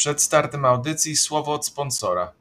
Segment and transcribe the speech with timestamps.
[0.00, 2.32] Przed startem audycji słowo od sponsora.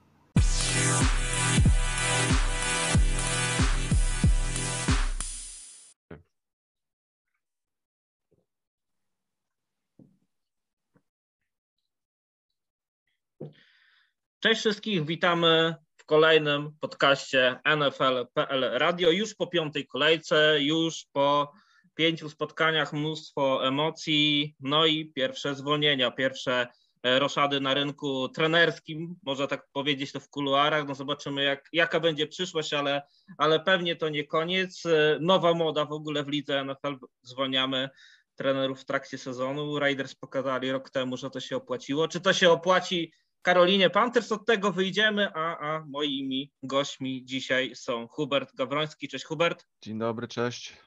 [14.39, 19.12] Cześć wszystkich, witamy w kolejnym podcaście NFL.pl Radio.
[19.12, 21.52] Już po piątej kolejce, już po
[21.95, 26.67] pięciu spotkaniach, mnóstwo emocji, no i pierwsze zwolnienia, pierwsze
[27.04, 32.27] roszady na rynku trenerskim, można tak powiedzieć to w kuluarach, no zobaczymy jak, jaka będzie
[32.27, 33.02] przyszłość, ale,
[33.38, 34.85] ale pewnie to nie koniec.
[34.85, 37.90] E, nowa moda w ogóle w lidze NFL, zwolniamy
[38.35, 39.80] trenerów w trakcie sezonu.
[39.80, 42.07] Raiders pokazali rok temu, że to się opłaciło.
[42.07, 44.31] Czy to się opłaci Karolinie Panthers.
[44.31, 49.07] Od tego wyjdziemy, a, a moimi gośćmi dzisiaj są Hubert Gawroński.
[49.07, 49.66] Cześć Hubert.
[49.81, 50.77] Dzień dobry, cześć.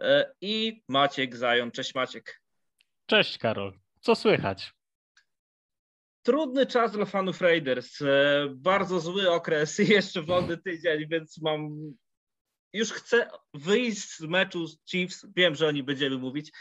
[0.00, 1.70] E, I Maciek Zajon.
[1.70, 2.42] Cześć Maciek.
[3.06, 3.78] Cześć Karol.
[4.00, 4.75] Co słychać?
[6.26, 8.02] Trudny czas dla fanów Raiders.
[8.02, 11.68] E, bardzo zły okres i jeszcze wolny tydzień, więc mam
[12.72, 16.52] już chcę wyjść z meczu z Chiefs, wiem, że o nich będziemy mówić,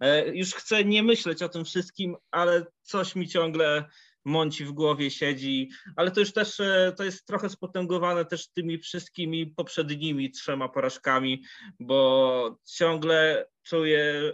[0.00, 3.84] e, już chcę nie myśleć o tym wszystkim, ale coś mi ciągle
[4.24, 8.78] mąci w głowie siedzi, ale to już też e, to jest trochę spotęgowane też tymi
[8.78, 11.44] wszystkimi poprzednimi trzema porażkami,
[11.80, 14.32] bo ciągle czuję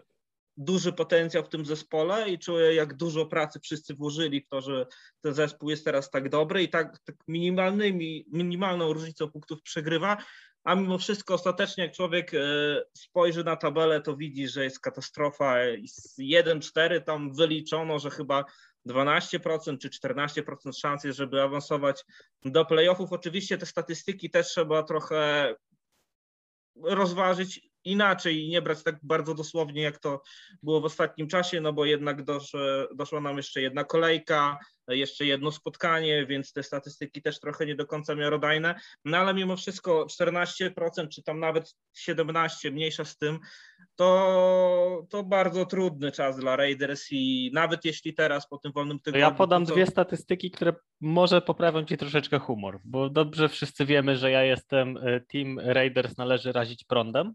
[0.61, 4.87] duży potencjał w tym zespole i czuję, jak dużo pracy wszyscy włożyli w to, że
[5.21, 10.17] ten zespół jest teraz tak dobry i tak, tak minimalnymi, minimalną różnicą punktów przegrywa,
[10.65, 12.39] a mimo wszystko ostatecznie jak człowiek e,
[12.95, 15.57] spojrzy na tabelę, to widzi, że jest katastrofa.
[15.87, 18.45] Z 1-4 tam wyliczono, że chyba
[18.89, 22.05] 12% czy 14% szans żeby awansować
[22.45, 23.13] do playoffów.
[23.13, 25.55] Oczywiście te statystyki też trzeba trochę
[26.83, 30.23] rozważyć inaczej i nie brać tak bardzo dosłownie, jak to
[30.63, 32.53] było w ostatnim czasie, no bo jednak dosz,
[32.95, 37.87] doszła nam jeszcze jedna kolejka, jeszcze jedno spotkanie, więc te statystyki też trochę nie do
[37.87, 41.75] końca miarodajne, no ale mimo wszystko 14% czy tam nawet
[42.09, 43.39] 17%, mniejsza z tym,
[43.97, 49.21] to, to bardzo trudny czas dla Raiders i nawet jeśli teraz po tym wolnym tygodniu...
[49.21, 49.73] Ja podam to...
[49.73, 54.97] dwie statystyki, które może poprawią Ci troszeczkę humor, bo dobrze wszyscy wiemy, że ja jestem
[54.97, 57.35] e, team Raiders, należy razić prądem,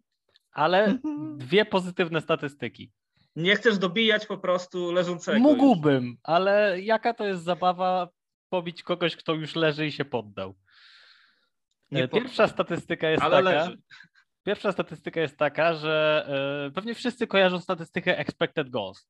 [0.56, 1.38] ale mhm.
[1.38, 2.92] dwie pozytywne statystyki.
[3.36, 5.40] Nie chcesz dobijać po prostu leżącego.
[5.40, 6.16] Mógłbym, już.
[6.24, 8.10] ale jaka to jest zabawa
[8.50, 10.56] pobić kogoś, kto już leży i się poddał?
[11.92, 12.52] Nie Pierwsza pod...
[12.52, 13.50] statystyka jest ale taka.
[13.50, 13.82] Leży.
[14.44, 16.26] Pierwsza statystyka jest taka, że
[16.66, 19.08] yy, pewnie wszyscy kojarzą statystykę expected goals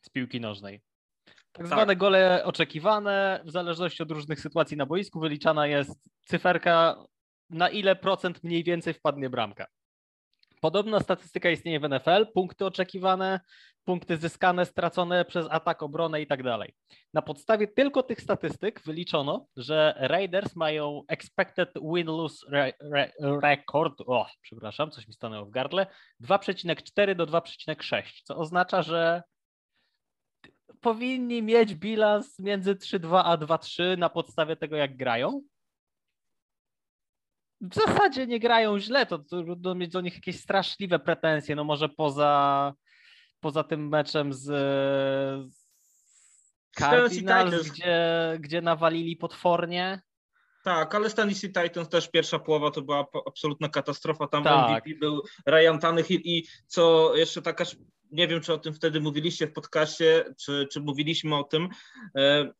[0.00, 0.82] z piłki nożnej.
[1.24, 6.96] Tak, tak zwane gole oczekiwane, w zależności od różnych sytuacji na boisku, wyliczana jest cyferka,
[7.50, 9.66] na ile procent mniej więcej wpadnie bramka.
[10.62, 13.40] Podobna statystyka istnieje w NFL, punkty oczekiwane,
[13.84, 16.74] punkty zyskane, stracone przez atak, obronę i tak dalej.
[17.14, 23.12] Na podstawie tylko tych statystyk wyliczono, że Raiders mają expected win-lose re re
[23.42, 25.86] record, o, przepraszam, coś mi stanęło w gardle,
[26.20, 29.22] 2,4 do 2,6, co oznacza, że
[30.80, 35.42] powinni mieć bilans między 3,2 a 2,3 na podstawie tego, jak grają
[37.62, 41.88] w zasadzie nie grają źle, to trudno mieć do nich jakieś straszliwe pretensje, no może
[41.88, 42.74] poza,
[43.40, 45.62] poza tym meczem z, z
[46.76, 47.96] Cardinals, gdzie,
[48.40, 50.02] gdzie nawalili potwornie.
[50.62, 54.26] Tak, ale Tennessee Titans też pierwsza połowa to była absolutna katastrofa.
[54.26, 54.70] Tam tak.
[54.70, 57.64] MVP był Ryan Tannehill i co jeszcze taka,
[58.10, 61.68] nie wiem czy o tym wtedy mówiliście w podcaście, czy, czy mówiliśmy o tym,
[62.16, 62.52] e,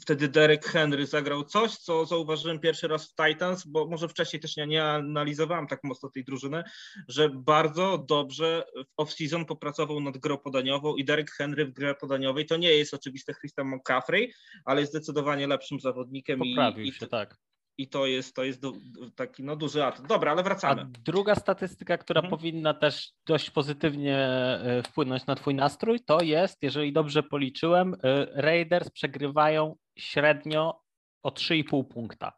[0.00, 4.56] wtedy Derek Henry zagrał coś, co zauważyłem pierwszy raz w Titans, bo może wcześniej też
[4.56, 6.64] nie, nie analizowałem tak mocno tej drużyny,
[7.08, 12.46] że bardzo dobrze w off-season popracował nad grą podaniową i Derek Henry w grze podaniowej
[12.46, 14.32] to nie jest oczywiste Christian McCaffrey,
[14.64, 16.38] ale jest zdecydowanie lepszym zawodnikiem.
[16.38, 17.36] Poprawił i, się, i, tak
[17.78, 18.72] i to jest, to jest du,
[19.16, 20.06] taki no, duży atut.
[20.06, 20.82] Dobra, ale wracamy.
[20.82, 22.30] A druga statystyka, która mhm.
[22.30, 28.26] powinna też dość pozytywnie e, wpłynąć na Twój nastrój, to jest, jeżeli dobrze policzyłem, e,
[28.42, 30.82] Raiders przegrywają średnio
[31.22, 32.32] o 3,5 punkta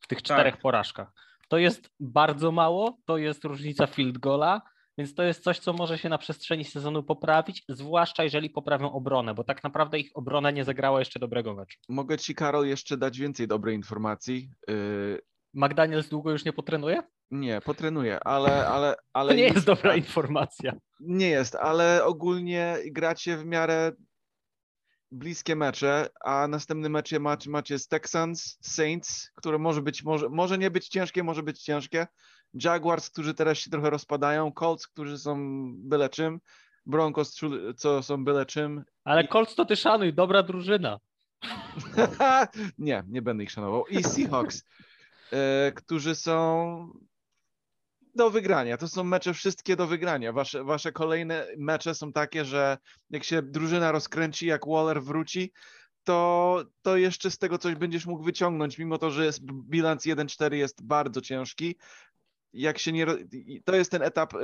[0.00, 0.62] w tych czterech tak.
[0.62, 1.12] porażkach.
[1.48, 4.62] To jest bardzo mało, to jest różnica field goala,
[4.98, 9.34] więc to jest coś, co może się na przestrzeni sezonu poprawić, zwłaszcza jeżeli poprawią obronę,
[9.34, 11.78] bo tak naprawdę ich obrona nie zagrała jeszcze dobrego meczu.
[11.88, 14.50] Mogę Ci, Karol, jeszcze dać więcej dobrej informacji.
[14.68, 15.20] Yy...
[15.54, 17.02] McDaniels długo już nie potrenuje?
[17.30, 18.68] Nie, potrenuje, ale...
[18.68, 20.72] ale, ale to nie jest dobra informacja.
[21.00, 23.92] Nie jest, ale ogólnie gracie w miarę
[25.12, 30.58] bliskie mecze, a następny mecz macie, macie z Texans, Saints, które może być, może, może
[30.58, 32.06] nie być ciężkie, może być ciężkie.
[32.54, 35.36] Jaguars, którzy teraz się trochę rozpadają, Colts, którzy są
[35.76, 36.40] byle czym,
[36.86, 37.40] Broncos,
[37.76, 38.84] co są byle czym.
[39.04, 40.98] Ale Colts to ty szanuj, dobra drużyna.
[42.78, 43.86] nie, nie będę ich szanował.
[43.86, 44.64] I Seahawks,
[45.32, 47.00] e, którzy są
[48.14, 48.76] do wygrania.
[48.76, 50.32] To są mecze wszystkie do wygrania.
[50.32, 52.78] Wasze, wasze kolejne mecze są takie, że
[53.10, 55.52] jak się drużyna rozkręci, jak Waller wróci,
[56.04, 60.52] to, to jeszcze z tego coś będziesz mógł wyciągnąć, mimo to, że jest, bilans 1-4
[60.52, 61.76] jest bardzo ciężki.
[62.52, 63.06] Jak się nie.
[63.64, 64.38] To jest ten etap y,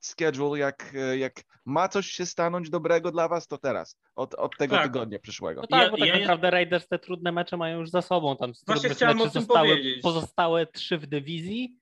[0.00, 4.76] schedule, jak, jak ma coś się stanąć dobrego dla was, to teraz, od, od tego
[4.76, 4.84] tak.
[4.84, 5.60] tygodnia przyszłego.
[5.60, 6.50] No tak, ja, bo tak ja, naprawdę ja...
[6.50, 8.36] Raiders te trudne mecze mają już za sobą.
[8.36, 10.02] Tam Właśnie chciałem o tym zostały, powiedzieć.
[10.02, 11.79] Pozostałe trzy w dywizji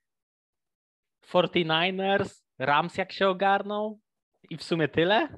[1.33, 3.99] 49ers, Rams jak się ogarną
[4.51, 5.29] i w sumie tyle.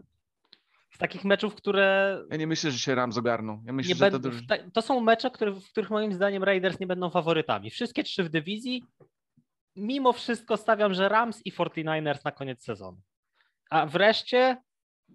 [0.90, 2.18] Z takich meczów, które...
[2.30, 3.62] Ja nie myślę, że się Rams ogarną.
[3.66, 4.30] Ja myślę, że to,
[4.72, 7.70] to są mecze, które, w których moim zdaniem Raiders nie będą faworytami.
[7.70, 8.84] Wszystkie trzy w dywizji.
[9.76, 13.00] Mimo wszystko stawiam, że Rams i 49ers na koniec sezonu.
[13.70, 14.56] A wreszcie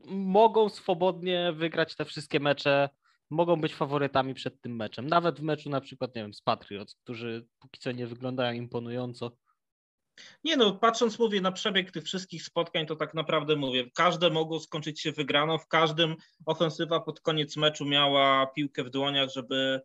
[0.10, 2.89] mogą swobodnie wygrać te wszystkie mecze,
[3.30, 5.07] mogą być faworytami przed tym meczem.
[5.07, 9.31] Nawet w meczu na przykład, nie wiem, z Patriots, którzy póki co nie wyglądają imponująco.
[10.44, 14.60] Nie no, patrząc mówię na przebieg tych wszystkich spotkań, to tak naprawdę mówię, każde mogło
[14.60, 16.16] skończyć się wygraną, w każdym
[16.46, 19.82] ofensywa pod koniec meczu miała piłkę w dłoniach, żeby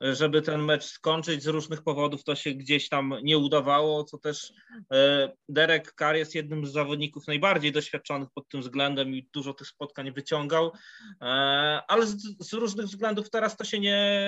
[0.00, 1.42] żeby ten mecz skończyć.
[1.42, 4.52] Z różnych powodów to się gdzieś tam nie udawało, co też
[4.92, 9.66] e, Derek Carr jest jednym z zawodników najbardziej doświadczonych pod tym względem i dużo tych
[9.66, 10.72] spotkań wyciągał,
[11.22, 11.26] e,
[11.88, 12.06] ale
[12.40, 14.20] z, różnych względów teraz to się nie,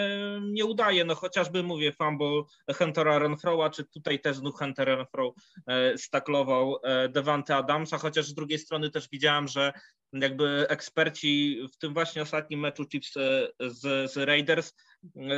[0.42, 1.04] nie udaje.
[1.04, 2.42] No chociażby mówię, fumble
[2.74, 5.34] Huntera Renfroa, czy tutaj też znów Hunter Renfro
[5.66, 6.76] e, staklował
[7.08, 9.72] Devante Adamsa, chociaż z drugiej strony też widziałem, że
[10.12, 13.12] jakby eksperci w tym właśnie ostatnim meczu Chiefs
[13.60, 14.72] z, z Raiders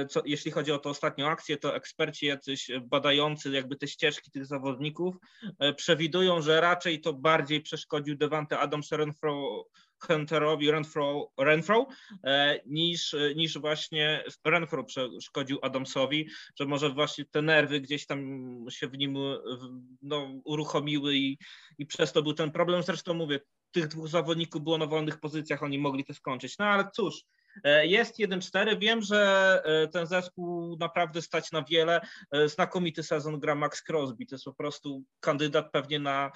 [0.08, 4.46] co, jeśli chodzi o tę ostatnią akcję, to eksperci jacyś badający jakby te ścieżki tych
[4.46, 5.16] zawodników
[5.58, 9.64] e, przewidują, że raczej to bardziej przeszkodził Devante Adams Renfro
[9.98, 11.86] Hunterowi Renfro, Renfro
[12.24, 16.28] e, niż, niż właśnie Renfro przeszkodził Adamsowi,
[16.58, 18.20] że może właśnie te nerwy gdzieś tam
[18.70, 19.18] się w nim
[20.02, 21.38] no, uruchomiły i,
[21.78, 22.82] i przez to był ten problem.
[22.82, 23.40] Zresztą mówię,
[23.70, 26.58] tych dwóch zawodników było na wolnych pozycjach, oni mogli to skończyć.
[26.58, 27.39] No ale cóż, E,
[27.82, 28.78] jest 1-4.
[28.78, 32.00] Wiem, że e, ten zespół naprawdę stać na wiele.
[32.32, 34.26] E, znakomity sezon gra Max Crosby.
[34.26, 36.30] To jest po prostu kandydat pewnie na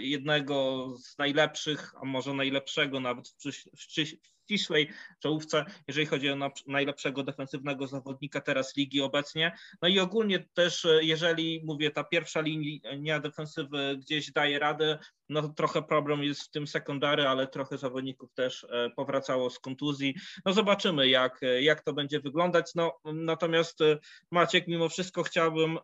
[0.00, 3.32] jednego z najlepszych, a może najlepszego nawet w,
[3.76, 4.90] w, ścisłej
[5.22, 9.56] czołówce, jeżeli chodzi o najlepszego defensywnego zawodnika teraz ligi obecnie.
[9.82, 14.98] No i ogólnie też, jeżeli mówię, ta pierwsza linia defensywy gdzieś daje radę,
[15.28, 20.14] no trochę problem jest w tym sekundary, ale trochę zawodników też e, powracało z kontuzji.
[20.44, 22.74] No zobaczymy, jak, jak to będzie wyglądać.
[22.74, 23.98] No, natomiast e,
[24.30, 25.80] Maciek, mimo wszystko chciałbym e,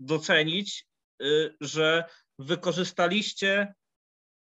[0.00, 0.86] docenić,
[1.60, 2.04] że
[2.38, 3.74] wykorzystaliście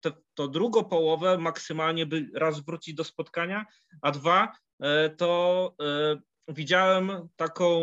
[0.03, 3.65] to, to drugą połowę maksymalnie by raz wrócić do spotkania,
[4.01, 7.81] a dwa e, to e, widziałem taką,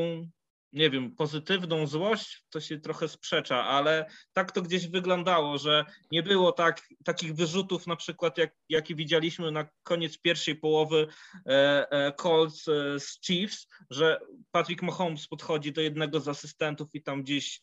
[0.72, 6.22] nie wiem, pozytywną złość, to się trochę sprzecza, ale tak to gdzieś wyglądało, że nie
[6.22, 11.06] było tak, takich wyrzutów na przykład, jak, jakie widzieliśmy na koniec pierwszej połowy
[11.46, 12.64] e, Colts
[12.98, 14.20] z Chiefs, że
[14.50, 17.62] Patrick Mahomes podchodzi do jednego z asystentów i tam gdzieś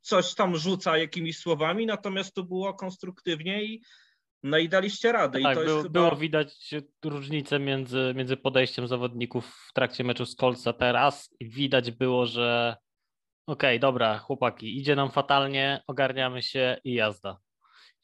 [0.00, 3.82] coś tam rzuca jakimiś słowami, natomiast to było konstruktywnie i
[4.42, 5.40] no i daliście radę.
[5.42, 6.00] Tak, I to było, jest chyba...
[6.00, 6.74] było widać
[7.04, 12.76] różnicę między, między podejściem zawodników w trakcie meczu z Coltsa teraz i widać było, że
[13.46, 17.38] okej, okay, dobra, chłopaki, idzie nam fatalnie, ogarniamy się i jazda.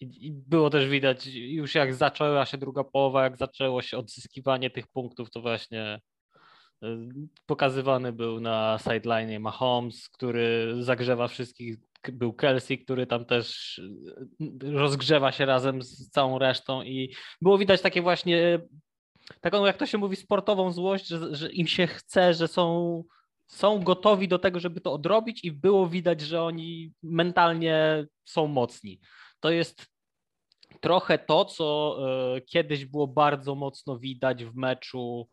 [0.01, 4.71] I, I, było też widać już jak zaczęła się druga połowa, jak zaczęło się odzyskiwanie
[4.71, 6.01] tych punktów, to właśnie
[7.47, 11.77] pokazywany był na sideline Mahomes, który zagrzewa wszystkich
[12.13, 17.81] był Kelsey, który tam też y, rozgrzewa się razem z całą resztą i było widać
[17.83, 18.61] takie właśnie
[19.41, 23.03] taką, jak to się mówi, sportową złość, że, że im się chce, że są,
[23.47, 29.01] są gotowi do tego, żeby to odrobić i było widać, że oni mentalnie są mocni.
[29.41, 29.87] To jest
[30.81, 31.99] trochę to, co
[32.37, 35.29] y, kiedyś było bardzo mocno widać w meczu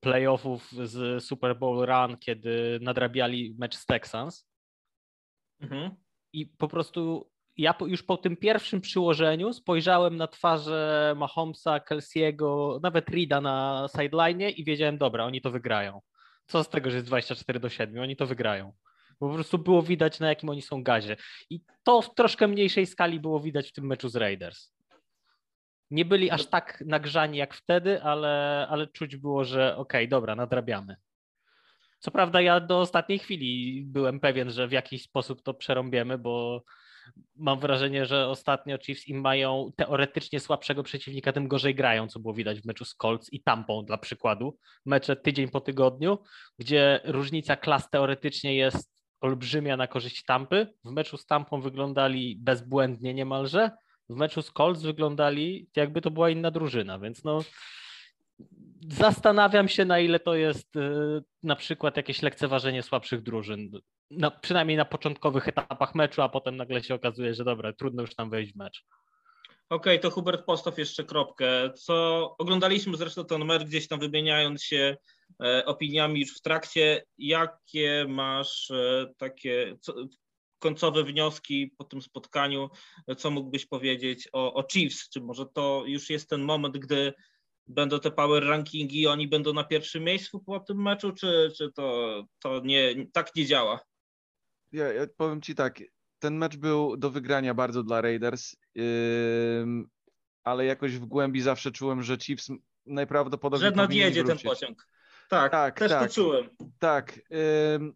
[0.00, 4.54] playoffów z Super Bowl Run, kiedy nadrabiali mecz z Texans
[5.60, 5.90] Mhm.
[6.32, 13.08] I po prostu ja już po tym pierwszym przyłożeniu spojrzałem na twarze Mahomesa, Kelsey'ego, nawet
[13.08, 16.00] Rida na sideline i wiedziałem, dobra, oni to wygrają.
[16.46, 18.72] Co z tego, że jest 24 do 7, oni to wygrają.
[19.20, 21.16] Bo po prostu było widać, na jakim oni są gazie.
[21.50, 24.73] I to w troszkę mniejszej skali było widać w tym meczu z Raiders.
[25.90, 30.36] Nie byli aż tak nagrzani jak wtedy, ale, ale czuć było, że okej, okay, dobra,
[30.36, 30.96] nadrabiamy.
[31.98, 36.64] Co prawda ja do ostatniej chwili byłem pewien, że w jakiś sposób to przerąbiemy, bo
[37.36, 42.34] mam wrażenie, że ostatnio Chiefs im mają teoretycznie słabszego przeciwnika, tym gorzej grają, co było
[42.34, 44.58] widać w meczu z Colts i Tampą dla przykładu.
[44.86, 46.18] Mecze tydzień po tygodniu,
[46.58, 50.66] gdzie różnica klas teoretycznie jest olbrzymia na korzyść Tampy.
[50.84, 53.70] W meczu z Tampą wyglądali bezbłędnie niemalże,
[54.08, 57.40] w meczu z Colts wyglądali jakby to była inna drużyna, więc no
[58.88, 60.80] zastanawiam się na ile to jest y,
[61.42, 63.70] na przykład jakieś lekceważenie słabszych drużyn,
[64.10, 68.14] no, przynajmniej na początkowych etapach meczu, a potem nagle się okazuje, że dobra, trudno już
[68.14, 68.84] tam wejść w mecz.
[69.68, 71.70] Okej, okay, to Hubert postaw jeszcze kropkę.
[71.74, 74.96] Co oglądaliśmy zresztą ten mecz gdzieś tam wymieniając się
[75.44, 77.04] e, opiniami już w trakcie.
[77.18, 79.94] Jakie masz e, takie co,
[80.64, 82.70] końcowe wnioski po tym spotkaniu?
[83.16, 85.08] Co mógłbyś powiedzieć o, o Chiefs?
[85.08, 87.12] Czy może to już jest ten moment, gdy
[87.66, 92.24] będą te power rankingi, oni będą na pierwszym miejscu po tym meczu, czy, czy to,
[92.38, 93.80] to nie, tak nie działa?
[94.72, 95.82] Ja, ja powiem Ci tak,
[96.18, 98.84] ten mecz był do wygrania bardzo dla Raiders, yy,
[100.44, 102.48] ale jakoś w głębi zawsze czułem, że Chiefs
[102.86, 104.88] najprawdopodobniej Że nadjedzie ten pociąg.
[105.28, 106.48] Tak, tak też tak, to czułem.
[106.78, 107.92] Tak, yy,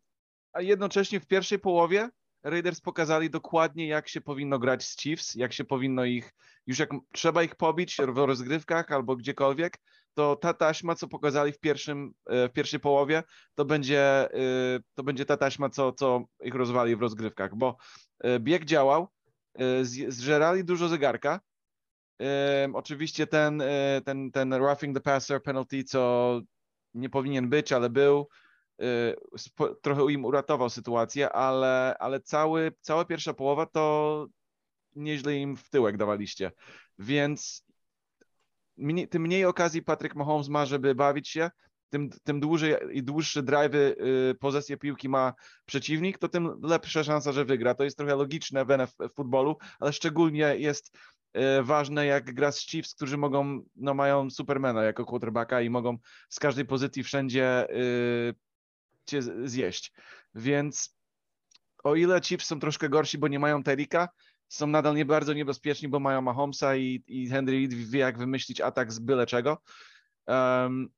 [0.53, 2.11] a jednocześnie w pierwszej połowie
[2.50, 6.35] Raiders pokazali dokładnie, jak się powinno grać z Chiefs, jak się powinno ich,
[6.67, 9.78] już jak trzeba ich pobić w rozgrywkach albo gdziekolwiek,
[10.14, 13.23] to ta taśma, co pokazali w, pierwszym, e, w pierwszej połowie,
[13.55, 14.00] to będzie,
[14.35, 17.76] e, to będzie ta taśma, co, co ich rozwali w rozgrywkach, bo
[18.21, 19.09] e, bieg działał,
[20.09, 21.40] zżerali dużo zegarka.
[22.73, 23.62] Oczywiście ten,
[24.05, 26.40] ten, ten roughing the passer penalty, co
[26.95, 28.28] nie powinien być, ale był,
[29.83, 34.27] trochę im uratował sytuację, ale, ale cały, cała pierwsza połowa to
[34.97, 36.53] nieźle im w tyłek dawaliście.
[36.99, 37.65] Więc
[38.77, 41.51] mniej, tym mniej okazji Patrick Mahomes ma, żeby bawić się,
[41.91, 43.77] tym, tym dłużej i dłuższe drive'y,
[44.31, 45.35] y, pozycję piłki ma
[45.67, 47.75] przeciwnik, to tym lepsza szansa, że wygra.
[47.75, 50.97] To jest trochę logiczne w w futbolu, ale szczególnie jest
[51.37, 55.99] y, ważne, jak gra z Chiefs, którzy mogą, no mają Supermana jako quarterbacka i mogą
[56.29, 58.35] z każdej pozycji wszędzie y,
[59.09, 59.93] cię zjeść.
[60.35, 60.99] Więc
[61.85, 64.09] o ile Chiefs są troszkę gorsi, bo nie mają Terika,
[64.49, 68.93] są nadal nie bardzo niebezpieczni, bo mają Mahomesa i, i Henry wie, jak wymyślić atak
[68.93, 69.62] z byle czego.
[70.27, 70.88] Um,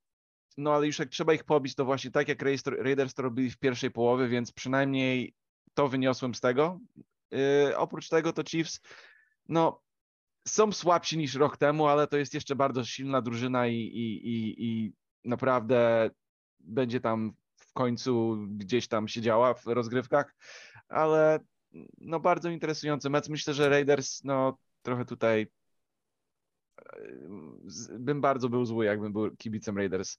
[0.59, 3.59] no ale już jak trzeba ich pobić, to właśnie tak jak Raiders to robili w
[3.59, 5.35] pierwszej połowie, więc przynajmniej
[5.75, 6.81] to wyniosłem z tego.
[7.31, 8.81] Yy, oprócz tego to Chiefs,
[9.49, 9.83] no
[10.49, 14.65] są słabsi niż rok temu, ale to jest jeszcze bardzo silna drużyna i, i, i,
[14.65, 14.93] i
[15.25, 16.11] naprawdę
[16.61, 17.33] będzie tam
[17.71, 20.35] w końcu gdzieś tam siedziała w rozgrywkach,
[20.89, 21.39] ale
[21.99, 23.29] no bardzo interesujący mecz.
[23.29, 25.47] Myślę, że Raiders no trochę tutaj
[27.99, 30.19] bym bardzo był zły, jakbym był kibicem Raiders,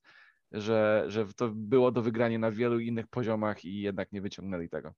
[0.52, 4.94] że, że to było do wygrania na wielu innych poziomach i jednak nie wyciągnęli tego.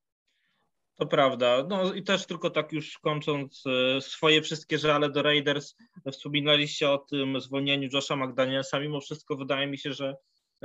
[0.96, 1.66] To prawda.
[1.70, 5.76] No i też tylko tak już kończąc e, swoje wszystkie żale do Raiders,
[6.12, 8.80] wspominaliście o tym zwolnieniu Josha McDanielsa.
[8.80, 10.16] Mimo wszystko wydaje mi się, że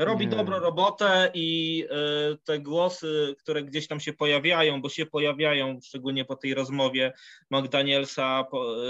[0.04, 0.36] robi nie.
[0.36, 6.24] dobrą robotę i e, te głosy, które gdzieś tam się pojawiają, bo się pojawiają, szczególnie
[6.24, 7.12] po tej rozmowie
[7.50, 8.44] McDanielsa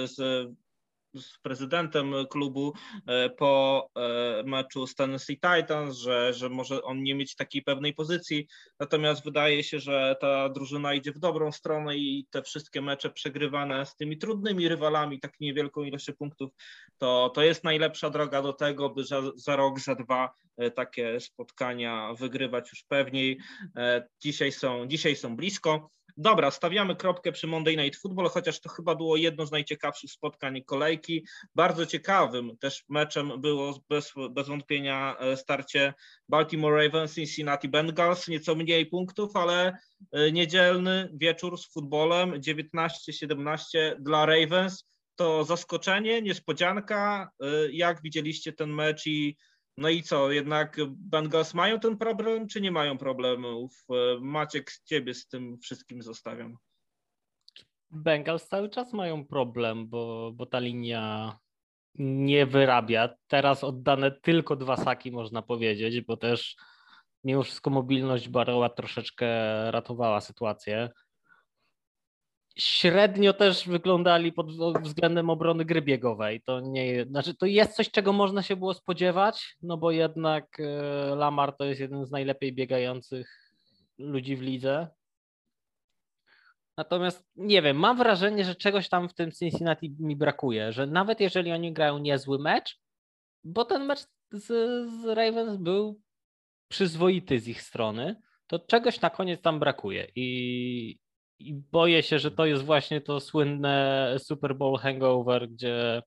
[0.05, 0.49] z
[1.15, 2.73] z prezydentem klubu
[3.07, 7.95] e, po e, meczu z Tennessee Titans, że, że może on nie mieć takiej pewnej
[7.95, 8.47] pozycji,
[8.81, 13.87] natomiast wydaje się, że ta drużyna idzie w dobrą stronę i te wszystkie mecze przegrywane
[13.87, 16.51] z tymi trudnymi rywalami, tak niewielką ilością punktów,
[16.99, 21.21] to, to jest najlepsza droga do tego, by za, za rok, za dwa e, takie
[21.21, 23.39] spotkania wygrywać już pewniej.
[24.21, 25.91] Dzisiaj są, dzisiaj są blisko.
[26.21, 30.63] Dobra, stawiamy kropkę przy Monday Night Football, chociaż to chyba było jedno z najciekawszych spotkań
[30.63, 31.27] kolejki.
[31.55, 35.95] Bardzo ciekawym też meczem było bez, bez wątpienia e, starcie
[36.29, 38.29] Baltimore Ravens, Cincinnati Bengals.
[38.29, 39.79] Nieco mniej punktów, ale
[40.13, 43.59] e, niedzielny wieczór z futbolem 19-17
[44.01, 44.85] dla Ravens.
[45.17, 47.31] To zaskoczenie, niespodzianka.
[47.41, 49.37] E, jak widzieliście ten mecz i
[49.79, 53.87] no i co, jednak Bengals mają ten problem, czy nie mają problemów?
[54.21, 56.57] Maciek, z ciebie z tym wszystkim zostawiam.
[57.91, 61.39] Bengals cały czas mają problem, bo, bo ta linia
[61.95, 63.09] nie wyrabia.
[63.27, 66.57] Teraz oddane tylko dwa saki, można powiedzieć, bo też
[67.25, 69.27] mimo wszystko mobilność Baroła troszeczkę
[69.71, 70.91] ratowała sytuację
[72.59, 74.47] średnio też wyglądali pod
[74.83, 76.43] względem obrony gry biegowej.
[76.43, 81.15] To nie, znaczy to jest coś, czego można się było spodziewać, no bo jednak e,
[81.15, 83.55] Lamar to jest jeden z najlepiej biegających
[83.99, 84.89] ludzi w lidze.
[86.77, 91.21] Natomiast nie wiem, mam wrażenie, że czegoś tam w tym Cincinnati mi brakuje, że nawet
[91.21, 92.81] jeżeli oni grają niezły mecz,
[93.45, 94.01] bo ten mecz
[94.33, 94.47] z,
[95.03, 96.01] z Ravens był
[96.69, 100.09] przyzwoity z ich strony, to czegoś na koniec tam brakuje.
[100.15, 100.99] I,
[101.39, 106.03] i boję się, że to jest właśnie to słynne Super Bowl hangover, gdzie,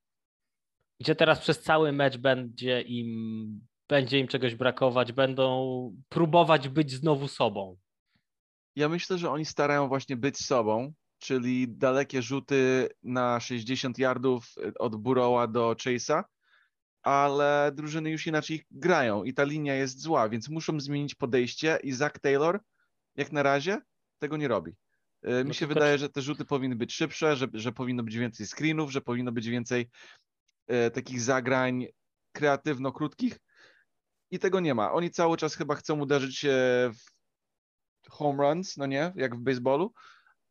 [1.00, 7.28] gdzie teraz przez cały mecz będzie im, będzie im czegoś brakować, będą próbować być znowu
[7.28, 7.78] sobą.
[8.76, 14.46] Ja myślę, że oni starają właśnie być sobą, czyli dalekie rzuty na 60 yardów
[14.80, 16.24] od Burowa do Chase'a,
[17.02, 21.92] ale drużyny już inaczej grają i ta linia jest zła, więc muszą zmienić podejście i
[21.92, 22.60] Zach Taylor
[23.16, 23.82] jak na razie
[24.20, 24.76] tego nie robi.
[25.28, 28.18] Y, mi no się wydaje, że te rzuty powinny być szybsze, że, że powinno być
[28.18, 29.90] więcej screenów, że powinno być więcej
[30.68, 31.86] e, takich zagrań
[32.34, 33.40] kreatywno-krótkich
[34.32, 34.94] i tego nie ma.
[34.94, 36.56] Oni cały czas chyba chcą uderzyć się
[38.02, 39.94] w home runs, no nie, jak w baseballu,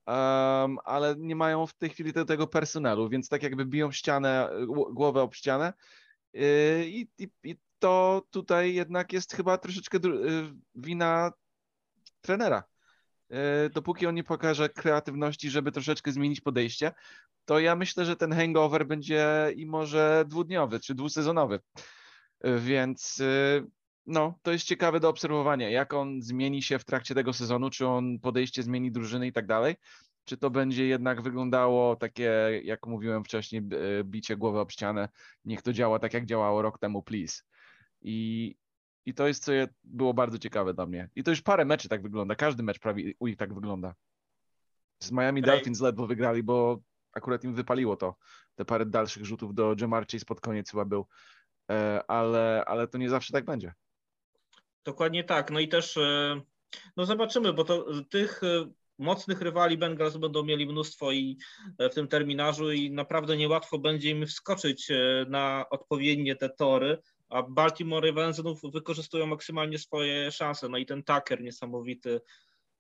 [0.06, 4.50] um, ale nie mają w tej chwili tego personelu, więc tak jakby biją ścianę,
[4.92, 5.72] głowę ob ścianę
[6.32, 11.32] yy, i, i, i to tutaj jednak jest chyba troszeczkę y, wina
[12.20, 12.69] trenera.
[13.30, 13.36] Yy,
[13.74, 16.92] dopóki on nie pokaże kreatywności, żeby troszeczkę zmienić podejście,
[17.44, 21.60] to ja myślę, że ten hangover będzie i może dwudniowy czy dwusezonowy.
[22.44, 23.22] Yy, więc
[24.06, 27.86] no, to jest ciekawe do obserwowania, jak on zmieni się w trakcie tego sezonu, czy
[27.86, 29.76] on podejście zmieni drużyny i tak dalej,
[30.24, 33.62] czy to będzie jednak wyglądało takie, jak mówiłem wcześniej,
[34.04, 35.08] bicie głowy ob ścianę,
[35.44, 37.42] niech to działa tak, jak działało rok temu, please.
[38.02, 38.54] I,
[39.10, 39.52] i to jest, co
[39.84, 41.08] było bardzo ciekawe dla mnie.
[41.16, 43.94] I to już parę meczy tak wygląda, każdy mecz prawie u nich tak wygląda.
[45.02, 46.80] Z Miami Dolphins ledwo wygrali, bo
[47.12, 48.16] akurat im wypaliło to.
[48.54, 51.06] Te parę dalszych rzutów do Jamar Chase pod koniec chyba był.
[51.70, 53.72] E, ale, ale to nie zawsze tak będzie.
[54.84, 55.50] Dokładnie tak.
[55.50, 56.40] No i też e,
[56.96, 61.38] no zobaczymy, bo to tych e, mocnych rywali Bengals będą mieli mnóstwo i
[61.78, 64.88] w tym terminarzu i naprawdę niełatwo będzie im wskoczyć
[65.28, 66.98] na odpowiednie te tory,
[67.30, 70.68] a Baltimore Ravens znów wykorzystują maksymalnie swoje szanse.
[70.68, 72.20] No i ten Tucker niesamowity,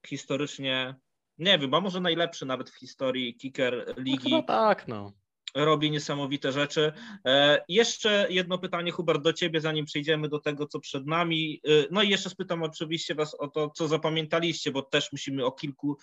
[0.06, 0.94] historycznie,
[1.38, 4.30] nie wiem, a może najlepszy nawet w historii kicker ligi.
[4.30, 5.12] No tak, no
[5.54, 6.92] robi niesamowite rzeczy.
[7.26, 11.60] E, jeszcze jedno pytanie, Hubert, do Ciebie, zanim przejdziemy do tego, co przed nami.
[11.68, 15.52] E, no i jeszcze spytam oczywiście Was o to, co zapamiętaliście, bo też musimy o
[15.52, 15.98] kilku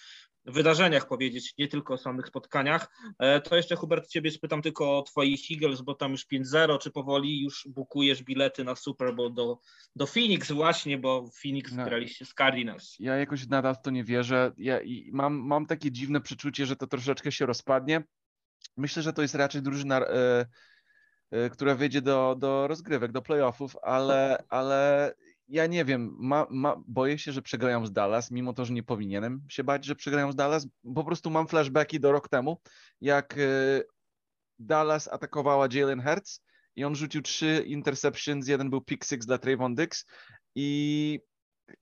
[0.48, 2.90] wydarzeniach powiedzieć, nie tylko o samych spotkaniach.
[3.20, 6.92] E, to jeszcze, Hubert, Ciebie spytam tylko o Twoich Eagles, bo tam już 5-0, czy
[6.92, 9.60] powoli już bukujesz bilety na Super Bowl do,
[9.96, 11.86] do Phoenix właśnie, bo Phoenix no.
[11.86, 12.96] graliście z Cardinals.
[13.00, 14.52] Ja jakoś nadal w to nie wierzę.
[14.58, 14.80] Ja
[15.12, 18.04] mam, mam takie dziwne przeczucie, że to troszeczkę się rozpadnie
[18.78, 20.46] Myślę, że to jest raczej drużyna, e,
[21.32, 25.14] e, która wyjdzie do, do rozgrywek, do playoffów, ale, ale
[25.48, 28.84] ja nie wiem, ma, ma, boję się, że przegrają z Dallas, mimo to, że nie
[28.84, 30.68] powinienem się bać, że przegrają z Dallas.
[30.96, 32.62] Po prostu mam flashbacki do rok temu,
[33.02, 33.82] jak e,
[34.60, 36.42] Dallas atakowała Jalen Hurts
[36.76, 40.06] i on rzucił trzy interceptions, jeden był pick six dla Trayvon Dix
[40.56, 41.20] i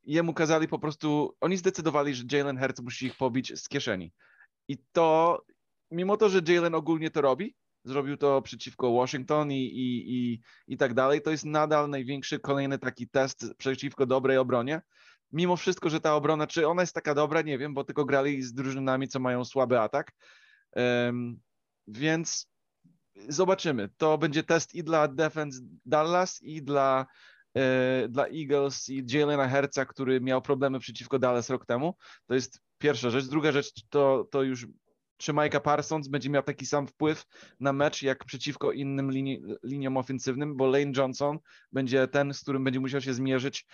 [0.04, 4.14] jemu kazali po prostu, oni zdecydowali, że Jalen Hurts musi ich pobić z kieszeni.
[4.68, 5.42] I to
[5.96, 10.78] mimo to, że Jalen ogólnie to robi, zrobił to przeciwko Washington i, i, i, i
[10.78, 14.82] tak dalej, to jest nadal największy kolejny taki test przeciwko dobrej obronie.
[15.32, 18.42] Mimo wszystko, że ta obrona, czy ona jest taka dobra, nie wiem, bo tylko grali
[18.44, 20.12] z drużynami, co mają słaby atak.
[20.76, 21.40] Um,
[21.88, 22.48] więc
[23.28, 23.90] zobaczymy.
[23.98, 27.06] To będzie test i dla defense Dallas, i dla,
[27.54, 31.96] e, dla Eagles, i Jalena Herca, który miał problemy przeciwko Dallas rok temu.
[32.26, 33.26] To jest pierwsza rzecz.
[33.26, 34.68] Druga rzecz to, to już
[35.18, 37.26] czy Micah Parsons będzie miał taki sam wpływ
[37.60, 41.40] na mecz jak przeciwko innym linii, liniom ofensywnym, bo Lane Johnson
[41.72, 43.66] będzie ten, z którym będzie musiał się zmierzyć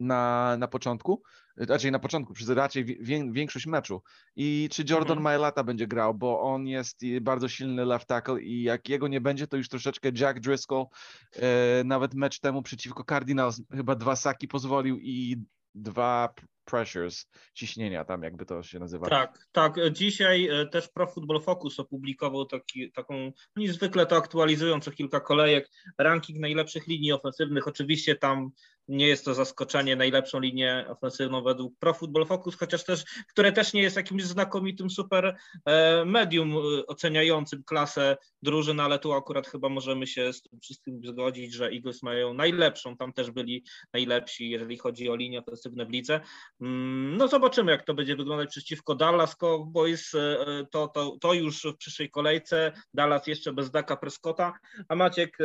[0.00, 1.22] na, na początku,
[1.56, 4.02] raczej na początku, przez raczej wie, większość meczu.
[4.36, 5.22] I czy Jordan mhm.
[5.22, 9.46] Mailata będzie grał, bo on jest bardzo silny left tackle i jak jego nie będzie,
[9.46, 10.86] to już troszeczkę Jack Driscoll
[11.32, 15.36] e, nawet mecz temu przeciwko Cardinals chyba dwa saki pozwolił i
[15.74, 16.34] dwa
[16.70, 19.06] pressures, ciśnienia tam, jakby to się nazywa.
[19.08, 19.74] Tak, tak.
[19.92, 25.20] Dzisiaj e, też Pro Football Focus opublikował taki, taką, oni zwykle to aktualizują co kilka
[25.20, 27.68] kolejek, ranking najlepszych linii ofensywnych.
[27.68, 28.50] Oczywiście tam
[28.88, 33.72] nie jest to zaskoczenie, najlepszą linię ofensywną według Pro Football Focus, chociaż też, które też
[33.72, 39.68] nie jest jakimś znakomitym super e, medium e, oceniającym klasę drużyn, ale tu akurat chyba
[39.68, 44.78] możemy się z tym wszystkim zgodzić, że Eagles mają najlepszą, tam też byli najlepsi, jeżeli
[44.78, 46.20] chodzi o linie ofensywne w lidze.
[46.60, 51.62] Mm, no zobaczymy, jak to będzie wyglądać przeciwko Dallas Cowboys, e, to, to, to już
[51.62, 55.38] w przyszłej kolejce, Dallas jeszcze bez Daka Prescotta, a Maciek,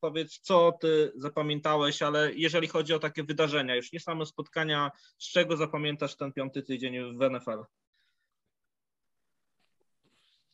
[0.00, 5.32] powiedz, co ty zapamiętałeś, ale jeżeli chodzi o takie wydarzenia, już nie same spotkania, z
[5.32, 7.64] czego zapamiętasz ten piąty tydzień w NFL?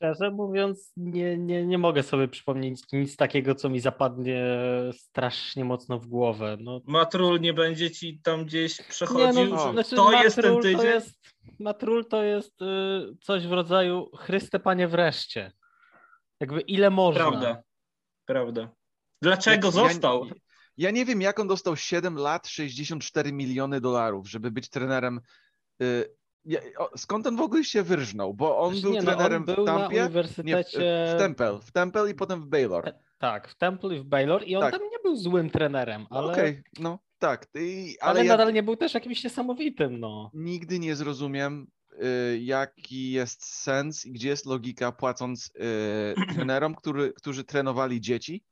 [0.04, 4.44] Szczerze mówiąc, nie, nie, nie mogę sobie przypomnieć nic takiego, co mi zapadnie
[4.92, 6.56] strasznie mocno w głowę.
[6.60, 6.80] No.
[6.86, 9.44] Matrul nie będzie ci tam gdzieś przechodził?
[9.44, 10.76] Nie, no, znaczy, to jest ten tydzień?
[10.76, 11.20] To jest,
[11.60, 15.52] Matrul to jest y, coś w rodzaju Chryste Panie wreszcie.
[16.40, 17.30] Jakby ile można.
[17.30, 17.62] Prawda,
[18.24, 18.70] prawda.
[19.22, 20.26] Dlaczego ja, został?
[20.26, 20.34] Ja,
[20.76, 25.20] ja, nie wiem, jak on dostał 7 lat, 64 miliony dolarów, żeby być trenerem
[25.82, 26.14] y,
[26.96, 28.34] skąd on w ogóle się wyrżnął?
[28.34, 30.78] Bo on był nie, trenerem no, on był w Tampie, na uniwersytecie...
[30.78, 32.88] Nie, w, Temple, w Temple i potem w Baylor.
[32.88, 34.72] E, tak, w Temple i w Baylor i on tak.
[34.72, 36.32] tam nie był złym trenerem, ale...
[36.32, 37.46] Okej, okay, no tak.
[37.54, 38.36] I, ale, ale ja...
[38.36, 40.30] nadal nie był też jakimś niesamowitym, no.
[40.34, 47.12] Nigdy nie zrozumiem, y, jaki jest sens i gdzie jest logika płacąc y, trenerom, który,
[47.12, 48.44] którzy trenowali dzieci,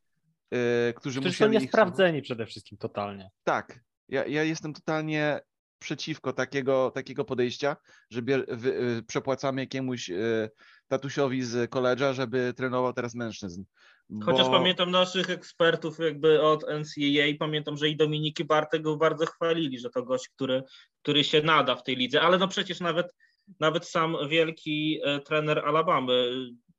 [0.54, 3.30] y, którzy, którzy są niesprawdzeni przede wszystkim totalnie.
[3.44, 5.40] Tak, ja, ja jestem totalnie
[5.82, 7.76] przeciwko takiego, takiego podejścia,
[8.10, 10.50] że bier, y, przepłacamy jakiemuś y,
[10.88, 13.64] tatusiowi z koledża, żeby trenował teraz mężczyzn.
[14.08, 14.26] Bo...
[14.26, 19.78] Chociaż pamiętam naszych ekspertów jakby od NCAA, pamiętam, że i Dominiki Bartek go bardzo chwalili,
[19.78, 20.62] że to gość, który,
[21.02, 23.14] który się nada w tej lidze, ale no przecież nawet,
[23.60, 26.32] nawet sam wielki e, trener Alabamy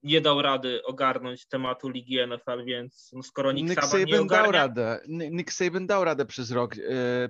[0.04, 4.44] nie dał rady ogarnąć tematu ligi NFL, więc no skoro Nick, Nick Saban, nie ogarnia...
[4.44, 5.00] dał radę.
[5.08, 6.76] Nick Saban dał radę przez rok.
[6.76, 6.84] Yy,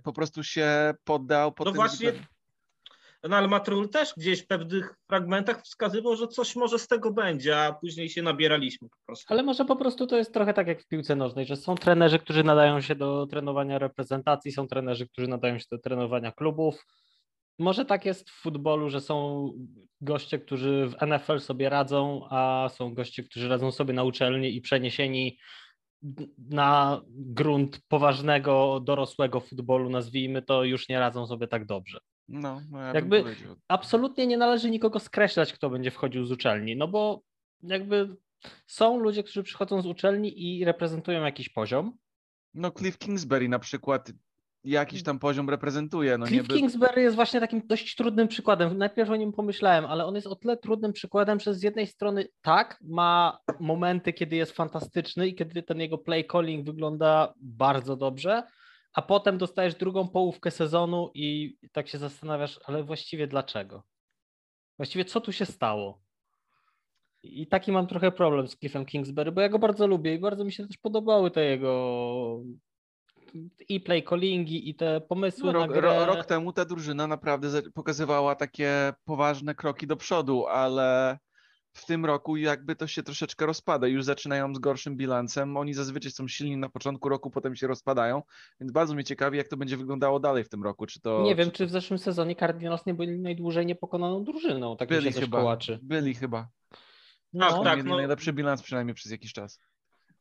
[0.03, 1.51] po prostu się poddał.
[1.51, 2.13] Po no właśnie,
[3.29, 7.59] no ale Matrul też gdzieś w pewnych fragmentach wskazywał, że coś może z tego będzie,
[7.59, 9.33] a później się nabieraliśmy po prostu.
[9.33, 12.19] Ale może po prostu to jest trochę tak jak w piłce nożnej, że są trenerzy,
[12.19, 16.85] którzy nadają się do trenowania reprezentacji, są trenerzy, którzy nadają się do trenowania klubów,
[17.59, 19.49] może tak jest w futbolu, że są
[20.01, 24.61] goście, którzy w NFL sobie radzą, a są goście, którzy radzą sobie na uczelni i
[24.61, 25.37] przeniesieni
[26.49, 31.99] na grunt poważnego, dorosłego futbolu, nazwijmy to, już nie radzą sobie tak dobrze.
[32.27, 33.23] No, no ja jakby
[33.67, 37.21] absolutnie nie należy nikogo skreślać, kto będzie wchodził z uczelni, no bo
[37.61, 38.15] jakby
[38.67, 41.97] są ludzie, którzy przychodzą z uczelni i reprezentują jakiś poziom.
[42.53, 44.11] No Cliff Kingsbury na przykład
[44.63, 46.17] jakiś tam poziom reprezentuje.
[46.17, 48.77] No Cliff Kingsbury jest właśnie takim dość trudnym przykładem.
[48.77, 52.27] Najpierw o nim pomyślałem, ale on jest o tyle trudnym przykładem, że z jednej strony
[52.41, 58.43] tak, ma momenty, kiedy jest fantastyczny i kiedy ten jego play calling wygląda bardzo dobrze,
[58.93, 63.83] a potem dostajesz drugą połówkę sezonu i tak się zastanawiasz, ale właściwie dlaczego?
[64.77, 66.01] Właściwie co tu się stało?
[67.23, 70.45] I taki mam trochę problem z Cliffem Kingsbury, bo ja go bardzo lubię i bardzo
[70.45, 72.43] mi się też podobały te jego
[73.69, 76.05] i play callingi i te pomysły no, rok, na grę.
[76.05, 81.17] Rok temu ta drużyna naprawdę pokazywała takie poważne kroki do przodu, ale
[81.73, 83.87] w tym roku jakby to się troszeczkę rozpada.
[83.87, 85.57] Już zaczynają z gorszym bilansem.
[85.57, 88.21] Oni zazwyczaj są silni na początku roku, potem się rozpadają,
[88.59, 90.85] więc bardzo mnie ciekawi, jak to będzie wyglądało dalej w tym roku.
[90.85, 94.77] Czy to, nie wiem, czy w zeszłym sezonie Cardinals nie byli najdłużej niepokonaną drużyną.
[94.77, 95.39] Tak byli mi się chyba.
[95.39, 95.79] Kołaczy.
[95.83, 96.47] Byli chyba.
[97.33, 97.83] No, tak, tak.
[97.83, 97.95] No.
[97.95, 99.59] Najlepszy bilans przynajmniej przez jakiś czas.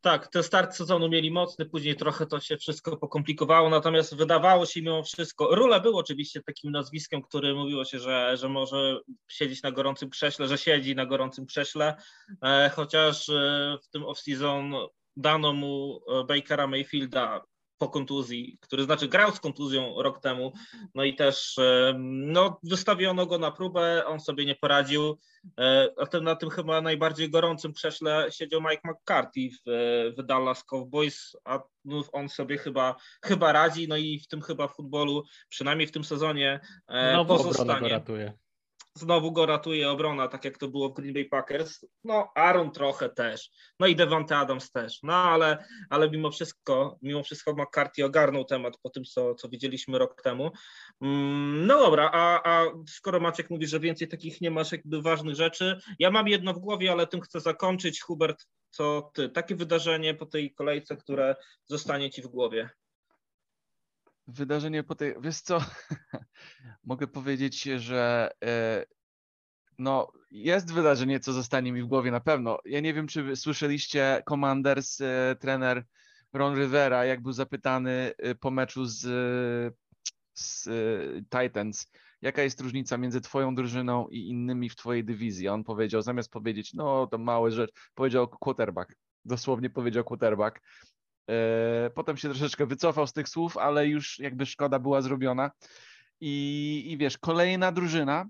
[0.03, 4.83] Tak, ten start sezonu mieli mocny, później trochę to się wszystko pokomplikowało, natomiast wydawało się
[4.83, 9.73] mimo wszystko, Rule był oczywiście takim nazwiskiem, który mówiło się, że, że może siedzieć na
[9.73, 11.97] gorącym krześle, że siedzi na gorącym krześle,
[12.43, 14.87] e, chociaż e, w tym off-season
[15.17, 17.41] dano mu e, Bakera Mayfielda
[17.83, 20.53] po kontuzji, który znaczy grał z kontuzją rok temu,
[20.95, 21.57] no i też
[22.05, 25.19] no, wystawiono go na próbę, on sobie nie poradził,
[25.61, 29.71] e, a tym, na tym chyba najbardziej gorącym krześle siedział Mike McCarthy w,
[30.19, 34.69] w Dallas Cowboys, a no, on sobie chyba, chyba radzi, no i w tym chyba
[34.69, 37.89] futbolu, przynajmniej w tym sezonie no, pozostanie.
[37.89, 38.33] ratuje.
[38.95, 41.85] Znowu go ratuje obrona, tak jak to było w Green Bay Packers.
[42.05, 43.51] No, Aaron trochę też.
[43.81, 45.03] No i Devante Adams też.
[45.03, 49.99] No ale, ale mimo wszystko, mimo wszystko McCarthy ogarnął temat po tym, co, co widzieliśmy
[49.99, 50.51] rok temu.
[51.01, 55.35] Mm, no dobra, a, a skoro Maciek mówi, że więcej takich nie masz jakby ważnych
[55.35, 58.01] rzeczy, ja mam jedno w głowie, ale tym chcę zakończyć.
[58.01, 59.29] Hubert, co ty?
[59.29, 62.71] Takie wydarzenie po tej kolejce, które zostanie ci w głowie
[64.27, 65.15] wydarzenie po tej.
[65.21, 65.61] Wiesz co?
[66.85, 68.85] Mogę powiedzieć, że e,
[69.79, 72.59] no, jest wydarzenie, co zostanie mi w głowie na pewno.
[72.65, 75.85] Ja nie wiem, czy słyszeliście Commanders, e, trener
[76.33, 79.01] Ron Rivera, jak był zapytany e, po meczu z,
[80.35, 80.69] z
[81.31, 81.87] Titans,
[82.23, 85.49] jaka jest różnica między twoją drużyną i innymi w twojej dywizji.
[85.49, 88.95] On powiedział, zamiast powiedzieć, no to małe rzecz, powiedział quarterback.
[89.25, 90.61] Dosłownie powiedział quarterback.
[91.31, 95.51] E, potem się troszeczkę wycofał z tych słów, ale już jakby szkoda była zrobiona.
[96.21, 98.27] I, i wiesz, kolejna drużyna,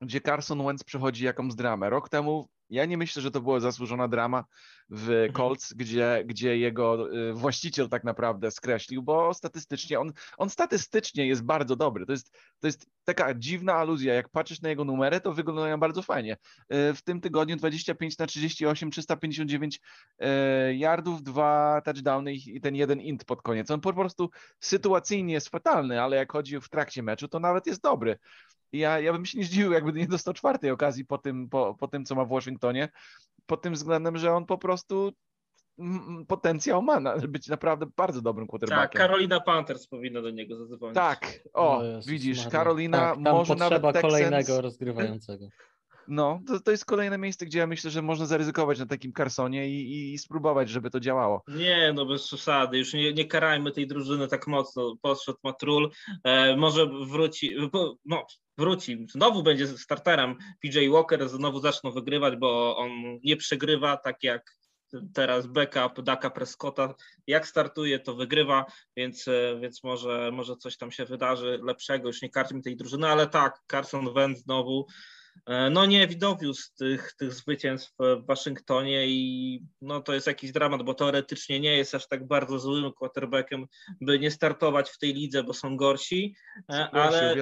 [0.00, 1.90] gdzie Carson Wentz przechodzi jakąś dramę.
[1.90, 4.44] Rok temu Ja nie myślę, że to była zasłużona drama
[4.88, 5.32] w Mhm.
[5.32, 11.42] Colts, gdzie, gdzie jego y, właściciel tak naprawdę skreślił, bo statystycznie on, on statystycznie jest
[11.42, 12.06] bardzo dobry.
[12.06, 14.14] To jest, to jest taka dziwna aluzja.
[14.14, 16.36] Jak patrzysz na jego numery, to wyglądają bardzo fajnie.
[16.72, 19.80] Y, W tym tygodniu 25 na 38, 359
[20.22, 20.26] y,
[20.74, 23.70] yardów, dwa touchdowny i i ten jeden int pod koniec.
[23.70, 27.82] On po prostu sytuacyjnie jest fatalny, ale jak chodzi w trakcie meczu, to nawet jest
[27.82, 28.18] dobry.
[28.78, 31.88] Ja, ja bym się nie zdziwił, jakby nie dostał czwartej okazji po tym, po, po
[31.88, 32.88] tym, co ma w Waszyngtonie,
[33.46, 35.12] pod tym względem, że on po prostu
[36.28, 39.00] potencjał ma na, być naprawdę bardzo dobrym Tak, quarterbackiem.
[39.00, 40.94] Carolina Panthers powinna do niego zadzwonić.
[40.94, 42.50] Tak, o, O Jezus widzisz, Maria.
[42.50, 45.48] Karolina, tak, może nawet potrzeba Texans, kolejnego rozgrywającego.
[46.08, 49.68] No, to, to jest kolejne miejsce, gdzie ja myślę, że można zaryzykować na takim Carsonie
[49.68, 51.42] i, i, i spróbować, żeby to działało.
[51.48, 52.78] Nie, no bez przesady.
[52.78, 54.96] Już nie, nie karajmy tej drużyny tak mocno.
[55.02, 55.90] Podszedł Matrul.
[56.24, 57.56] E, może wróci,
[58.04, 58.26] no,
[58.58, 59.06] wróci.
[59.10, 60.36] Znowu będzie starterem.
[60.62, 62.90] PJ Walker znowu zaczną wygrywać, bo on
[63.24, 64.56] nie przegrywa, tak jak
[65.14, 66.94] teraz backup Daka Prescotta.
[67.26, 68.66] Jak startuje, to wygrywa,
[68.96, 72.08] więc, e, więc może, może coś tam się wydarzy lepszego.
[72.08, 74.86] Już nie karćmy tej drużyny, ale tak, Carson Wentz znowu
[75.70, 80.94] No nie dowiózł tych, tych zwycięstw w Waszyngtonie i no to jest jakiś dramat, bo
[80.94, 83.66] teoretycznie nie jest aż tak bardzo złym quarterbackiem,
[84.00, 86.34] by nie startować w tej lidze, bo są gorsi,
[86.72, 87.36] e, ale,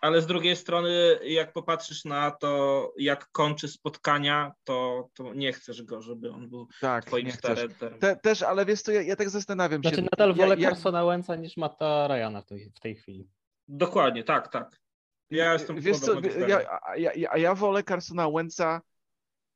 [0.00, 5.82] ale z drugiej strony jak popatrzysz na to, jak kończy spotkania, to, to nie chcesz
[5.82, 7.98] go, żeby on był Tak, twoim starterem.
[7.98, 9.88] Te, też, ale wiesz co, ja, ja tak zastanawiam się.
[9.88, 13.28] Znaczy nadal ja, wolę ja, Carsona Wentza niż Matta Ryana w tej, w tej chwili.
[13.68, 14.83] Dokładnie, tak, tak.
[15.30, 16.60] Ja jestem Wiesz co, ja,
[16.96, 18.80] ja, ja- ja wolę Carsona Wentza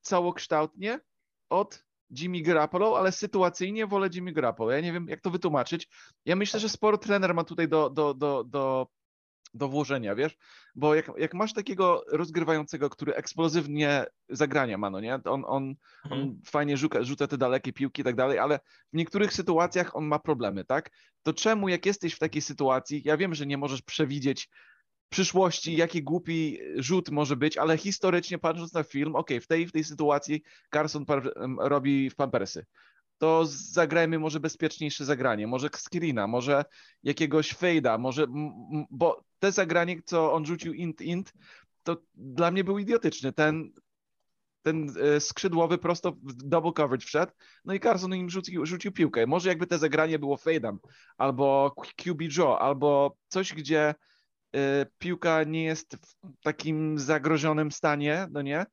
[0.01, 1.01] całokształtnie
[1.51, 4.71] od Jimmy Garoppolo, ale sytuacyjnie wolę Jimmy Garoppolo.
[4.71, 5.89] Ja nie wiem, jak to wytłumaczyć.
[6.25, 8.87] Ja myślę, że sporo trener ma tutaj do, do, do, do,
[9.55, 10.37] do włożenia, wiesz?
[10.75, 15.15] Bo jak, jak masz takiego rozgrywającego, który eksplozywnie zagrania ma, no nie?
[15.25, 16.23] On, on, Mhm.
[16.23, 18.59] on fajnie rzuca, rzuca te dalekie piłki i tak dalej, ale
[18.93, 20.91] w niektórych sytuacjach on ma problemy, tak?
[21.23, 24.49] To czemu, jak jesteś w takiej sytuacji, ja wiem, że nie możesz przewidzieć
[25.09, 29.73] przyszłości, jaki głupi rzut może być, ale historycznie patrząc na film, ok, w tej, w
[29.73, 30.42] tej sytuacji
[30.75, 31.05] Carson
[31.59, 32.66] robi w pampersy.
[33.18, 36.64] To zagrajmy może bezpieczniejsze zagranie, może screena, może
[37.03, 38.27] jakiegoś fejda, może,
[38.90, 41.33] bo te zagranie, co on rzucił int, int,
[41.83, 43.33] to dla mnie był idiotyczny.
[43.33, 43.73] Ten,
[44.62, 47.33] ten e, skrzydłowy prosto w double coverage wszedł,
[47.64, 49.27] no i Carson im rzucił, rzucił piłkę.
[49.27, 50.79] Może jakby te zagranie było fejdem,
[51.16, 53.94] albo QB draw, albo coś, gdzie
[54.99, 58.67] piłka nie jest w takim zagrożonym stanie, no nie,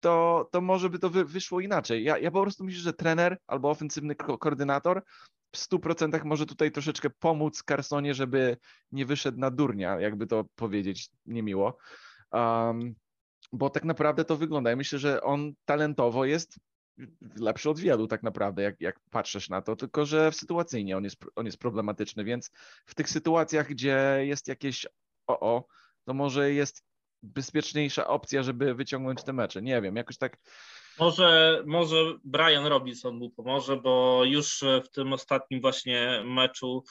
[0.00, 2.04] to, to może by to wy, wyszło inaczej.
[2.04, 5.02] Ja, ja po prostu myślę, że trener albo ofensywny ko- koordynator
[5.52, 8.56] w 100% może tutaj troszeczkę pomóc Carsonie, żeby
[8.92, 11.78] nie wyszedł na durnia, jakby to powiedzieć niemiło.
[12.32, 12.94] Um,
[13.52, 14.70] bo tak naprawdę to wygląda.
[14.70, 16.58] Ja myślę, że on talentowo jest
[17.36, 21.16] lepszy od wielu tak naprawdę, jak, jak patrzysz na to, tylko że sytuacyjnie on jest,
[21.36, 22.50] on jest problematyczny, więc
[22.86, 24.86] w tych sytuacjach, gdzie jest jakieś
[25.28, 25.64] o, o
[26.04, 26.84] to może jest
[27.22, 29.62] bezpieczniejsza opcja, żeby wyciągnąć te mecze.
[29.62, 30.36] Nie wiem, jakoś tak
[30.98, 36.84] Może, może Brian Robinson mu pomoże, bo już w tym ostatnim właśnie meczu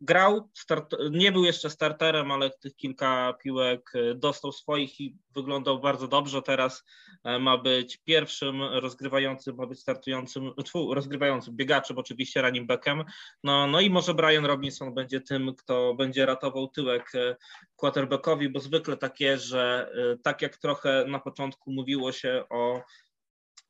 [0.00, 5.80] grał, start, nie był jeszcze starterem, ale tych kilka piłek e, dostał swoich i wyglądał
[5.80, 6.42] bardzo dobrze.
[6.42, 6.84] Teraz
[7.24, 13.04] e, ma być pierwszym rozgrywającym, ma być startującym, tfu, rozgrywającym biegaczem, oczywiście running backiem.
[13.44, 17.36] No, no i może Brian Robinson będzie tym, kto będzie ratował tyłek e,
[17.76, 22.82] quarterbackowi, bo zwykle tak jest, że e, tak jak trochę na początku mówiło się o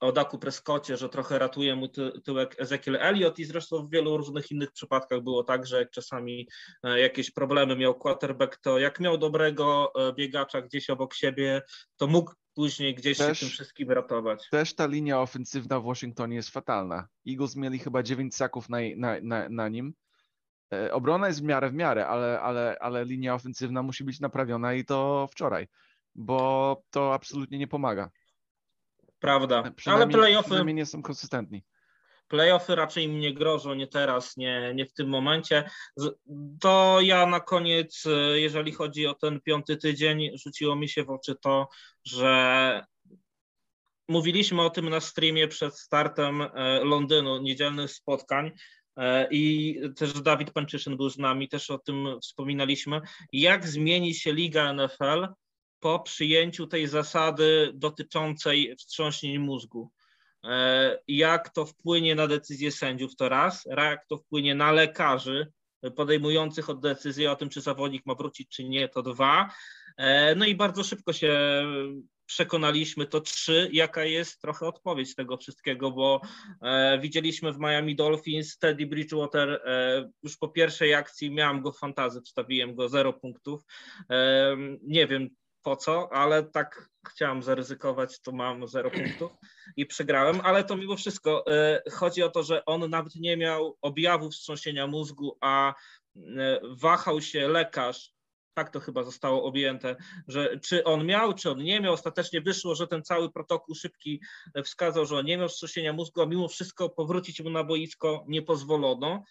[0.01, 4.17] o Daku Prescotcie, że trochę ratuje mu ty, tyłek Ezekiel Elliott i zresztą w wielu
[4.17, 6.49] różnych innych przypadkach było tak, że jak czasami
[6.83, 11.63] e, jakieś problemy miał quarterback, to jak miał dobrego e, biegacza gdzieś obok siebie,
[11.97, 14.49] to mógł później gdzieś Też- się tym wszystkim ratować.
[14.51, 17.09] też ta linia ofensywna w Waszyngtonie jest fatalna.
[17.29, 19.95] Eagles mieli chyba 9 saków na, na, na, na nim.
[20.73, 24.75] E, Obrona jest w miarę w miarę, ale, ale, ale linia ofensywna musi być naprawiona
[24.75, 25.69] i to wczoraj,
[26.15, 28.11] bo to absolutnie nie pomaga.
[29.19, 31.63] Prawda, ale playoffy, przynajmniej nie są konsystentni.
[32.29, 35.71] playoffy raczej im nie grożą, nie teraz, nie, nie w tym momencie.
[36.61, 41.11] To ja na koniec, e, jeżeli chodzi o ten piąty tydzień, rzuciło mi się w
[41.11, 41.69] oczy to,
[42.05, 42.85] że
[44.09, 48.51] mówiliśmy o tym na streamie przed startem e, Londynu, niedzielnych spotkań.
[48.97, 53.01] e, I też Dawid Pańczyszyn był z nami, też o tym wspominaliśmy.
[53.33, 55.29] Jak zmieni się Liga NFL
[55.81, 59.91] po przyjęciu tej zasady dotyczącej wstrząśnień mózgu?
[60.45, 65.53] E, Jak to wpłynie na decyzje sędziów, to raz, jak to wpłynie na lekarzy
[65.97, 69.51] podejmujących od decyzję o tym, czy zawodnik ma wrócić, czy nie, to dwa.
[69.97, 71.63] E, No i bardzo szybko się
[72.27, 76.21] przekonaliśmy, to trzy, jaka jest trochę odpowiedź tego wszystkiego, bo
[76.63, 81.79] e, widzieliśmy w Miami Dolphins Teddy Bridgewater e, już po pierwszej akcji miałem go w
[81.79, 83.63] fantazy, wstawiłem go 0 punktów.
[84.11, 85.29] E, nie wiem
[85.69, 89.33] po co, ale tak chciałem zaryzykować, to mam 0 punktów
[89.77, 93.77] i przegrałem, ale to mimo wszystko e, chodzi o to, że on nawet nie miał
[93.83, 95.75] objawów wstrząsienia mózgu, a
[96.17, 98.13] e, wahał się lekarz
[98.55, 99.97] tak to chyba zostało objęte,
[100.29, 101.93] że czy on miał, czy on nie miał.
[101.93, 104.21] Ostatecznie wyszło, że ten cały protokół szybki
[104.65, 108.43] wskazał, że on nie miał wstrząsienia mózgu, a mimo wszystko powrócić mu na boisko nie
[108.43, 109.23] pozwolono.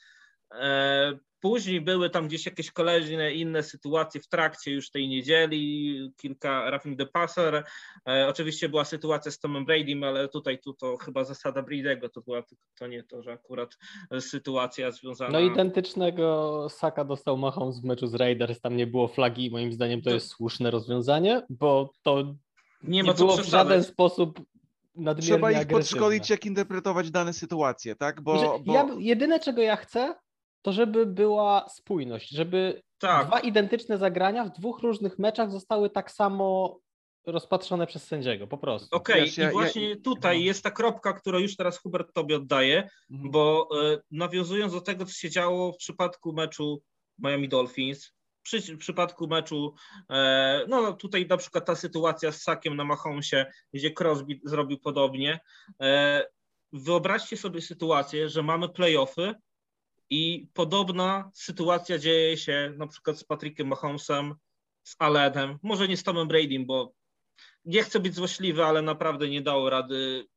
[1.40, 7.00] Później były tam gdzieś jakieś kolejne inne sytuacje w trakcie już tej niedzieli, kilka roughing
[7.00, 7.64] the passer.
[8.08, 12.22] E, oczywiście była sytuacja z Tomem Bradym, ale tutaj tu to chyba zasada Brady'ego to
[12.22, 12.44] była,
[12.76, 13.78] to nie to, że akurat
[14.20, 15.32] sytuacja związana...
[15.32, 19.74] No identycznego Saka dostał Mahomes w meczu z Raiders, tam nie było flagi i moim
[19.74, 22.36] zdaniem to jest słuszne rozwiązanie, bo to
[22.84, 24.40] nie, nie było w żaden sposób
[25.20, 25.78] Trzeba ich agresywne.
[25.78, 28.22] podszkolić, jak interpretować dane sytuacje, tak?
[28.22, 28.74] Bo, bo...
[28.74, 30.16] Ja, jedyne, czego ja chcę,
[30.68, 33.28] to żeby była spójność, żeby tak.
[33.28, 36.80] dwa identyczne zagrania w dwóch różnych meczach zostały tak samo
[37.26, 38.96] rozpatrzone przez sędziego, po prostu.
[38.96, 40.46] Okej, okay, ja, i właśnie ja, tutaj no.
[40.46, 43.32] jest ta kropka, którą już teraz Hubert tobie oddaje, mhm.
[43.32, 46.82] bo y, nawiązując do tego, co się działo w przypadku meczu
[47.20, 49.74] Miami Dolphins, przy, w przypadku meczu,
[50.10, 55.40] e, no tutaj na przykład ta sytuacja z Sakiem na Mahomesie, gdzie Crosby zrobił podobnie.
[55.82, 56.26] E,
[56.74, 59.36] wyobraźcie sobie sytuację, że mamy playoffy,
[60.10, 64.36] i podobna sytuacja dzieje się na przykład z Patrickiem Mahomesem,
[64.84, 66.94] z Allenem, może nie z Tomem Bradym, bo
[67.66, 70.28] nie chcę być złośliwy, ale naprawdę nie dało rady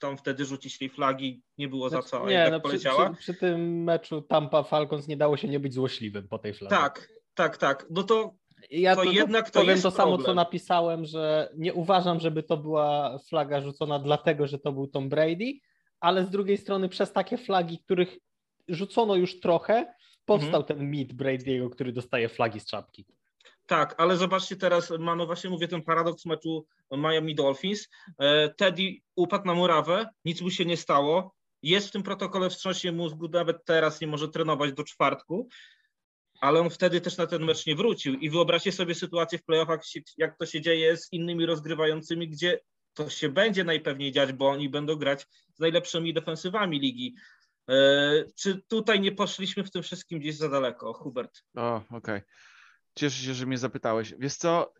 [0.00, 3.10] tam wtedy rzucić tej flagi, nie było za co, nie, tak no, poleciała.
[3.10, 6.54] Przy, przy, przy, tym meczu Tampa Falcons nie dało się nie być złośliwym po tej
[6.54, 6.76] flagi.
[6.76, 7.86] Tak, tak, tak.
[7.90, 8.34] No to,
[8.70, 10.26] ja to, to jednak to powiem to samo, problem.
[10.26, 15.08] co napisałem, że nie uważam, żeby to była flaga rzucona dlatego, że to był Tom
[15.08, 15.52] Brady,
[16.00, 18.18] ale z drugiej strony przez takie flagi, których
[18.68, 19.94] rzucono już trochę,
[20.24, 20.64] powstał mhm.
[20.64, 23.04] ten mit Brady'ego, który dostaje flagi z czapki.
[23.66, 27.88] Tak, ale zobaczcie teraz, Mano, właśnie mówię ten paradoks meczu Miami Dolphins.
[28.18, 31.34] E, Teddy upadł na murawę, nic mu się nie stało.
[31.62, 35.48] Jest w tym protokole wstrząsie mózgu, nawet teraz nie może trenować do czwartku,
[36.40, 38.14] ale on wtedy też na ten mecz nie wrócił.
[38.14, 39.80] I wyobraźcie sobie sytuację w playoffach,
[40.16, 42.60] jak to się dzieje z innymi rozgrywającymi, gdzie
[42.94, 47.14] to się będzie najpewniej dziać, bo oni będą grać z najlepszymi defensywami ligi.
[47.68, 51.42] E, czy tutaj nie poszliśmy w tym wszystkim gdzieś za daleko, Hubert?
[51.56, 51.98] O, okej.
[51.98, 52.22] Okay.
[52.94, 54.14] Cieszę się, że mnie zapytałeś.
[54.18, 54.72] Wiesz co,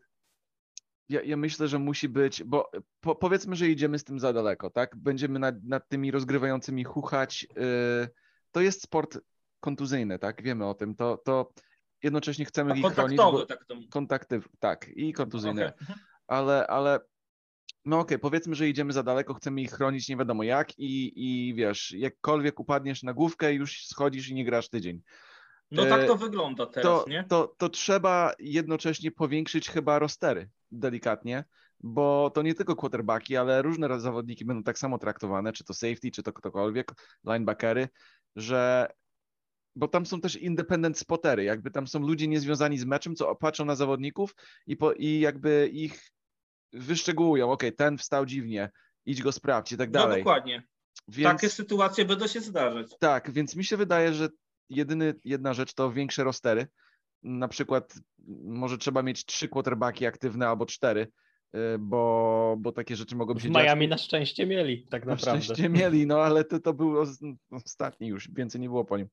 [1.09, 4.71] ja, ja myślę, że musi być, bo po, powiedzmy, że idziemy z tym za daleko,
[4.71, 4.97] tak?
[4.97, 7.47] Będziemy nad, nad tymi rozgrywającymi chuchać.
[7.57, 8.09] Yy,
[8.51, 9.19] to jest sport
[9.61, 10.43] kontuzyjny, tak?
[10.43, 10.95] Wiemy o tym.
[10.95, 11.53] To, to
[12.03, 13.17] jednocześnie chcemy ich chronić.
[13.17, 13.77] Bo, tak to...
[13.91, 15.75] Kontakty, tak, i kontuzyjne.
[15.83, 15.97] Okay.
[16.27, 17.01] Ale, ale
[17.85, 21.13] no okej, okay, powiedzmy, że idziemy za daleko, chcemy ich chronić nie wiadomo jak i,
[21.17, 25.03] i wiesz, jakkolwiek upadniesz na główkę, już schodzisz i nie grasz tydzień.
[25.71, 27.25] No tak to e, wygląda teraz, to, nie?
[27.29, 31.45] To, to trzeba jednocześnie powiększyć chyba rostery delikatnie,
[31.81, 36.11] bo to nie tylko quarterbacki, ale różne zawodniki będą tak samo traktowane, czy to safety,
[36.11, 36.93] czy to ktokolwiek,
[37.25, 37.89] linebackery,
[38.37, 38.89] że
[39.77, 43.65] bo tam są też independent spotery, jakby tam są ludzie niezwiązani z meczem, co patrzą
[43.65, 44.35] na zawodników
[44.67, 46.11] i, po, i jakby ich
[46.73, 48.71] wyszczegółują, ok, ten wstał dziwnie,
[49.07, 50.19] idź go sprawdź i tak no, dalej.
[50.19, 50.63] No dokładnie.
[51.09, 52.87] Więc, Takie sytuacje będą się zdarzać.
[52.99, 54.29] Tak, więc mi się wydaje, że
[54.71, 56.67] jedyny, jedna rzecz to większe rostery.
[57.23, 57.95] Na przykład
[58.45, 61.09] może trzeba mieć trzy quarterbacki aktywne albo cztery,
[61.55, 63.43] y, bo, bo takie rzeczy mogą być.
[63.43, 65.39] W Miami na szczęście mieli, tak naprawdę.
[65.39, 66.95] Na szczęście mieli, no ale to, to był
[67.51, 69.09] ostatni już, więcej nie było po nim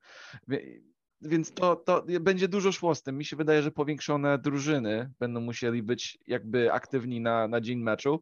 [1.22, 3.18] więc to, to będzie dużo szło z tym.
[3.18, 8.22] Mi się wydaje, że powiększone drużyny będą musieli być jakby aktywni na, na dzień meczu.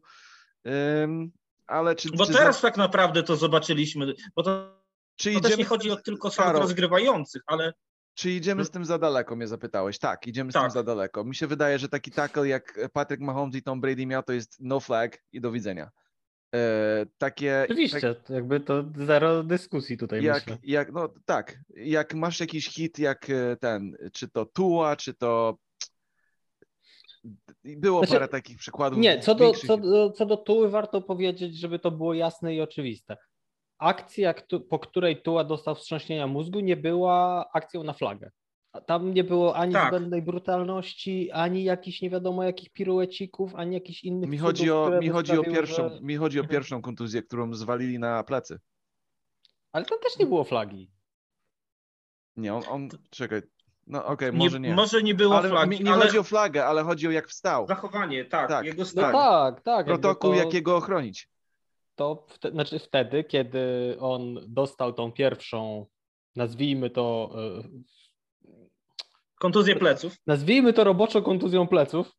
[0.64, 1.30] Um,
[1.66, 2.62] ale czy, bo czy teraz za...
[2.62, 4.82] tak naprawdę to zobaczyliśmy, bo to,
[5.16, 7.72] czy to też nie chodzi o tylko samych rozgrywających, ale...
[8.14, 9.98] Czy idziemy z tym za daleko, mnie zapytałeś.
[9.98, 10.62] Tak, idziemy z tak.
[10.62, 11.24] tym za daleko.
[11.24, 14.56] Mi się wydaje, że taki tackle jak Patrick Mahomes i Tom Brady miał, to jest
[14.60, 15.90] no flag i do widzenia.
[16.54, 17.62] E, takie.
[17.64, 20.58] Oczywiście, tak, jakby to zero dyskusji tutaj jak, myślę.
[20.62, 25.58] Jak, no tak, jak masz jakiś hit jak e, ten, czy to Tua, czy to
[27.64, 28.98] było znaczy, parę takich przykładów.
[28.98, 32.60] Nie, co do, co, do, co do Tuły warto powiedzieć, żeby to było jasne i
[32.60, 33.16] oczywiste.
[33.78, 34.34] Akcja,
[34.68, 38.30] po której Tua dostał wstrząśnienia mózgu, nie była akcją na flagę.
[38.86, 39.88] Tam nie było ani tak.
[39.88, 45.00] zbędnej brutalności, ani jakichś nie wiadomo jakich piruecików, ani jakichś innych mi chodzi cudów, o,
[45.00, 46.00] mi chodzi o pierwszą, że...
[46.00, 46.56] Mi chodzi o mhm.
[46.56, 48.60] pierwszą kontuzję, którą zwalili na plecy.
[49.72, 50.90] Ale tam też nie było flagi.
[52.36, 53.42] Nie, on, on czekaj.
[53.86, 54.74] No okej, okay, może nie.
[54.74, 56.06] Może nie było ale flagi, Nie ale...
[56.06, 57.66] chodzi o flagę, ale chodzi o jak wstał.
[57.66, 58.48] Zachowanie, tak.
[58.48, 58.66] Tak.
[58.66, 59.12] Jego No stan.
[59.12, 59.86] tak, tak.
[59.86, 61.28] Protokół, to, jakiego ochronić.
[61.94, 65.86] To wte, znaczy wtedy, kiedy on dostał tą pierwszą,
[66.36, 67.62] nazwijmy to, e,
[69.40, 70.16] Kontuzję pleców.
[70.26, 72.12] nazwijmy to roboczą kontuzją pleców,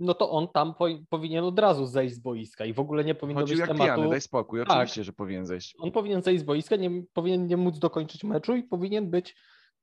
[0.00, 3.14] no to on tam po, powinien od razu zejść z boiska i w ogóle nie
[3.14, 3.92] powinno Chodził być jak tematu.
[3.92, 4.60] pijany, daj spokój.
[4.60, 4.70] Tak.
[4.70, 5.74] Oczywiście, że powinien zejść.
[5.78, 9.36] On powinien zejść z boiska, nie, powinien nie móc dokończyć meczu i powinien być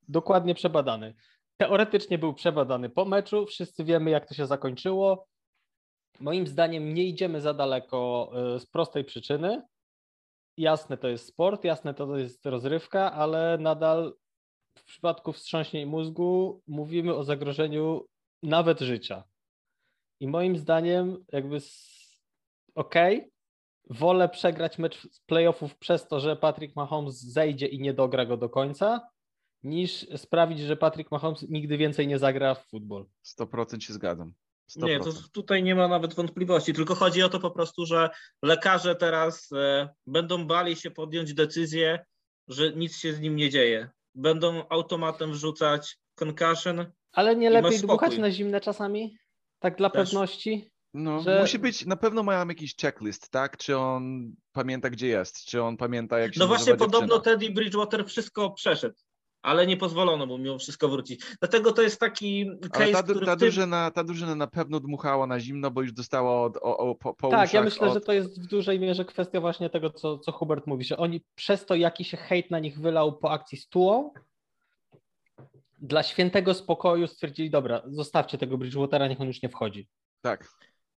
[0.07, 1.13] dokładnie przebadany.
[1.57, 5.27] Teoretycznie był przebadany po meczu, wszyscy wiemy, jak to się zakończyło.
[6.19, 9.61] Moim zdaniem nie idziemy za daleko y, z prostej przyczyny.
[10.57, 14.13] Jasne, to jest sport, jasne, to jest rozrywka, ale nadal
[14.81, 18.05] w przypadku wstrząśnień mózgu mówimy o zagrożeniu
[18.43, 19.23] nawet życia.
[20.19, 21.57] I moim zdaniem, jakby
[22.75, 23.31] okej, okay,
[23.89, 28.37] wolę przegrać mecz z playoffów przez to, że Patrick Mahomes zejdzie i nie dogra go
[28.37, 29.09] do końca,
[29.63, 33.05] niż sprawić, że Patrick Mahomes nigdy więcej nie zagra w futbol.
[33.39, 34.33] 100% się zgadzam.
[34.77, 34.85] 100%.
[34.85, 38.09] Nie, to tutaj nie ma nawet wątpliwości, tylko chodzi o to po prostu, że
[38.43, 42.05] lekarze teraz e, będą bali się podjąć decyzję,
[42.47, 43.89] że nic się z nim nie dzieje.
[44.15, 46.85] Będą automatem wrzucać concussion.
[47.11, 49.17] Ale nie lepiej dmuchać na zimne czasami?
[49.59, 49.99] Tak dla Też.
[50.09, 50.71] pewności?
[50.93, 53.57] No, że- musi być, na pewno mają jakiś checklist, tak?
[53.57, 55.45] Czy on pamięta, gdzie jest?
[55.45, 57.21] Czy on pamięta, jak się No właśnie podobno dziewczyna?
[57.37, 58.95] Teddy Bridgewater wszystko przeszedł,
[59.41, 61.25] ale nie pozwolono mu mimo wszystko wrócić.
[61.39, 63.47] Dlatego to jest taki Ale case, ta, który ta, w tym...
[63.47, 67.13] drużyna, ta drużyna na pewno dmuchała na zimno, bo już dostała od, o, o, po,
[67.13, 67.93] po Tak, ja myślę, od...
[67.93, 71.21] że to jest w dużej mierze kwestia właśnie tego, co, co Hubert mówi, że oni
[71.35, 74.13] przez to, jaki się hejt na nich wylał po akcji z Tułą,
[75.81, 79.87] dla świętego spokoju stwierdzili, dobra, zostawcie tego Bridgewatera, niech on już nie wchodzi.
[80.21, 80.47] Tak,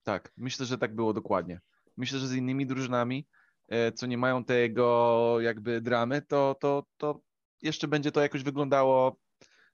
[0.03, 0.33] tak.
[0.37, 1.61] Myślę, że tak było dokładnie.
[1.97, 3.27] Myślę, że z innymi drużynami,
[3.69, 7.21] e, co nie mają tego jakby dramy, to, to, to
[7.63, 9.17] jeszcze będzie to jakoś wyglądało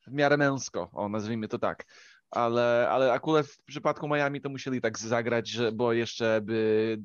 [0.07, 1.87] w miarę męsko, o nazwijmy to tak.
[2.31, 6.97] Ale, ale akurat w przypadku Miami to musieli tak zagrać, że, bo jeszcze by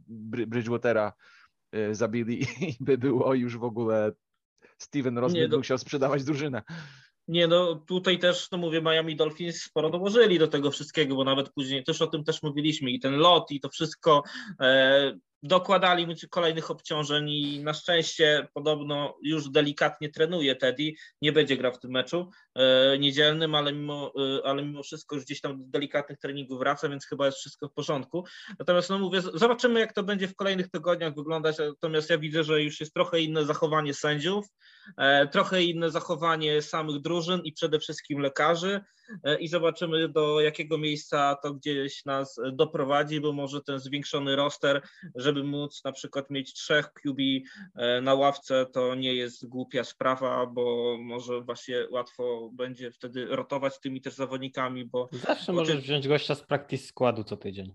[0.48, 1.14] Bridgewatera
[1.72, 4.12] e, zabili i by było już w ogóle
[4.78, 6.62] Steven by do- musiał sprzedawać drużynę.
[7.28, 11.50] Nie, no tutaj też, no mówię, Miami Dolphins sporo dołożyli do tego wszystkiego, bo nawet
[11.54, 14.24] później też o tym też mówiliśmy i ten lot i to wszystko
[14.60, 21.58] e, dokładali mu kolejnych obciążeń i na szczęście podobno już delikatnie trenuje Teddy, nie będzie
[21.58, 25.58] grał w tym meczu e, niedzielnym, ale mimo, e, ale mimo wszystko już gdzieś tam
[25.58, 28.26] do delikatnych treningów wraca, więc chyba jest wszystko w porządku.
[28.60, 32.64] Natomiast no mówię, zobaczymy jak to będzie w kolejnych tygodniach wyglądać, natomiast ja widzę, że
[32.64, 34.46] już jest trochę inne zachowanie sędziów,
[34.98, 38.82] e, trochę inne zachowanie samych drużyn i przede wszystkim lekarzy
[39.40, 44.82] i zobaczymy do jakiego miejsca to gdzieś nas e, doprowadzi, bo może ten zwiększony roster,
[45.16, 47.20] żeby móc na przykład mieć trzech QB
[47.76, 53.80] e, na ławce, to nie jest głupia sprawa, bo może właśnie łatwo będzie wtedy rotować
[53.80, 57.74] tymi też zawodnikami, bo Zawsze Bo możesz ty- wziąć gościa z practice składu co tydzień.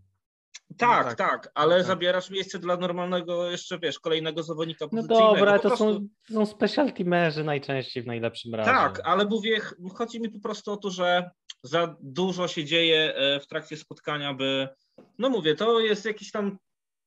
[0.77, 1.19] Tak, tak.
[1.19, 1.87] tak, ale Tak.
[1.87, 6.93] zabierasz miejsce dla normalnego jeszcze, wiesz, kolejnego zawodnika No dobra, to prostu- są, są special
[6.93, 8.71] teamerzy najczęściej w najlepszym razie.
[8.71, 11.31] Tak, ale mówię, ch- chodzi mi po prostu o to, że
[11.63, 14.69] za dużo się dzieje e, w trakcie spotkania, by,
[15.19, 16.59] no mówię, to jest jakiś tam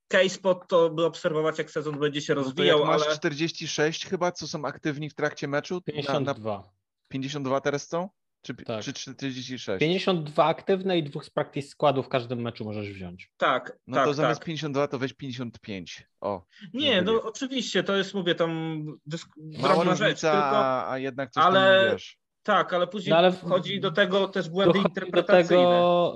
[0.07, 4.05] case pod to, by obserwować, jak sezon będzie się No rozwijał, jak masz ale 46
[4.05, 6.64] chyba, co są aktywni w trakcie meczu, na, na 52.
[7.07, 8.09] 52 teraz są?
[8.42, 8.84] Czy, Tak.
[8.84, 9.80] czy 46?
[9.80, 13.32] 52 aktywne i dwóch z practice składu w każdym meczu możesz wziąć.
[13.38, 14.46] tak, No tak, to zamiast tak.
[14.46, 16.08] 52 to weź 55.
[16.22, 20.98] O, Nie, no oczywiście, to jest, mówię, tam dysk- mała drobna rzecz, różnica, tylko a,
[20.98, 22.18] jednak coś ale- tam wiesz.
[22.44, 25.48] tak, ale później No ale w- wchodzi do tego też błędy Dochodzi do interpretacyjne.
[25.64, 26.16] tego,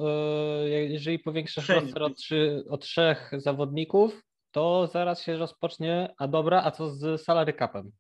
[0.66, 4.22] y, jeżeli powiększasz roster o, trzy, o trzech zawodników,
[4.52, 7.92] to zaraz się rozpocznie, a dobra, a co z salary capem?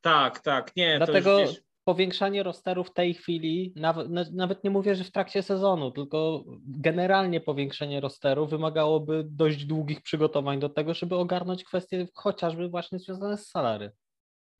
[0.00, 1.62] Tak, tak, nie, Dlatego to już gdzieś...
[1.86, 6.44] powiększanie rosteru w tej chwili, nawet, na- nawet nie mówię, że w trakcie sezonu, tylko
[6.66, 13.38] generalnie powiększenie rosteru wymagałoby dość długich przygotowań do tego, żeby ogarnąć kwestie chociażby właśnie związane
[13.38, 13.92] z salary.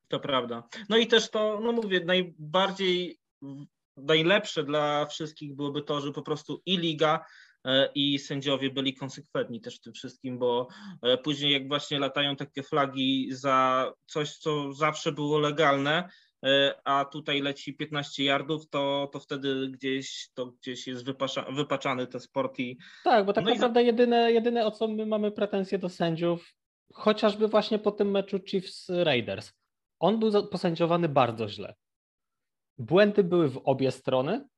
[0.09, 0.69] To prawda.
[0.89, 3.19] No i też to, no mówię, najbardziej
[3.97, 7.25] najlepsze dla wszystkich byłoby to, że po prostu i liga,
[7.65, 10.69] e, i sędziowie byli konsekwentni też w tym wszystkim, bo
[11.03, 16.09] e, później jak właśnie latają takie flagi za coś, co zawsze było legalne,
[16.85, 22.21] a tutaj leci 15 yardów, to, to wtedy gdzieś to gdzieś jest wypasza, wypaczany ten
[22.21, 25.79] sport i Tak, bo tak No i naprawdę jedyne, jedyne, o co my mamy pretensje
[25.79, 26.55] do sędziów,
[26.93, 29.53] chociażby właśnie po tym meczu Chiefs Raiders,
[29.99, 31.75] on był posędziowany bardzo źle.
[32.79, 34.49] Błędy były w obie strony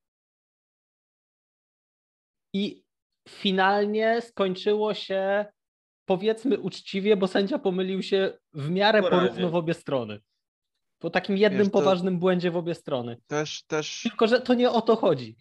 [2.55, 2.85] i
[3.29, 5.47] finalnie skończyło się
[6.05, 10.21] powiedzmy uczciwie, bo sędzia pomylił się w miarę porówno w obie strony.
[10.99, 11.79] Po takim jednym Wiesz, to...
[11.79, 13.17] poważnym błędzie w obie strony.
[13.27, 14.01] Też, też.
[14.03, 15.37] Tylko, że to nie o to chodzi.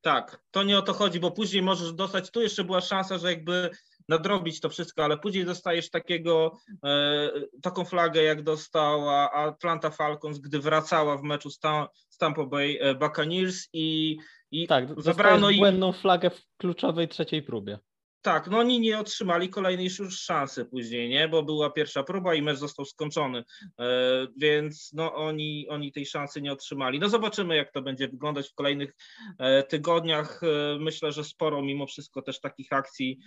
[0.00, 3.30] Tak, to nie o to chodzi, bo później możesz dostać, tu jeszcze była szansa, że
[3.30, 3.70] jakby
[4.08, 7.30] nadrobić to wszystko, ale później dostajesz takiego, e,
[7.62, 13.68] taką flagę, jak dostała Atlanta Falcons, gdy wracała w meczu z Tampa Bay e, Buccaneers
[13.72, 14.16] i,
[14.50, 17.78] i tak, zabrano im błędną flagę w kluczowej trzeciej próbie.
[18.22, 21.28] Tak, no oni nie otrzymali kolejnej już szansy później, nie?
[21.28, 23.44] Bo była pierwsza próba i mecz został skończony,
[23.80, 26.98] e, więc no oni, oni tej szansy nie otrzymali.
[26.98, 28.96] No zobaczymy, jak to będzie wyglądać w kolejnych
[29.38, 30.40] e, tygodniach.
[30.42, 33.18] E, myślę, że sporo mimo wszystko też takich akcji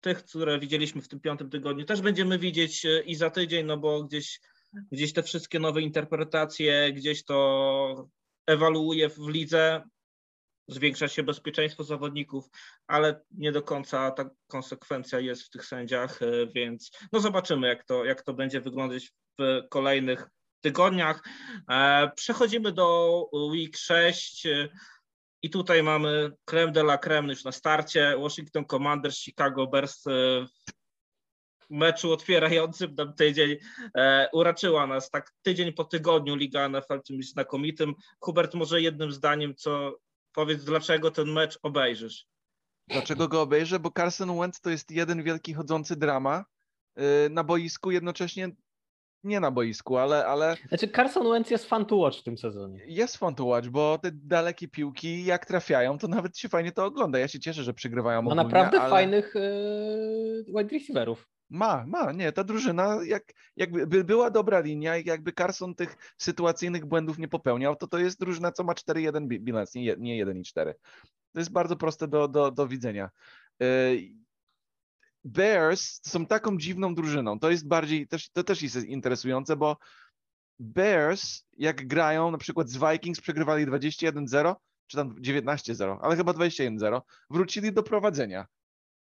[0.00, 4.04] tych, które widzieliśmy w tym piątym tygodniu, też będziemy widzieć i za tydzień, no bo
[4.04, 4.40] gdzieś,
[4.92, 8.08] gdzieś te wszystkie nowe interpretacje, gdzieś to
[8.46, 9.82] ewaluuje w lidze,
[10.68, 12.48] zwiększa się bezpieczeństwo zawodników,
[12.86, 17.84] ale nie do końca ta konsekwencja jest w tych sędziach, e, więc no zobaczymy, jak
[17.84, 20.28] to, jak to będzie wyglądać w kolejnych
[20.60, 21.22] tygodniach.
[21.70, 24.68] E, przechodzimy do week 6 e,
[25.42, 28.16] i tutaj mamy creme de la creme już na starcie.
[28.18, 30.04] Washington Commanders, Chicago Bears
[31.60, 33.56] w meczu otwierającym nam tydzień
[34.32, 37.94] uraczyła nas tak tydzień po tygodniu Liga NFL czymś znakomitym.
[38.20, 39.98] Hubert, może jednym zdaniem, co
[40.36, 42.26] Powiedz, dlaczego ten mecz obejrzysz?
[42.88, 43.78] Dlaczego go obejrzę?
[43.78, 46.44] Bo Carson Wentz to jest jeden wielki chodzący drama
[46.96, 48.48] yy, na boisku, jednocześnie
[49.24, 50.56] nie na boisku, ale, ale...
[50.68, 52.80] Znaczy Carson Wentz jest fun to watch w tym sezonie.
[52.86, 56.84] Jest fun to watch, bo te dalekie piłki jak trafiają, to nawet się fajnie to
[56.84, 57.18] ogląda.
[57.18, 58.90] Ja się cieszę, że przegrywają Ma ogólnie, naprawdę ale...
[58.90, 61.28] fajnych yy, wide receiverów.
[61.50, 66.86] Ma, ma, nie, ta drużyna, jak, jakby była dobra linia i jakby Carson tych sytuacyjnych
[66.86, 70.74] błędów nie popełniał, to to jest drużyna, co ma 4-1 bilans, nie, nie 1-4.
[71.32, 73.10] To jest bardzo proste do, do, do widzenia.
[73.62, 74.12] Y,
[75.24, 77.38] Bears są taką dziwną drużyną.
[77.38, 79.76] To jest bardziej, też, to też jest interesujące, bo
[80.58, 84.54] Bears, jak grają na przykład z Vikings, przegrywali 21-0,
[84.86, 88.46] czy tam 19-0, ale chyba 21-0, wrócili do prowadzenia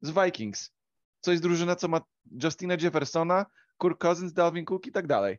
[0.01, 0.78] z Vikings
[1.21, 2.01] co jest drużyna, co ma
[2.43, 3.47] Justina Jeffersona,
[3.83, 5.39] Kirk Cousins, Dalvin Cook i tak dalej.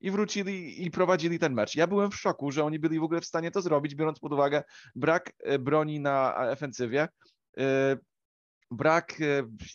[0.00, 1.76] I wrócili i prowadzili ten mecz.
[1.76, 4.32] Ja byłem w szoku, że oni byli w ogóle w stanie to zrobić, biorąc pod
[4.32, 4.62] uwagę
[4.94, 7.08] brak e, broni na ofensywie.
[7.58, 7.96] E,
[8.70, 9.24] brak, e,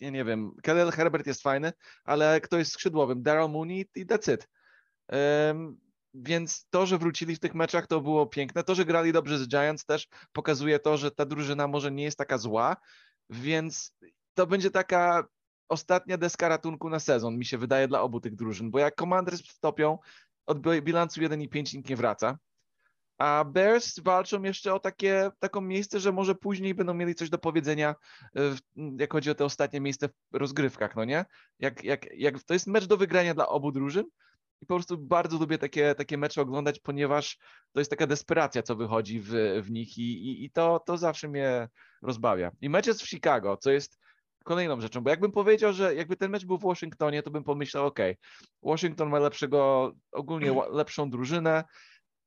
[0.00, 1.72] ja nie wiem, Kelly Herbert jest fajny,
[2.04, 3.22] ale kto jest skrzydłowym?
[3.22, 4.48] Daryl Mooney i that's it.
[6.14, 8.64] Więc to, że wrócili w tych meczach, to było piękne.
[8.64, 12.18] To, że grali dobrze z Giants też pokazuje to, że ta drużyna może nie jest
[12.18, 12.76] taka zła,
[13.30, 13.92] więc
[14.34, 15.24] to będzie taka
[15.68, 19.40] ostatnia deska ratunku na sezon, mi się wydaje, dla obu tych drużyn, bo jak Commanders
[19.40, 19.98] wtopią,
[20.46, 22.38] od bilansu 1,5 nikt nie wraca,
[23.18, 27.38] a Bears walczą jeszcze o takie, taką miejsce, że może później będą mieli coś do
[27.38, 27.94] powiedzenia,
[28.98, 31.24] jak chodzi o te ostatnie miejsce w rozgrywkach, no nie?
[31.58, 34.04] Jak, jak, jak, to jest mecz do wygrania dla obu drużyn
[34.60, 37.38] i po prostu bardzo lubię takie, takie mecze oglądać, ponieważ
[37.72, 39.30] to jest taka desperacja, co wychodzi w,
[39.62, 41.68] w nich i, i, i to, to zawsze mnie
[42.02, 42.50] rozbawia.
[42.60, 43.98] I mecz jest w Chicago, co jest
[44.44, 47.86] kolejną rzeczą, bo jakbym powiedział, że jakby ten mecz był w Waszyngtonie, to bym pomyślał,
[47.86, 47.98] ok,
[48.62, 51.64] Washington ma lepszego, ogólnie lepszą drużynę,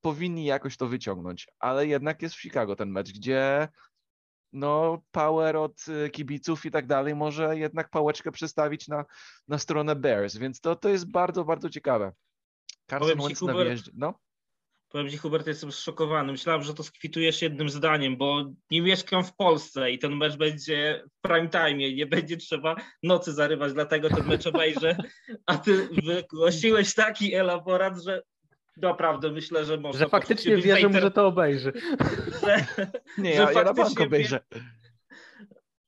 [0.01, 3.67] powinni jakoś to wyciągnąć, ale jednak jest w Chicago ten mecz, gdzie
[4.53, 9.05] no power od y, kibiców i tak dalej może jednak pałeczkę przestawić na,
[9.47, 12.13] na stronę Bears, więc to, to jest bardzo, bardzo ciekawe.
[12.89, 14.19] Carson Wentz na wjeździe, no.
[14.89, 16.31] Powiem Ci, Hubert, jestem zszokowany.
[16.31, 21.03] Myślałem, że to skwitujesz jednym zdaniem, bo nie mieszkam w Polsce i ten mecz będzie
[21.17, 24.97] w prime time, nie będzie trzeba nocy zarywać, dlatego ten mecz obejrzę.
[25.45, 28.21] A Ty wygłosiłeś taki elaborat, że
[28.77, 29.99] naprawdę myślę, że może.
[29.99, 31.73] Że faktycznie wierzę że to obejrzy.
[32.41, 32.65] Że,
[33.17, 34.39] nie, że ja, ja na bank obejrzę.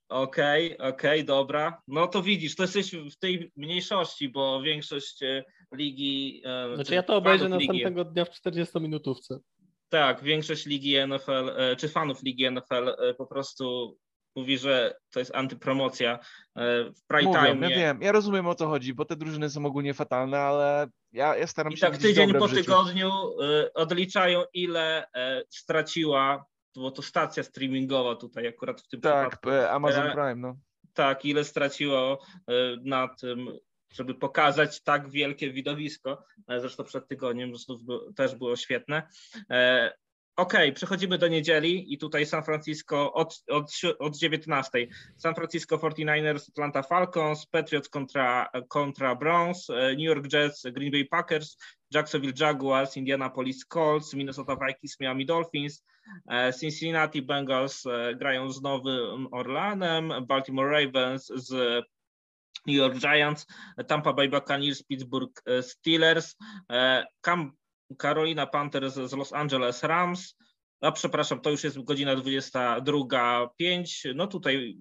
[0.09, 1.81] Okej, okay, okej, okay, dobra.
[1.87, 5.43] No to widzisz, to jesteś w tej mniejszości, bo większość e,
[5.73, 6.41] ligi.
[6.45, 9.37] E, znaczy ja to obejrzę następnego dnia w 40-minutówce.
[9.89, 13.97] Tak, większość ligi NFL, e, czy fanów ligi NFL po prostu
[14.35, 16.19] mówi, że to jest antypromocja
[16.95, 17.69] w prime Mówią, time.
[17.69, 21.35] Ja wiem, ja rozumiem o co chodzi, bo te drużyny są ogólnie fatalne, ale ja,
[21.35, 21.87] ja staram I się.
[21.87, 23.11] I tak tydzień po tygodniu
[23.73, 25.05] odliczają, ile
[25.49, 26.45] straciła
[26.75, 29.49] bo to stacja streamingowa tutaj akurat w tym tak, przypadku.
[29.49, 30.55] Tak, Amazon Prime, no.
[30.93, 32.53] Tak, ile straciło e,
[32.83, 33.59] na tym,
[33.93, 36.23] żeby pokazać tak wielkie widowisko.
[36.47, 37.53] E, zresztą przed tygodniem
[38.15, 39.07] też było świetne.
[39.49, 39.91] E,
[40.39, 44.87] OK, przechodzimy do niedzieli i tutaj San Francisco od, od, od 19.
[45.17, 51.57] San Francisco 49ers, Atlanta Falcons, Patriots kontra, kontra Browns, New York Jets, Green Bay Packers,
[51.93, 55.83] Jacksonville Jaguars, Indianapolis Colts, Minnesota Vikings, Miami Dolphins,
[56.29, 61.83] e, Cincinnati Bengals e, grają z Nowym Orlanem, Baltimore Ravens z
[62.67, 63.45] New York Giants,
[63.87, 66.35] Tampa Bay Buccaneers, Pittsburgh e, Steelers,
[67.97, 70.35] Carolina Panthers z Los Angeles Rams.
[70.81, 74.15] A przepraszam, to już jest godzina 22.05.
[74.15, 74.77] No tutaj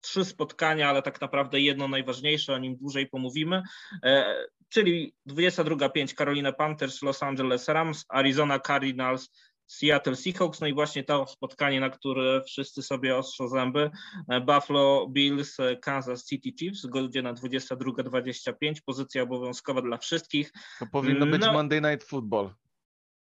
[0.00, 3.62] trzy spotkania, ale tak naprawdę jedno najważniejsze, o nim dłużej pomówimy.
[4.02, 4.36] E,
[4.68, 9.30] czyli 22.05 Carolina Panthers, Los Angeles Rams, Arizona Cardinals,
[9.66, 13.90] Seattle Seahawks, no i właśnie to spotkanie, na które wszyscy sobie ostrzą zęby.
[14.28, 20.52] E, Buffalo Bills, e, Kansas City Chiefs, godzina 22.25, pozycja obowiązkowa dla wszystkich.
[20.78, 21.52] To powinno być no.
[21.52, 22.54] Monday Night Football.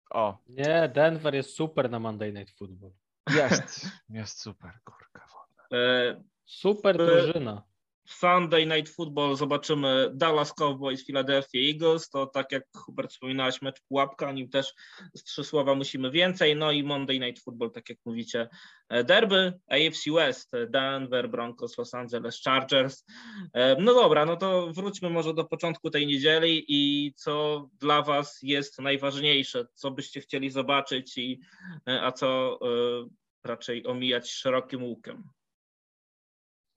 [0.09, 0.37] O.
[0.49, 2.91] Nie, Denver jest super na Monday Night Football.
[3.35, 5.77] Jest, jest super, kurka wodna.
[5.79, 7.70] E, super drużyna.
[8.05, 12.09] Sunday Night Football zobaczymy Dallas Cowboys, Philadelphia Eagles.
[12.09, 14.73] To tak jak Hubert wspominałeś, mecz pułapka, nim też
[15.15, 16.55] z trzy słowa musimy więcej.
[16.55, 18.49] No i Monday Night Football, tak jak mówicie,
[18.89, 23.05] e, derby, AFC West, Denver, Broncos, Los Angeles Chargers.
[23.53, 28.39] E, no dobra, no to wróćmy może do początku tej niedzieli i co dla Was
[28.43, 31.39] jest najważniejsze, co byście chcieli zobaczyć i
[31.87, 32.59] e, a co
[33.43, 35.23] raczej omijać szerokim łukiem.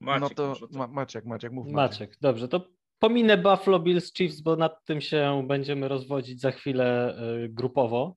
[0.05, 1.75] Maciek, no to Ma Maciek, Maciek, mów Maciek.
[1.75, 2.67] Maciek, dobrze, to
[2.99, 8.15] pominę Buffalo Bills Chiefs, bo nad tym się będziemy rozwodzić za chwilę y, grupowo.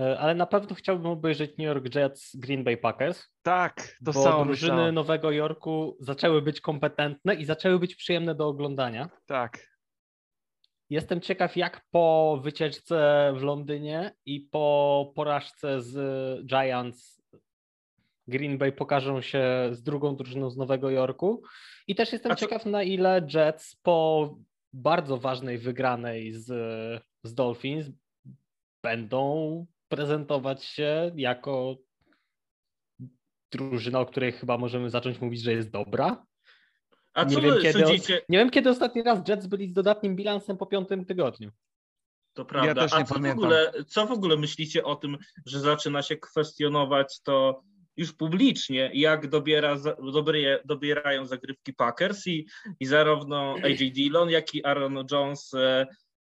[0.00, 3.28] Y, ale na pewno chciałbym obejrzeć New York Jets, Green Bay Packers.
[3.42, 4.94] Tak, to bo samo drużyny myślałem.
[4.94, 9.10] Nowego Jorku zaczęły być kompetentne i zaczęły być przyjemne do oglądania.
[9.26, 9.70] Tak.
[10.90, 17.19] Jestem ciekaw, jak po wycieczce w Londynie i po porażce z Giants
[18.30, 21.42] Green Bay pokażą się z drugą drużyną z Nowego Jorku.
[21.86, 24.36] I też jestem ciekaw, na ile Jets po
[24.72, 26.46] bardzo ważnej wygranej z,
[27.24, 27.86] z Dolphins
[28.82, 31.76] będą prezentować się jako
[33.52, 36.26] drużyna, o której chyba możemy zacząć mówić, że jest dobra.
[37.14, 38.22] A nie co wiem, kiedy, sądzicie?
[38.28, 41.50] Nie wiem, kiedy ostatni raz Jets byli z dodatnim bilansem po piątym tygodniu.
[42.32, 42.68] To prawda.
[42.68, 43.40] Ja też nie A co pamiętam.
[43.40, 47.62] w, ogóle, co w ogóle myślicie o tym, że zaczyna się kwestionować to
[47.96, 49.76] już publicznie, jak dobiera,
[50.12, 52.46] dobie, dobierają zagrywki Packers i,
[52.80, 55.86] i zarówno AJ Dillon, jak i Aaron Jones e,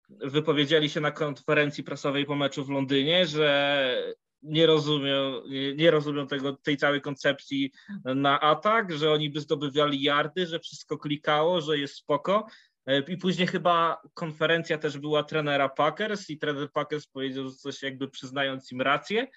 [0.10, 5.42] wypowiedzieli się na konferencji prasowej po meczu w Londynie, że nie rozumią,
[5.76, 7.72] nie rozumią tego, tej całej koncepcji
[8.06, 12.48] na atak, że oni by zdobywali yardy, że wszystko klikało, że jest spoko.
[12.86, 18.08] E, I później chyba konferencja też była trenera Packers i trener Packers powiedział coś jakby
[18.08, 19.28] przyznając im rację.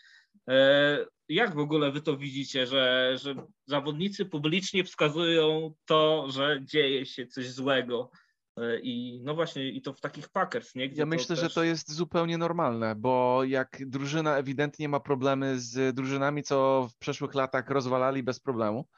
[0.48, 3.34] E, jak w ogóle wy to widzicie, że, że
[3.66, 8.10] zawodnicy publicznie wskazują to, że dzieje się coś złego?
[8.56, 10.88] E, I no właśnie, i to w takich Packers, nie?
[10.88, 11.44] Gdzie ja myślę, też...
[11.44, 16.98] że to jest zupełnie normalne, bo jak drużyna ewidentnie ma problemy z drużynami, co w
[16.98, 18.88] przeszłych latach rozwalali bez problemu,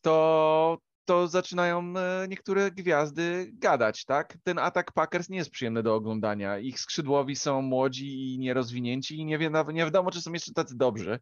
[0.00, 4.38] to, to zaczynają e, niektóre gwiazdy gadać, tak?
[4.44, 6.58] Ten atak Packers nie jest przyjemny do oglądania.
[6.58, 10.76] Ich skrzydłowi są młodzi i nierozwinięci i nie, wie, nie wiadomo, czy są jeszcze tacy
[10.76, 11.18] dobrzy.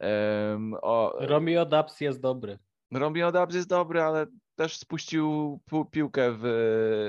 [0.00, 2.58] Um, o, Romeo Dubs jest dobry.
[2.92, 4.26] Romeo Dubs jest dobry, ale
[4.56, 5.60] też spuścił
[5.90, 6.44] piłkę w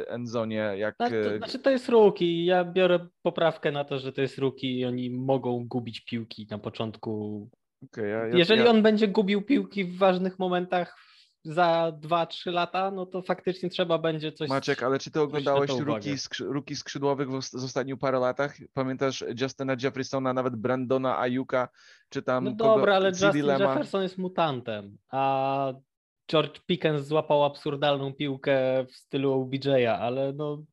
[0.08, 0.78] endzone.
[0.78, 0.96] Jak...
[1.00, 2.46] No, to, e, znaczy to jest ruki.
[2.46, 6.58] Ja biorę poprawkę na to, że to jest ruki i oni mogą gubić piłki na
[6.58, 7.50] początku.
[7.86, 8.70] Okay, ja, ja, Jeżeli ja...
[8.70, 11.13] on będzie gubił piłki w ważnych momentach
[11.44, 14.50] za 2-3 lata, no to faktycznie trzeba będzie coś.
[14.50, 18.56] Maciek, ale czy ty oglądałeś ruki, ruki skrzydłowych w, ostatnich parę latach?
[18.74, 21.70] Pamiętasz Justyna Jeffersona, nawet Brandona Ayuka,
[22.10, 22.44] czy tam.
[22.44, 23.70] No kogo, dobra, ale Justin Lema?
[23.70, 25.74] Jefferson jest mutantem, a
[26.32, 30.64] George Pickens złapał absurdalną piłkę w stylu OBJ'a, ale no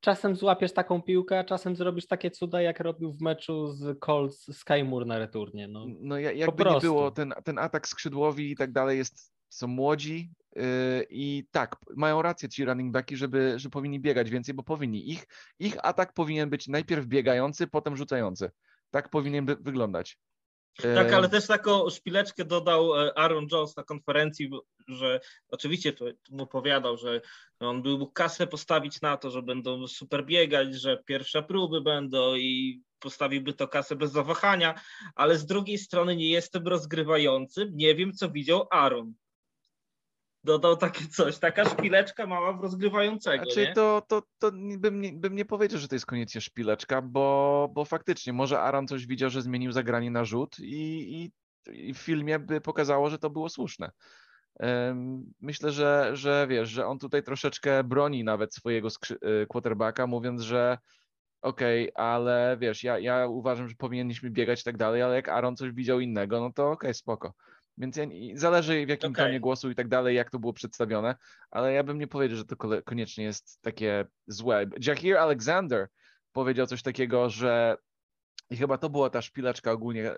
[0.00, 4.56] czasem złapiesz taką piłkę, a czasem zrobisz takie cuda, jak robił w meczu z Colts
[4.58, 5.68] Sky Moore na returnie.
[5.68, 10.30] No, no jakby nie było, ten, ten atak skrzydłowi i tak dalej jest są młodzi
[10.56, 10.62] yy,
[11.10, 15.10] i tak, mają rację ci running backi, żeby, że powinni biegać więcej, bo powinni.
[15.10, 15.26] Ich,
[15.58, 18.50] ich atak powinien być najpierw biegający, potem rzucający.
[18.90, 20.18] Tak powinien wyglądać.
[20.82, 24.50] Tak, ale też taką szpileczkę dodał e, Aaron Jones na konferencji,
[24.88, 27.20] że oczywiście tu, mu opowiadał, że
[27.60, 32.34] on by mógł kasę postawić na to, że będą super biegać, że pierwsze próby będą
[32.34, 34.80] i postawiłby to kasę bez zawahania,
[35.14, 39.14] ale z drugiej strony nie jestem rozgrywającym, nie wiem co widział Aaron
[40.46, 43.44] dodał takie coś, taka szpileczka mała w rozgrywającego.
[43.44, 43.74] Znaczy nie?
[43.74, 47.84] to, to, to bym, nie, bym nie powiedział, że to jest koniecznie szpileczka, bo, bo
[47.84, 51.32] faktycznie może Aaron coś widział, że zmienił zagranie na rzut i, i,
[51.88, 53.90] i w filmie by pokazało, że to było słuszne.
[55.40, 60.78] Myślę, że, że wiesz, że on tutaj troszeczkę broni nawet swojego y, quarterbacka, mówiąc, że
[61.42, 65.28] okej, okay, ale wiesz, ja, ja uważam, że powinniśmy biegać i tak dalej, ale jak
[65.28, 67.34] Aaron coś widział innego, no to okej, okay, spoko.
[67.78, 69.24] Więc ja, zależy w jakim okay.
[69.26, 71.16] tonie głosu i tak dalej, jak to było przedstawione,
[71.50, 74.66] ale ja bym nie powiedział, że to koniecznie jest takie złe.
[74.86, 75.88] Jahir Alexander
[76.32, 77.76] powiedział coś takiego, że
[78.50, 80.16] i chyba to była ta szpileczka ogólnie, y,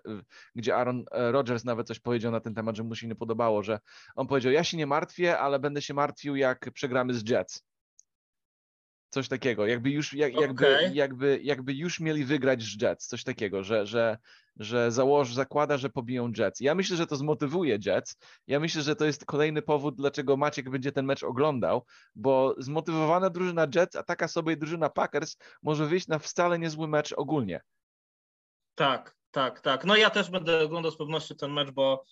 [0.54, 3.62] gdzie Aaron e, Rodgers nawet coś powiedział na ten temat, że mu się nie podobało,
[3.62, 3.80] że
[4.14, 7.67] on powiedział, ja się nie martwię, ale będę się martwił, jak przegramy z Jets.
[9.10, 10.94] Coś takiego, jakby już, jak, jakby, okay.
[10.94, 14.18] jakby, jakby już mieli wygrać z Jets, coś takiego, że, że,
[14.56, 16.60] że założy, zakłada, że pobiją Jets.
[16.60, 18.16] Ja myślę, że to zmotywuje Jets.
[18.46, 21.84] Ja myślę, że to jest kolejny powód, dlaczego Maciek będzie ten mecz oglądał,
[22.14, 27.12] bo zmotywowana drużyna Jets, a taka sobie drużyna Packers może wyjść na wcale niezły mecz
[27.12, 27.60] ogólnie.
[28.74, 29.84] Tak, tak, tak.
[29.84, 32.04] No ja też będę oglądał z pewnością ten mecz, bo,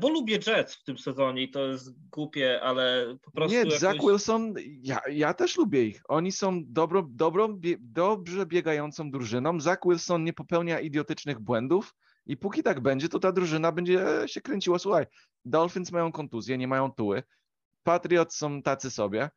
[0.00, 3.52] bo lubię Jets w tym sezonie i to jest głupie, ale po prostu.
[3.52, 3.78] Nie, jakoś...
[3.78, 6.02] Zach Wilson, ja, ja też lubię ich.
[6.08, 9.60] Oni są dobro, dobro, bie, dobrze biegającą drużyną.
[9.60, 11.94] Zach Wilson nie popełnia idiotycznych błędów
[12.26, 14.78] i póki tak będzie, to ta drużyna będzie się kręciła.
[14.78, 15.06] Słuchaj,
[15.44, 17.22] Dolphins mają kontuzję, nie mają tuły.
[17.82, 19.30] Patriots są tacy sobie.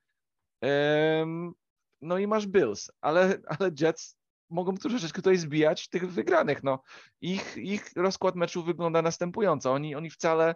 [0.61, 1.53] Um,
[2.01, 4.17] no i masz Bills, ale, ale Jets
[4.51, 6.63] mogą troszeczkę tutaj zbijać tych wygranych.
[6.63, 6.81] No.
[7.21, 9.73] Ich, ich rozkład meczu wygląda następująco.
[9.73, 10.55] Oni, oni wcale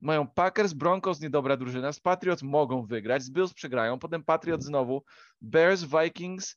[0.00, 5.04] mają Packers, Broncos, niedobra drużyna, z Patriots mogą wygrać, z Bills przegrają, potem Patriots znowu,
[5.40, 6.56] Bears, Vikings,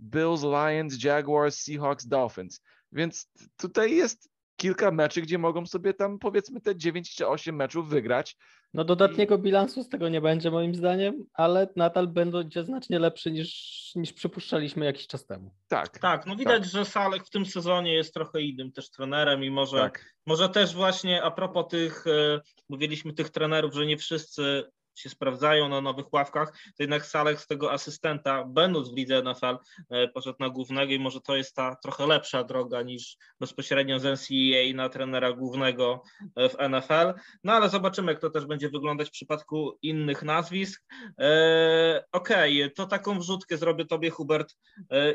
[0.00, 2.60] Bills, Lions, Jaguars, Seahawks, Dolphins.
[2.92, 7.88] Więc tutaj jest kilka meczy, gdzie mogą sobie tam powiedzmy te 9 czy 8 meczów
[7.88, 8.36] wygrać.
[8.74, 13.92] No dodatniego bilansu z tego nie będzie moim zdaniem, ale nadal będzie znacznie lepszy niż,
[13.94, 15.50] niż przypuszczaliśmy jakiś czas temu.
[15.68, 15.98] Tak.
[15.98, 16.70] Tak, no widać, tak.
[16.70, 20.14] że Salek w tym sezonie jest trochę innym też trenerem i może, tak.
[20.26, 24.64] może też właśnie a propos tych, e, mówiliśmy tych trenerów, że nie wszyscy
[24.98, 29.56] się sprawdzają na nowych ławkach, to jednak Salek z tego asystenta, będąc w lidze NFL,
[29.90, 34.04] e, poszedł na głównego i może to jest ta trochę lepsza droga niż bezpośrednio z
[34.04, 36.02] NCAA na trenera głównego
[36.36, 37.20] e, w NFL.
[37.44, 40.84] No ale zobaczymy, jak to też będzie wyglądać w przypadku innych nazwisk.
[41.20, 44.56] E, Okej, okay, to taką wrzutkę zrobię tobie, Hubert.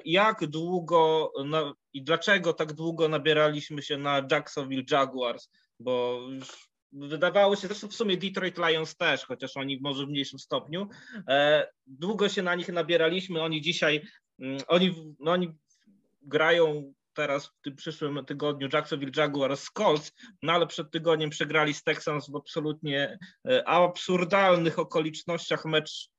[0.06, 5.50] Jak długo na, i dlaczego tak długo nabieraliśmy się na Jacksonville Jaguars?
[5.80, 10.40] Bo już wydawało się, zresztą w sumie Detroit Lions też, chociaż oni może w mniejszym
[10.40, 10.90] stopniu.
[11.28, 14.02] E, długo się na nich nabieraliśmy, oni dzisiaj,
[14.40, 15.52] mm, oni, no oni
[16.22, 20.12] grają teraz w tym przyszłym tygodniu Jacksonville Jaguars z Colts,
[20.44, 26.10] no ale przed tygodniem przegrali z Texans w absolutnie e, absurdalnych okolicznościach mecz,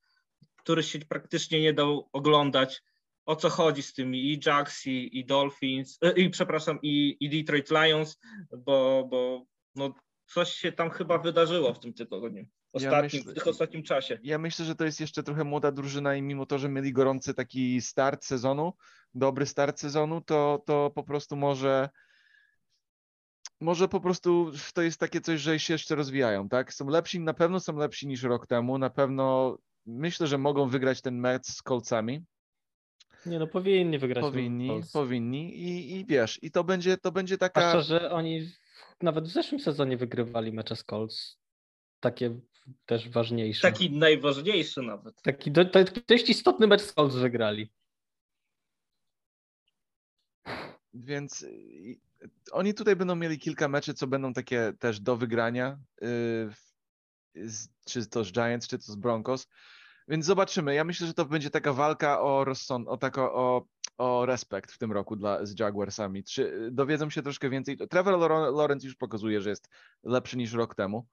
[0.57, 2.83] który się praktycznie nie dał oglądać.
[3.27, 7.31] O co chodzi z tymi i Jacks, i, i Dolphins, e, i przepraszam, i, i
[7.31, 8.19] Detroit Lions,
[8.59, 9.95] bo, bo no,
[10.27, 12.47] coś się tam chyba wydarzyło w tym tygodniu.
[12.73, 14.19] Ostatnim, ja myślę, w tych ostatnim czasie.
[14.23, 17.35] Ja myślę, że to jest jeszcze trochę młoda drużyna i mimo to, że mieli gorący
[17.35, 18.73] taki start sezonu,
[19.15, 21.89] dobry start sezonu, to, to po prostu może
[23.61, 26.75] może po prostu to jest takie coś, że się jeszcze rozwijają, tak?
[26.75, 31.03] Są lepsi, na pewno są lepsi niż rok temu, na pewno myślę, że mogą wygrać
[31.03, 32.25] ten mecz z Coltsami.
[33.27, 34.23] Nie no, powinni wygrać.
[34.23, 37.61] Powinni, powinni i, i wiesz, i to będzie, to będzie taka...
[37.61, 38.49] A szczerze, oni
[39.03, 41.39] nawet w zeszłym sezonie wygrywali mecze z Colts.
[42.01, 42.41] Takie
[42.87, 43.63] też ważniejsze.
[43.63, 45.23] Taki najważniejszy nawet.
[45.23, 45.79] Taki do, to
[46.09, 47.73] dość istotny mecz z Colts wygrali.
[50.95, 51.47] Więc
[52.53, 55.79] oni tutaj będą mieli kilka meczy, co będą takie też do wygrania.
[56.01, 56.51] Yy,
[57.87, 59.49] czy to z Giants, czy to z Broncos.
[60.09, 60.75] Więc zobaczymy.
[60.75, 63.67] Ja myślę, że to będzie taka walka o rozsąd, o, tako, o,
[63.99, 66.25] o respekt w tym roku dla, z Jaguarsami.
[66.25, 67.79] Czy dowiedzą się troszkę więcej?
[67.91, 69.69] Trevor Lawrence już pokazuje, że jest
[70.03, 71.07] lepszy niż rok temu.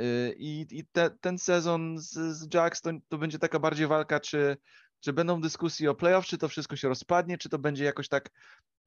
[0.00, 4.20] Y, I, i te, ten sezon z, z Jags to, to będzie taka bardziej walka,
[4.20, 4.56] czy,
[5.00, 8.30] czy będą dyskusje o playoff, czy to wszystko się rozpadnie, czy to będzie jakoś tak,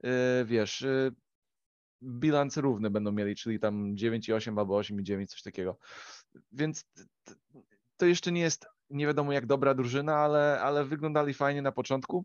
[0.02, 0.10] yy,
[0.44, 1.12] wiesz, yy,
[2.02, 5.78] bilans równy będą mieli, czyli tam 9,8 albo 8,9, coś takiego.
[6.52, 6.84] Więc
[7.96, 12.24] to jeszcze nie jest nie wiadomo jak dobra drużyna, ale, ale wyglądali fajnie na początku.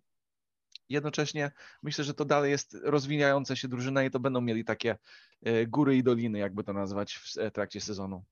[0.89, 1.51] Jednocześnie
[1.83, 4.97] myślę, że to dalej jest rozwijająca się drużyna i to będą mieli takie
[5.43, 8.23] e, góry i doliny, jakby to nazwać w e, trakcie sezonu.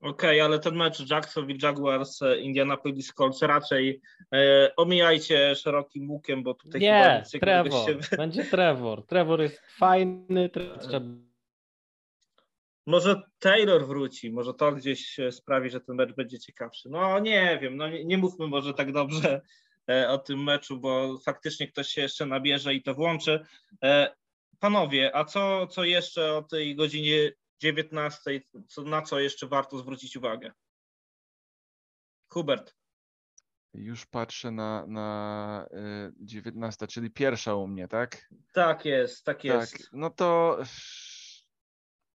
[0.00, 4.00] Okej, okay, ale ten mecz Jacksonville Jaguars, e, Indianapolis Colts raczej
[4.32, 8.16] e, omijajcie szerokim łukiem, bo tutaj nie, chyba Trevor, się...
[8.16, 9.06] będzie Trevor.
[9.06, 10.50] Trevor jest fajny,
[12.86, 16.88] może Taylor wróci, może to gdzieś sprawi, że ten mecz będzie ciekawszy.
[16.88, 19.42] No nie wiem, no nie, nie mówmy może tak dobrze
[19.90, 23.46] e, o tym meczu, bo faktycznie ktoś się jeszcze nabierze i to włączy.
[23.84, 24.14] E,
[24.58, 30.16] panowie, a co, co jeszcze o tej godzinie 19, co, na co jeszcze warto zwrócić
[30.16, 30.52] uwagę?
[32.28, 32.74] Hubert.
[33.74, 35.68] Już patrzę na, na
[36.20, 38.28] 19, e, czyli pierwsza u mnie, tak?
[38.52, 39.72] Tak jest, tak, tak jest.
[39.72, 40.58] Tak, no to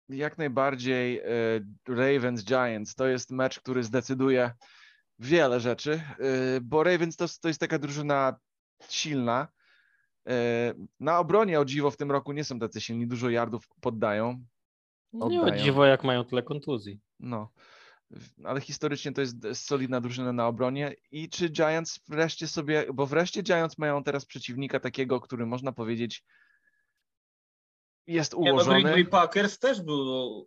[0.09, 1.25] jak najbardziej e,
[1.89, 4.51] Ravens Giants to jest mecz, który zdecyduje
[5.19, 8.37] wiele rzeczy, e, bo Ravens to, to jest taka drużyna
[8.89, 9.49] silna,
[10.29, 14.45] E, na obronie o dziwo w tym roku nie są tacy silni, dużo yardów poddają.
[15.13, 17.01] No nie o dziwo, jak mają tyle kontuzji.
[17.21, 17.51] No,
[18.45, 20.95] ale historycznie to jest solidna drużyna na obronie.
[21.11, 26.25] I czy Giants wreszcie sobie, bo wreszcie Giants mają teraz przeciwnika takiego, który można powiedzieć
[28.07, 28.79] jest ułożony.
[28.79, 29.97] Nie, no Green Bay Packers też był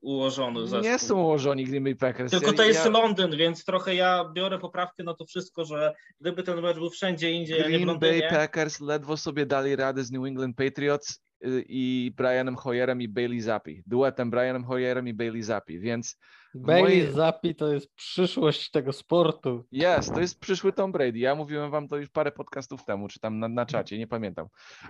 [0.01, 0.68] ułożony.
[0.68, 0.91] Zespół.
[0.91, 2.32] Nie są ułożoni Green Bay Packers.
[2.32, 2.91] Tylko to jest ja...
[2.91, 7.32] Londyn, więc trochę ja biorę poprawkę na to wszystko, że gdyby ten mecz był wszędzie
[7.32, 8.20] indziej, Green a nie w Londynie...
[8.20, 13.08] Bay Packers ledwo sobie dali radę z New England Patriots y, i Brianem Hoyerem i
[13.08, 13.84] Bailey Zappi.
[13.86, 16.18] Duetem Brianem Hoyerem i Bailey Zappi, więc...
[16.55, 17.12] Bailey moje...
[17.12, 19.66] Zappi to jest przyszłość tego sportu.
[19.72, 21.20] Jest, to jest przyszły Tom Brady.
[21.20, 24.47] Ja mówiłem wam to już parę podcastów temu, czy tam na, na czacie, nie pamiętam.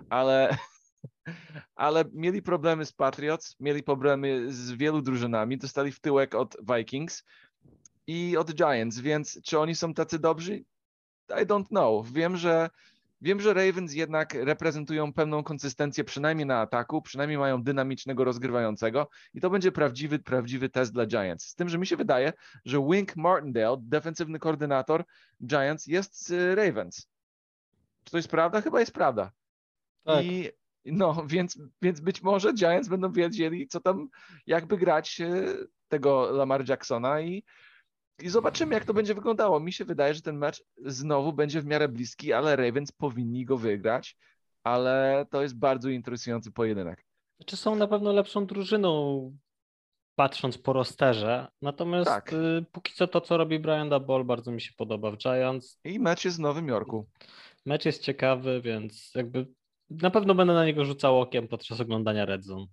[0.10, 0.50] Ale
[1.76, 7.24] ale mieli problemy z Patriots, mieli problemy z wielu drużynami, dostali w tyłek od Vikings
[8.08, 10.64] i od Giants, więc czy oni są tacy dobrzy?
[11.30, 12.12] I don't know.
[12.12, 12.70] Wiem, że
[13.22, 19.42] Wiem, że Ravens jednak reprezentują pewną konsystencję, przynajmniej na ataku, przynajmniej mają dynamicznego rozgrywającego i
[19.42, 21.48] to będzie prawdziwy, prawdziwy test dla Giants.
[21.48, 22.34] Z tym, że mi się wydaje,
[22.66, 25.04] że Wink Martindale, defensywny koordynator
[25.46, 27.08] Giants, jest z Ravens.
[28.04, 28.62] Czy to jest prawda?
[28.62, 29.32] Chyba jest prawda.
[30.04, 30.26] Tak.
[30.26, 30.50] I
[30.92, 34.10] no, więc, więc być może Giants będą wiedzieli, co tam,
[34.48, 35.44] jakby grać e,
[35.88, 37.44] tego Lamar Jacksona i,
[38.22, 39.60] i zobaczymy, jak to będzie wyglądało.
[39.60, 43.58] Mi się wydaje, że ten mecz znowu będzie w miarę bliski, ale Ravens powinni go
[43.58, 44.18] wygrać,
[44.64, 47.06] ale to jest bardzo interesujący pojedynek.
[47.46, 49.38] Czy są na pewno lepszą drużyną,
[50.16, 52.34] patrząc po rosterze, natomiast tak.
[52.34, 55.80] y, póki co to, co robi Brian Dabol, bardzo mi się podoba w Giants.
[55.84, 57.08] I mecz jest w Nowym Jorku.
[57.66, 59.48] Mecz jest ciekawy, więc jakby
[59.90, 62.66] na pewno będę na niego rzucał okiem podczas oglądania Red Zone.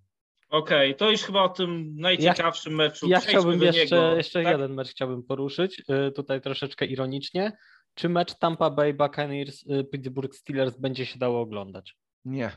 [0.49, 3.09] Okej, okay, to już chyba o tym najciekawszym ja, meczu.
[3.09, 4.53] Ja chciałbym jeszcze, jeszcze tak?
[4.53, 7.53] jeden mecz chciałbym poruszyć, y, tutaj troszeczkę ironicznie.
[7.95, 11.97] Czy mecz Tampa Bay Buccaneers y, Pittsburgh Steelers będzie się dało oglądać?
[12.25, 12.51] Nie.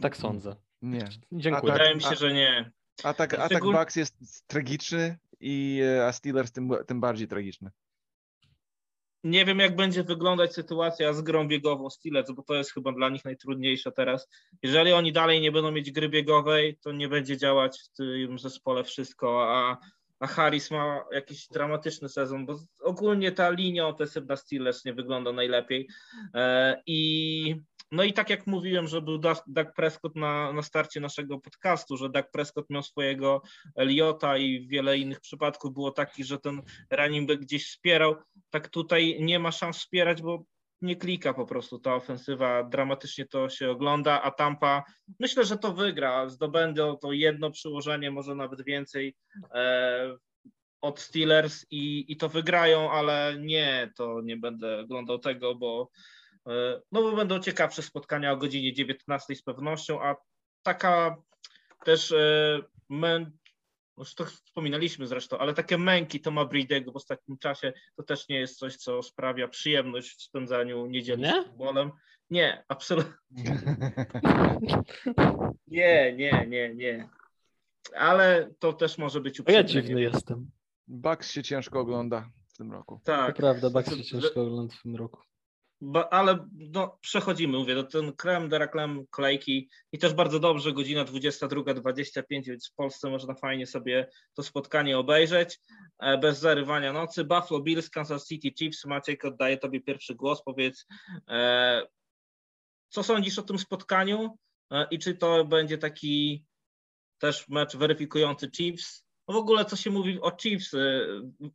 [0.00, 0.56] Tak sądzę.
[0.82, 1.08] Nie.
[1.32, 1.72] Dziękuję.
[1.72, 2.72] Wydaje mi się, że nie.
[3.04, 7.70] Atak, atak Bucks jest tragiczny, i, y, a Steelers tym, tym bardziej tragiczny.
[9.24, 13.08] Nie wiem, jak będzie wyglądać sytuacja z grą biegową Steelers, bo to jest chyba dla
[13.08, 14.28] nich najtrudniejsza teraz.
[14.62, 18.84] Jeżeli oni dalej nie będą mieć gry biegowej, to nie będzie działać w tym zespole
[18.84, 19.78] wszystko, a,
[20.20, 25.88] a Harris ma jakiś dramatyczny sezon, bo ogólnie ta linia ofensywna Steelers nie wygląda najlepiej.
[26.34, 27.56] E, I
[27.92, 32.10] no i tak jak mówiłem, że był Doug Prescott na, na starcie naszego podcastu, że
[32.10, 33.42] Doug Prescott miał swojego
[33.76, 38.16] Eliota i wiele innych przypadków było takich, że ten running back gdzieś wspierał,
[38.50, 40.44] tak tutaj nie ma szans wspierać, bo
[40.82, 44.84] nie klika po prostu ta ofensywa, dramatycznie to się ogląda, a Tampa
[45.20, 49.14] myślę, że to wygra, zdobędą to jedno przyłożenie, może nawet więcej
[49.54, 50.16] e,
[50.80, 55.90] od Steelers i, i to wygrają, ale nie, to nie będę oglądał tego, bo
[56.92, 60.16] no bo będą ciekawsze spotkania o godzinie 19 z pewnością, a
[60.62, 61.16] taka
[61.84, 63.30] też e, mę...
[63.98, 68.38] już to wspominaliśmy zresztą, ale takie męki Toma Bridego w ostatnim czasie to też nie
[68.38, 71.42] jest coś, co sprawia przyjemność w spędzaniu niedzieli nie?
[71.42, 71.90] z futbolem.
[72.30, 73.14] Nie, absolutnie.
[75.66, 77.08] nie, nie, nie, nie.
[77.96, 79.62] Ale to też może być uprzedzenie.
[79.62, 80.50] Ja dziwny jestem.
[80.88, 83.00] Bucks się ciężko ogląda w tym roku.
[83.04, 83.36] Tak.
[83.36, 85.29] To prawda, Bucks się ciężko ogląda w tym roku
[86.10, 91.04] ale no, przechodzimy, mówię, do ten krem de reklame kolejki i też bardzo dobrze, godzina
[91.04, 95.60] 22.25, więc w Polsce można fajnie sobie to spotkanie obejrzeć,
[96.00, 97.24] e, bez zarywania nocy.
[97.24, 100.86] Buffalo Bills, Kansas City Chiefs, Maciek oddaję Tobie pierwszy głos, powiedz,
[101.28, 101.82] e,
[102.88, 104.38] co sądzisz o tym spotkaniu
[104.70, 106.44] e, i czy to będzie taki
[107.18, 111.06] też mecz weryfikujący Chiefs, w ogóle co się mówi o Chiefs, y,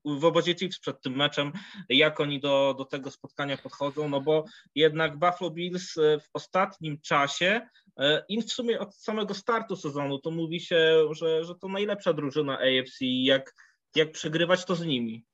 [0.06, 1.52] w obozie Chiefs przed tym meczem,
[1.90, 4.46] jak oni do, do tego spotkania podchodzą, no bo
[4.76, 10.20] jednak Buffalo Bills y, w ostatnim czasie y, im w sumie od samego startu sezonu
[10.20, 13.56] to mówi się, że, że to najlepsza drużyna AFC, jak,
[13.96, 15.26] jak przegrywać to z nimi.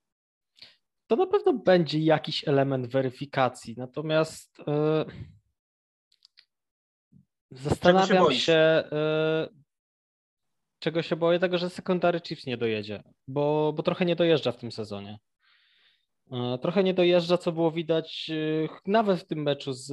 [1.08, 5.06] To na pewno będzie jakiś element weryfikacji, natomiast yy,
[7.52, 8.84] zastanawiam się,
[10.82, 11.40] czego się boję?
[11.40, 15.20] Tego, że sekundary Chiefs nie dojedzie, bo, bo trochę nie dojeżdża w tym sezonie.
[16.32, 19.86] E, trochę nie dojeżdża, co było widać e, nawet w tym meczu z,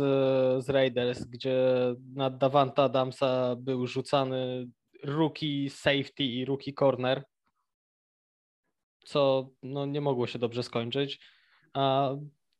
[0.64, 1.56] z Raiders, gdzie
[2.14, 4.68] na Davanta Adamsa był rzucany
[5.04, 7.24] rookie safety i rookie corner,
[9.04, 11.20] co no, nie mogło się dobrze skończyć.
[11.72, 12.10] A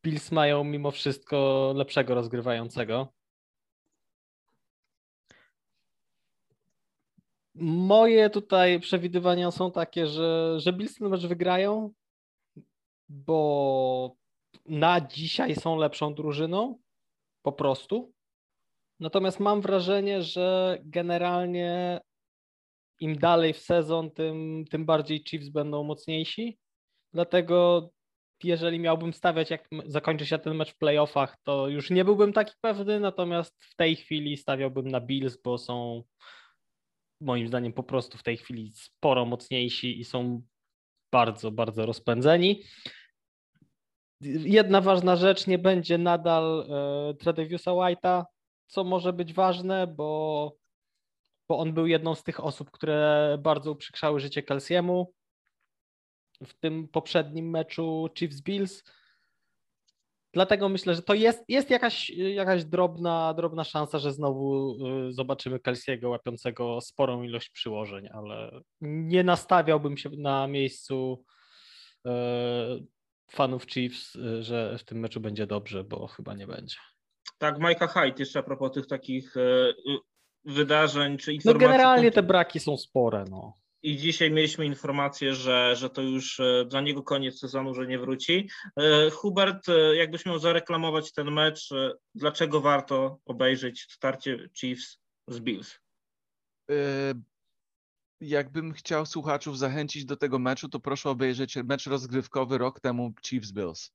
[0.04, 3.12] Bills mają mimo wszystko lepszego rozgrywającego.
[7.60, 11.92] Moje tutaj przewidywania są takie, że, że Bills ten mecz wygrają,
[13.08, 14.16] bo
[14.66, 16.78] na dzisiaj są lepszą drużyną,
[17.42, 18.12] po prostu.
[19.00, 22.00] Natomiast mam wrażenie, że generalnie
[23.00, 26.58] im dalej w sezon, tym, tym bardziej Chiefs będą mocniejsi.
[27.12, 27.90] Dlatego
[28.44, 32.54] jeżeli miałbym stawiać, jak zakończy się ten mecz w playoffach, to już nie byłbym taki
[32.60, 36.02] pewny, natomiast w tej chwili stawiałbym na Bills, bo są
[37.20, 40.42] moim zdaniem po prostu w tej chwili sporo mocniejsi i są
[41.12, 42.62] bardzo, bardzo rozpędzeni.
[44.20, 48.24] Jedna ważna rzecz, nie będzie nadal e, Tredaviusa White'a,
[48.66, 50.52] co może być ważne, bo,
[51.48, 55.04] bo on był jedną z tych osób, które bardzo uprzykrzały życie Kelsey'emu
[56.46, 58.82] w tym poprzednim meczu Chiefs-Bills.
[60.32, 64.76] Dlatego myślę, że to jest, jest jakaś, jakaś drobna, drobna szansa, że znowu
[65.08, 71.24] y, zobaczymy Kelsey'ego łapiącego sporą ilość przyłożeń, ale nie nastawiałbym się na miejscu
[72.06, 72.10] y,
[73.30, 76.76] fanów Chiefs, y, że w tym meczu będzie dobrze, bo chyba nie będzie.
[77.38, 79.34] Tak, Majka Hyde jeszcze a propos tych takich
[80.44, 81.66] wydarzeń czy no, informacji.
[81.66, 83.58] No generalnie te braki są spore, no.
[83.82, 87.98] I dzisiaj mieliśmy informację, że, że to już e, dla niego koniec sezonu, że nie
[87.98, 88.48] wróci.
[88.76, 91.68] E, Hubert, e, jakbyś miał zareklamować ten mecz,
[92.14, 94.98] dlaczego warto obejrzeć starcie Chiefs
[95.28, 95.78] z Bills?
[98.20, 103.52] Jakbym chciał słuchaczów zachęcić do tego meczu, to proszę obejrzeć mecz rozgrywkowy rok temu Chiefs
[103.52, 103.92] Bills,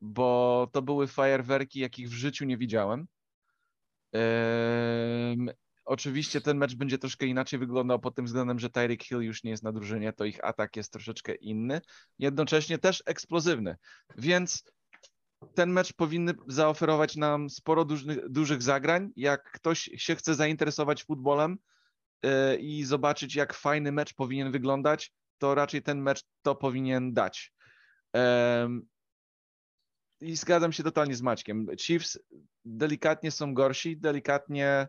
[0.00, 3.06] bo to były fajerwerki, jakich w życiu nie widziałem.
[5.88, 9.50] Oczywiście ten mecz będzie troszkę inaczej wyglądał pod tym względem, że Tyreek Hill już nie
[9.50, 11.80] jest na drużynie, to ich atak jest troszeczkę inny,
[12.18, 13.76] jednocześnie też eksplozywny.
[14.18, 14.64] Więc
[15.54, 19.10] ten mecz powinny zaoferować nam sporo dużych, dużych zagrań.
[19.16, 21.58] Jak ktoś się chce zainteresować futbolem
[22.22, 27.52] yy, i zobaczyć, jak fajny mecz powinien wyglądać, to raczej ten mecz to powinien dać.
[28.14, 28.20] Yy,
[30.20, 31.66] I zgadzam się totalnie z Maćkiem.
[31.80, 32.18] Chiefs
[32.64, 34.88] delikatnie są gorsi, delikatnie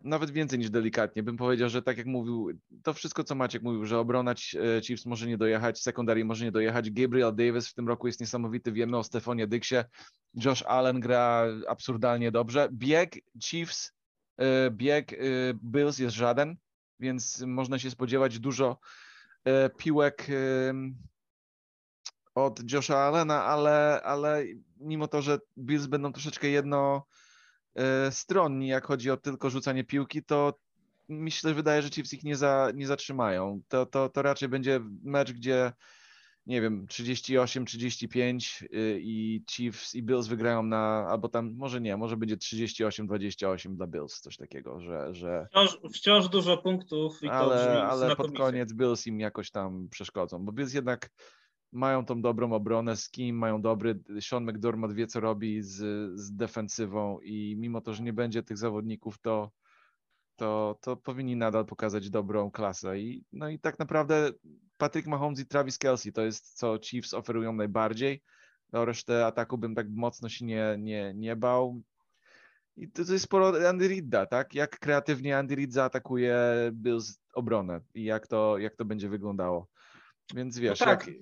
[0.00, 1.22] nawet więcej niż delikatnie.
[1.22, 2.50] Bym powiedział, że tak jak mówił,
[2.82, 6.52] to wszystko, co Maciek mówił, że obrona e, Chiefs może nie dojechać, secondary może nie
[6.52, 6.90] dojechać.
[6.90, 8.72] Gabriel Davis w tym roku jest niesamowity.
[8.72, 9.76] Wiemy o Stefonie Dyksie.
[10.44, 12.68] Josh Allen gra absurdalnie dobrze.
[12.72, 13.92] Bieg Chiefs,
[14.36, 15.16] e, bieg e,
[15.54, 16.56] Bills jest żaden,
[17.00, 18.78] więc można się spodziewać dużo
[19.78, 20.26] piłek
[22.34, 24.44] od Josha Allena, ale, ale
[24.80, 27.06] mimo to, że Bills będą troszeczkę jedno
[28.10, 30.58] stronni, jak chodzi o tylko rzucanie piłki, to
[31.08, 33.60] myślę, że wydaje, że Chiefs ich nie, za, nie zatrzymają.
[33.68, 35.72] To, to, to raczej będzie mecz, gdzie
[36.46, 42.16] nie wiem, 38-35 y, i Chiefs i Bills wygrają na, albo tam, może nie, może
[42.16, 45.14] będzie 38-28 dla Bills, coś takiego, że...
[45.14, 45.46] że...
[45.50, 50.44] Wciąż, wciąż dużo punktów i ale, to Ale pod koniec Bills im jakoś tam przeszkodzą,
[50.44, 51.10] bo Bills jednak
[51.72, 55.76] mają tą dobrą obronę, z kim mają dobry, Sean McDermott wie co robi z,
[56.20, 59.50] z defensywą i mimo to, że nie będzie tych zawodników, to,
[60.36, 64.30] to, to powinni nadal pokazać dobrą klasę i no i tak naprawdę
[64.76, 68.22] Patrick Mahomes i Travis Kelsey to jest co Chiefs oferują najbardziej,
[68.72, 71.82] o resztę ataku bym tak mocno się nie, nie, nie bał.
[72.76, 74.54] I to, to jest sporo Andy Reida, tak?
[74.54, 76.36] Jak kreatywnie Andy Reid zaatakuje
[76.72, 79.68] Bills obronę i jak to, jak to będzie wyglądało.
[80.34, 81.06] Więc wiesz, no tak.
[81.06, 81.16] jak,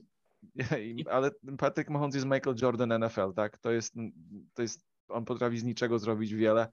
[1.11, 3.59] ale Patrick Mahomes jest Michael Jordan NFL, tak?
[3.59, 3.95] To jest,
[4.55, 6.69] to jest, on potrafi z niczego zrobić wiele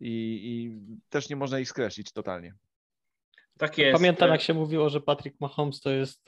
[0.00, 2.54] i, i też nie można ich skreślić totalnie.
[3.58, 3.92] Tak jest.
[3.92, 6.26] Pamiętam, jak się mówiło, że Patrick Mahomes to jest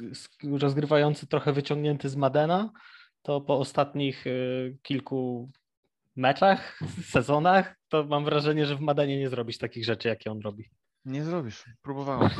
[0.00, 2.72] yy, rozgrywający trochę wyciągnięty z Madena,
[3.22, 5.50] to po ostatnich yy, kilku
[6.16, 6.80] meczach,
[7.12, 10.70] sezonach, to mam wrażenie, że w Madenie nie zrobisz takich rzeczy, jakie on robi.
[11.04, 11.64] Nie zrobisz.
[11.82, 12.30] Próbowałem.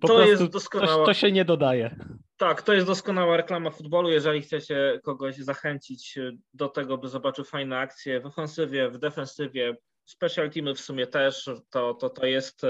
[0.00, 1.06] Po to jest doskonała.
[1.06, 1.96] To się nie dodaje.
[2.36, 4.10] Tak, to jest doskonała reklama futbolu.
[4.10, 6.18] Jeżeli chcecie kogoś zachęcić
[6.54, 11.50] do tego, by zobaczył fajne akcje w ofensywie, w defensywie, special teamy w sumie też,
[11.70, 12.60] to, to, to jest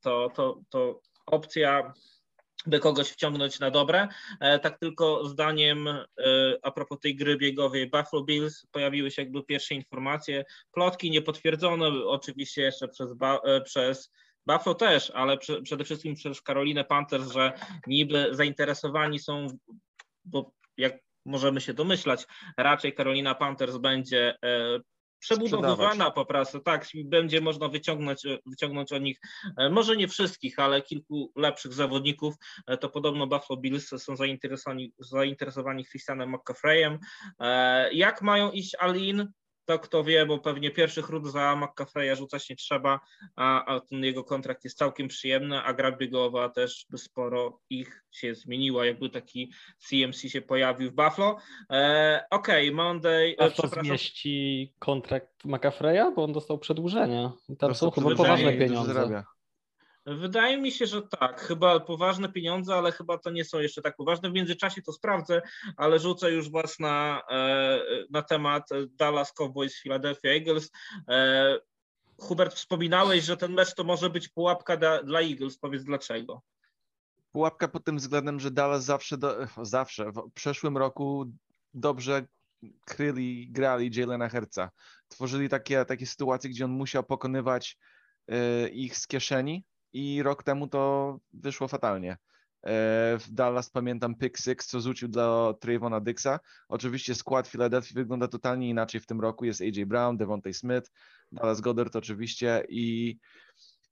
[0.00, 1.92] to, to, to opcja
[2.66, 4.08] by kogoś wciągnąć na dobre.
[4.40, 6.04] E, tak tylko zdaniem e,
[6.62, 12.62] a propos tej gry biegowej Buffalo Bills pojawiły się jakby pierwsze informacje, plotki niepotwierdzone oczywiście
[12.62, 13.10] jeszcze przez,
[13.44, 14.12] e, przez
[14.46, 17.52] Buffalo też, ale pr przede wszystkim przez Karolinę Panthers, że
[17.86, 19.46] niby zainteresowani są,
[20.24, 22.26] bo jak możemy się domyślać,
[22.58, 24.80] raczej Karolina Panthers będzie e,
[25.20, 29.20] przebudowywana po prostu, tak, będzie można wyciągnąć, wyciągnąć od nich,
[29.56, 32.34] e, może nie wszystkich, ale kilku lepszych zawodników,
[32.66, 36.98] e, to podobno Buffalo Bills są zainteresowani, zainteresowani Christianem McCaffreyem.
[37.40, 39.32] E, jak mają iść Alin,
[39.70, 43.00] to kto wie, bo pewnie pierwszych ród za McCaffrey'a rzucać nie trzeba,
[43.36, 48.04] a, a ten jego kontrakt jest całkiem przyjemny, a gra biegowa też by sporo ich
[48.10, 51.36] się zmieniła, jakby taki CMC się pojawił w Buffalo.
[51.70, 53.36] E, Okej, okay, Monday...
[53.38, 57.30] A to zmieści kontrakt McCaffrey'a, bo on dostał przedłużenie.
[57.58, 59.24] Tam są chyba poważne pieniądze.
[60.06, 61.40] Wydaje mi się, że tak.
[61.40, 64.30] Chyba poważne pieniądze, ale chyba to nie są jeszcze tak poważne.
[64.30, 65.42] W międzyczasie to sprawdzę,
[65.76, 67.80] ale rzucę już Was na, e,
[68.10, 70.70] na temat Dallas Cowboys Philadelphia Eagles.
[71.08, 71.58] E,
[72.18, 75.58] Hubert, wspominałeś, że ten mecz to może być pułapka dla, Eagles.
[75.58, 76.42] Powiedz dlaczego.
[77.32, 81.32] Pułapka pod tym względem, że Dallas zawsze, do, zawsze w przeszłym roku
[81.74, 82.26] dobrze
[82.86, 84.70] kryli, grali Jalena Herca.
[85.08, 87.78] Tworzyli takie, takie sytuacje, gdzie on musiał pokonywać
[88.30, 92.16] y, ich z kieszeni, i rok temu to wyszło fatalnie.
[92.62, 96.40] E, w Dallas pamiętam pick six, co rzucił dla Trayvona Dixa.
[96.68, 99.44] Oczywiście skład Philadelphia wygląda totalnie inaczej w tym roku.
[99.44, 100.90] Jest AJ Brown, Devontae Smith,
[101.32, 103.16] Dallas Goddard oczywiście i,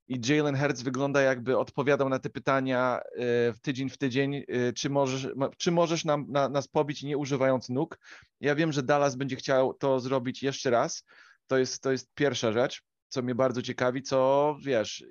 [0.08, 4.72] i Jalen Hurts wygląda jakby odpowiadał na te pytania e, w tydzień w tydzień, e,
[4.72, 5.28] czy możesz,
[5.58, 7.98] czy możesz nam, na, nas pobić nie używając nóg.
[8.40, 11.04] Ja wiem, że Dallas będzie chciał to zrobić jeszcze raz.
[11.46, 15.04] To jest, to jest pierwsza rzecz, co mnie bardzo ciekawi, co wiesz,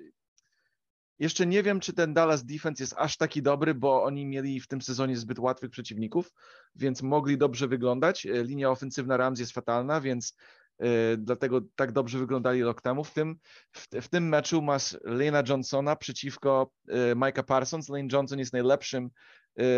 [1.18, 4.66] jeszcze nie wiem, czy ten Dallas defense jest aż taki dobry, bo oni mieli w
[4.66, 6.32] tym sezonie zbyt łatwych przeciwników,
[6.74, 8.26] więc mogli dobrze wyglądać.
[8.26, 10.36] E, linia ofensywna Rams jest fatalna, więc
[10.82, 13.04] y, dlatego tak dobrze wyglądali rok temu.
[13.04, 13.38] W tym,
[13.72, 17.88] w, w tym meczu masz Lena Johnsona przeciwko y, Micah Parsons.
[17.88, 19.10] Lane Johnson jest najlepszym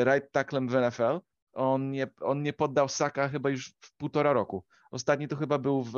[0.04, 1.20] right tacklem w NFL.
[1.52, 4.64] On nie, on nie poddał Saka chyba już w półtora roku.
[4.90, 5.92] Ostatni to chyba był w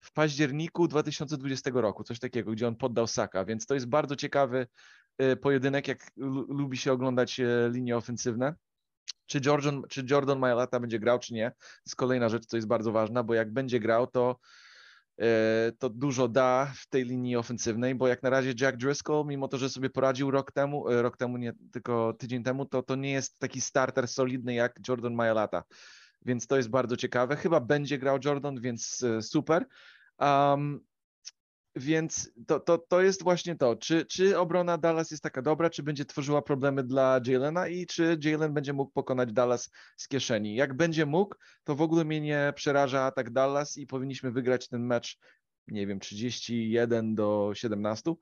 [0.00, 4.66] w październiku 2020 roku, coś takiego, gdzie on poddał Saka, więc to jest bardzo ciekawy
[5.18, 6.10] e, pojedynek, jak
[6.48, 8.54] lubi się oglądać e, linie ofensywne.
[9.26, 11.52] Czy Jordan, czy Jordan Mailata będzie grał, czy nie,
[11.86, 14.36] jest kolejna rzecz, co jest bardzo ważna, bo jak będzie grał, to
[15.20, 19.48] e, to dużo da w tej linii ofensywnej, bo jak na razie Jack Driscoll, mimo
[19.48, 23.12] to, że sobie poradził rok temu, rok temu nie, tylko tydzień temu, to to nie
[23.12, 25.64] jest taki starter solidny jak Jordan Mailata
[26.22, 27.36] więc to jest bardzo ciekawe.
[27.36, 29.66] Chyba będzie grał Jordan, więc e, super.
[30.18, 30.80] Um,
[31.76, 35.82] więc to, to, to jest właśnie to, czy, czy obrona Dallas jest taka dobra, czy
[35.82, 40.54] będzie tworzyła problemy dla Jalena i czy Jalen będzie mógł pokonać Dallas z kieszeni.
[40.54, 44.86] Jak będzie mógł, to w ogóle mnie nie przeraża atak Dallas i powinniśmy wygrać ten
[44.86, 45.18] mecz,
[45.68, 48.14] nie wiem, 31 do 17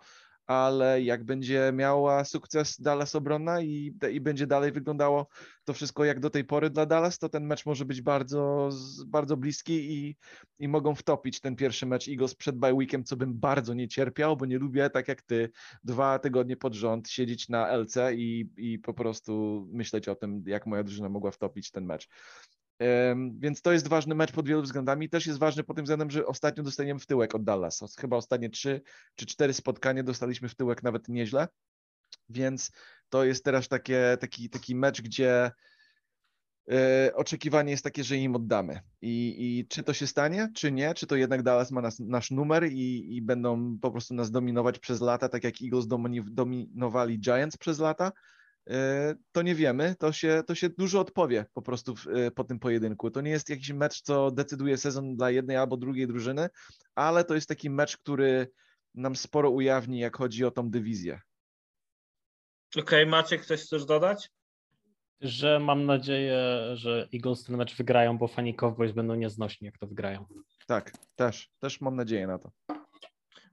[0.49, 5.27] ale jak będzie miała sukces Dallas obronna i, i będzie dalej wyglądało
[5.65, 8.69] to wszystko jak do tej pory dla Dallas, to ten mecz może być bardzo,
[9.07, 10.17] bardzo bliski i,
[10.59, 14.37] i mogą wtopić ten pierwszy mecz Eagles przed bye weekiem, co bym bardzo nie cierpiał,
[14.37, 15.51] bo nie lubię, tak jak ty,
[15.85, 20.67] dwa tygodnie pod rząd siedzieć na LC i, i po prostu myśleć o tym, jak
[20.67, 22.09] moja drużyna mogła wtopić ten mecz.
[23.39, 25.09] Więc to jest ważny mecz pod wielu względami.
[25.09, 27.97] Też jest ważny pod tym względem, że ostatnio dostaniemy w tyłek od Dallas.
[28.01, 28.81] Chyba ostatnie trzy
[29.15, 31.49] czy cztery spotkania dostaliśmy w tyłek nawet nieźle.
[32.29, 32.71] Więc
[33.09, 35.51] to jest teraz takie, taki, taki mecz, gdzie
[36.71, 38.81] e, oczekiwanie jest takie, że im oddamy.
[39.03, 40.95] I, I, czy to się stanie, czy nie?
[40.95, 44.79] Czy to jednak Dallas ma nas, nasz numer i, i będą po prostu nas dominować
[44.79, 45.87] przez lata, tak jak Eagles
[46.27, 48.13] dominowali Giants przez lata?
[48.69, 52.45] E, to nie wiemy, to się, to się dużo odpowie po prostu w, e, po
[52.45, 53.11] tym pojedynku.
[53.11, 56.49] To nie jest jakiś mecz, co decyduje sezon dla jednej albo drugiej drużyny,
[56.95, 58.51] ale to jest taki mecz, który
[58.95, 61.21] nam sporo ujawni, jak chodzi o tą dywizję.
[62.71, 64.31] Okej, okay, Maciek, coś chcesz dodać?
[65.21, 66.39] Że mam nadzieję,
[66.75, 70.27] że Eagles ten mecz wygrają, bo fani Cowboys będą nieznośni, jak to wygrają.
[70.67, 72.51] Tak, też, też mam nadzieję na to.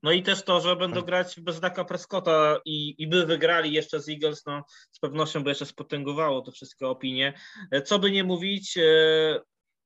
[0.06, 1.06] No i też to, że będą tak.
[1.06, 5.50] grać bez Daka Prescotta i, i by wygrali jeszcze z Eagles, no z pewnością by
[5.50, 7.34] jeszcze spotęgowało to wszystkie opinie.
[7.72, 9.40] E, co by nie mówić, e,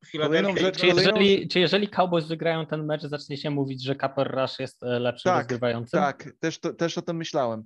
[0.06, 0.72] Philadelphia...
[0.72, 4.84] Czy jeżeli, czy jeżeli Cowboys wygrają ten mecz, zacznie się mówić, że Kaper Rush jest
[4.84, 6.00] e, lepszym tak, rozgrywającym?
[6.00, 7.64] Tak, też, to, też o tym myślałem.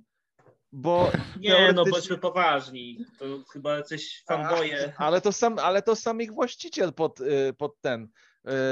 [0.72, 1.84] Bo nie, no, teoretycznie...
[1.84, 2.98] no bądźmy poważni.
[3.18, 4.92] To chyba coś fanboje.
[4.98, 7.18] Ale to sam, ale to sam ich właściciel pod,
[7.58, 8.08] pod ten.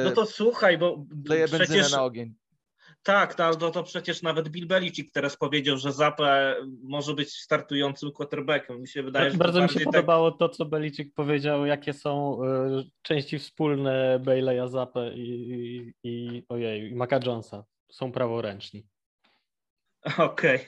[0.05, 1.93] No to słuchaj, bo leje przecież...
[1.93, 2.35] na ogień.
[3.03, 8.13] Tak, no, no to przecież nawet Bill Belichick teraz powiedział, że Zapę może być startującym
[8.13, 8.81] quarterbackiem.
[8.81, 9.85] Mi się wydaje, tak, że Bardzo mi się tak...
[9.85, 16.45] podobało to, co Belichick powiedział, jakie są y, części wspólne Baileya Zapę i, i, i
[16.49, 17.65] ojej, i Maca Jonesa.
[17.93, 18.87] Są praworęczni.
[20.19, 20.57] Okej.
[20.57, 20.61] Okay.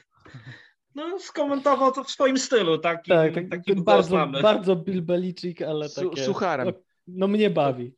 [0.94, 5.89] No, skomentował to w swoim stylu, taki, tak, tak, taki bardzo, bardzo Bill Belichick, ale
[5.90, 6.24] takie...
[6.24, 6.66] Sucharem.
[6.66, 6.73] No,
[7.06, 7.94] no mnie bawi.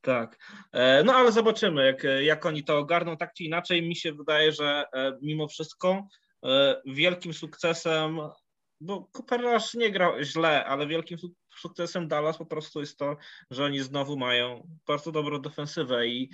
[0.00, 0.38] Tak,
[0.72, 3.16] e, no ale zobaczymy, jak, jak oni to ogarną.
[3.16, 6.06] Tak czy inaczej, mi się wydaje, że e, mimo wszystko
[6.44, 8.18] e, wielkim sukcesem,
[8.80, 9.40] bo Cooper
[9.74, 11.18] nie grał źle, ale wielkim
[11.56, 13.16] sukcesem Dallas po prostu jest to,
[13.50, 16.30] że oni znowu mają bardzo dobrą defensywę i,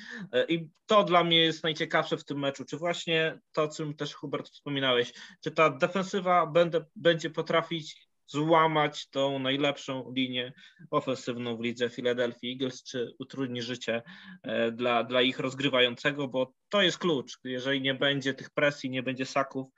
[0.48, 4.14] i to dla mnie jest najciekawsze w tym meczu, czy właśnie to, o czym też
[4.14, 5.12] Hubert wspominałeś,
[5.44, 10.52] czy ta defensywa będę, będzie potrafić złamać tą najlepszą linię
[10.90, 14.02] ofensywną w lidze Philadelphia Eagles, czy utrudni życie
[14.42, 17.38] e, dla, dla ich rozgrywającego, bo to jest klucz.
[17.44, 19.68] Jeżeli nie będzie tych presji, nie będzie saków,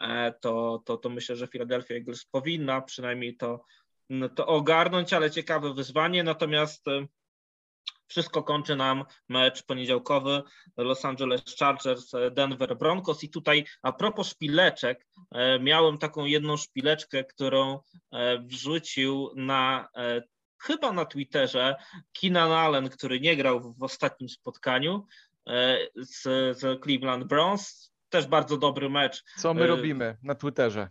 [0.00, 3.64] e, to, to, to myślę, że Philadelphia Eagles powinna przynajmniej to,
[4.34, 6.22] to ogarnąć, ale ciekawe wyzwanie.
[6.22, 7.06] Natomiast e,
[8.08, 10.42] wszystko kończy nam mecz poniedziałkowy
[10.76, 17.24] Los Angeles Chargers, Denver Broncos i tutaj a propos szpileczek, e, miałem taką jedną szpileczkę,
[17.24, 17.80] którą
[18.12, 20.22] e, wrzucił na e,
[20.62, 21.76] chyba na Twitterze
[22.20, 25.06] Keenan Allen, który nie grał w ostatnim spotkaniu
[25.96, 26.22] z,
[26.58, 27.92] z Cleveland Browns.
[28.08, 29.22] Też bardzo dobry mecz.
[29.36, 30.88] Co my robimy na Twitterze?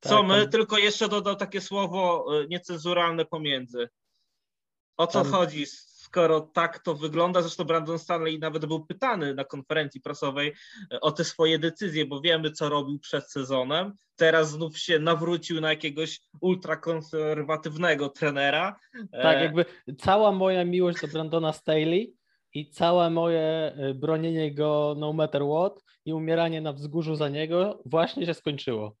[0.00, 3.88] Co tak, my, tylko jeszcze dodał takie słowo niecenzuralne pomiędzy.
[4.96, 5.32] O co tam...
[5.32, 5.66] chodzi
[6.10, 7.42] skoro tak to wygląda.
[7.42, 10.52] Zresztą Brandon Stanley nawet był pytany na konferencji prasowej
[10.92, 13.92] e, o te swoje decyzje, bo wiemy, co robił przed sezonem.
[14.16, 18.76] Teraz znów się nawrócił na jakiegoś ultrakonserwatywnego trenera.
[19.12, 19.64] E, tak, jakby
[19.98, 22.14] cała moja miłość do Brandona Staley
[22.54, 23.40] i całe moje
[23.76, 28.99] e, bronienie go no matter what i umieranie na wzgórzu za niego właśnie się skończyło.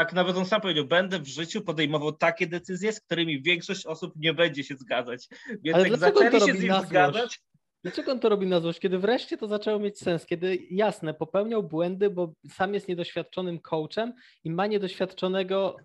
[0.00, 4.12] Tak, nawet on sam powiedział, będę w życiu podejmował takie decyzje, z którymi większość osób
[4.16, 5.28] nie będzie się zgadzać.
[5.62, 7.40] Więc Ale jak zaczęli się z nim zgadzać...
[7.82, 8.80] Dlaczego on to robi na złość?
[8.80, 14.12] Kiedy wreszcie to zaczęło mieć sens, kiedy jasne, popełniał błędy, bo sam jest niedoświadczonym coachem
[14.44, 15.76] i ma niedoświadczonego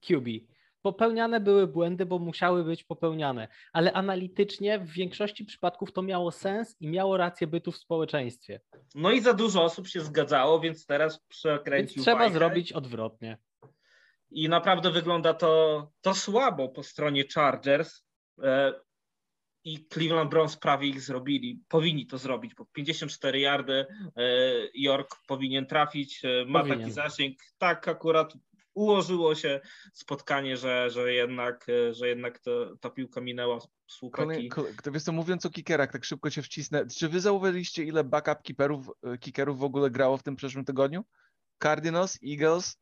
[0.00, 0.28] QB.
[0.82, 6.76] Popełniane były błędy, bo musiały być popełniane, ale analitycznie w większości przypadków to miało sens
[6.80, 8.60] i miało rację bytu w społeczeństwie.
[8.94, 13.38] No i za dużo osób się zgadzało, więc teraz przekręcił więc Trzeba zrobić odwrotnie.
[14.34, 18.04] I naprawdę wygląda to, to słabo po stronie Chargers.
[18.42, 18.72] E,
[19.64, 21.62] I Cleveland Browns prawie ich zrobili.
[21.68, 23.86] Powinni to zrobić, bo 54 yardy
[24.16, 24.24] e,
[24.74, 26.24] York powinien trafić.
[26.24, 26.80] E, ma powinien.
[26.80, 27.38] taki zasięg.
[27.58, 28.32] Tak akurat
[28.74, 29.60] ułożyło się
[29.92, 34.50] spotkanie, że, że jednak, że jednak to, ta piłka minęła z łupeki.
[34.82, 36.86] To wiesz co, mówiąc o kickerach, tak szybko się wcisnę.
[36.86, 38.90] Czy wy zauważyliście, ile backup kickerów,
[39.20, 41.04] kickerów w ogóle grało w tym przyszłym tygodniu?
[41.62, 42.76] Cardinals, Eagles,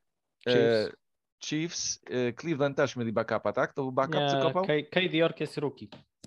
[0.45, 1.02] Chiefs, e,
[1.45, 3.73] Chiefs e, Cleveland też mieli backupa, tak?
[3.73, 4.65] To był backup, Nie, co kopał?
[4.95, 5.87] Cade York jest rookie.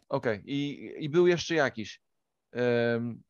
[0.09, 0.43] Okej, okay.
[0.45, 2.01] I, i był jeszcze jakiś.
[2.53, 3.23] Um,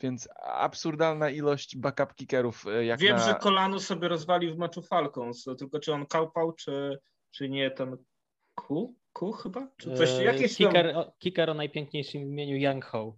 [0.00, 2.66] więc absurdalna ilość backup kickerów.
[2.66, 3.26] E, jak Wiem, na...
[3.26, 6.98] że kolano sobie rozwalił w meczu Falcons, tylko czy on kałpał, czy,
[7.30, 7.96] czy nie ten
[8.54, 8.96] Ku?
[9.12, 9.68] Ku chyba?
[9.76, 11.04] Czy coś, e, jakieś kicker, tam...
[11.18, 13.16] kicker o najpiękniejszym imieniu Young Ho.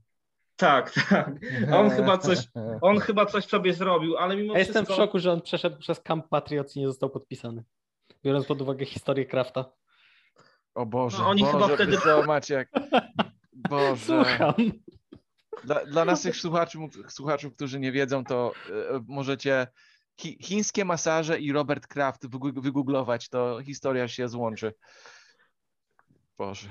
[0.56, 1.30] Tak, tak.
[1.72, 2.38] On chyba coś,
[2.80, 4.78] on chyba coś sobie zrobił, ale mimo ja wszystko...
[4.78, 7.64] Jestem w szoku, że on przeszedł przez Camp Patriots i nie został podpisany.
[8.24, 9.64] Biorąc pod uwagę historię Krafta.
[10.74, 11.98] O Boże, no, oni Boże, chyba wtedy...
[11.98, 12.70] co, Maciek.
[13.52, 14.04] Boże.
[14.06, 14.54] Słucham.
[15.64, 16.78] Dla, dla naszych słuchaczy,
[17.08, 18.72] słuchaczów, którzy nie wiedzą, to e,
[19.06, 19.66] możecie
[20.20, 24.74] chi, chińskie masaże i Robert Kraft wygooglować, to historia się złączy.
[26.38, 26.68] Boże.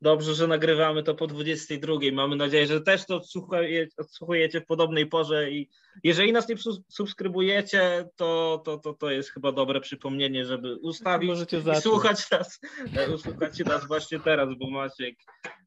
[0.00, 1.94] Dobrze, że nagrywamy to po 22.
[2.12, 5.68] Mamy nadzieję, że też to odsłuchujecie, w podobnej porze i
[6.04, 6.56] jeżeli nas nie
[6.88, 12.60] subskrybujecie, to, to, to, to jest chyba dobre przypomnienie, żeby ustawić i słuchać nas,
[12.96, 15.14] e, usłuchać nas właśnie teraz, bo Maciek,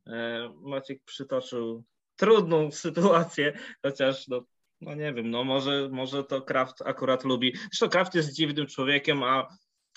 [0.07, 1.84] e, Maciek przytoczył
[2.15, 4.41] trudną sytuację, chociaż no,
[4.81, 7.53] no nie wiem, no może, może to Kraft akurat lubi.
[7.56, 9.47] Zresztą Kraft jest dziwnym człowiekiem, a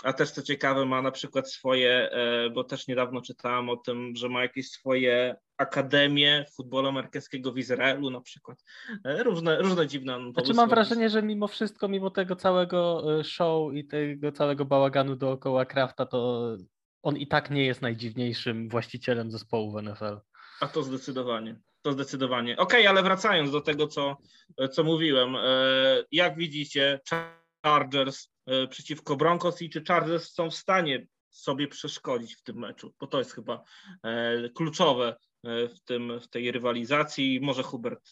[0.04, 4.12] a też co ciekawe, ma na przykład swoje, e, bo też niedawno czytałam o tym,
[4.16, 8.64] że ma jakieś swoje akademie futbolu amerykańskiego w Izraelu na przykład.
[9.04, 13.74] E, różne, różne dziwne Znaczy mam wrażenie, że mimo wszystko, mimo tego całego e, show
[13.74, 16.50] i tego całego bałaganu dookoła Krafta, to
[17.02, 20.20] on i tak nie jest najdziwniejszym właścicielem zespołu w NFL.
[20.60, 21.60] A to zdecydowanie.
[21.82, 22.56] To zdecydowanie.
[22.56, 24.16] Okej, okay, ale wracając do tego, co,
[24.72, 25.36] co mówiłem.
[26.10, 27.00] Jak widzicie,
[27.64, 28.31] Chargers
[28.70, 33.18] przeciwko Broncos i czy Chargers są w stanie sobie przeszkodzić w tym meczu, bo to
[33.18, 33.62] jest chyba
[34.02, 37.40] e, kluczowe e, w, tym, w tej rywalizacji.
[37.42, 38.10] Może Hubert.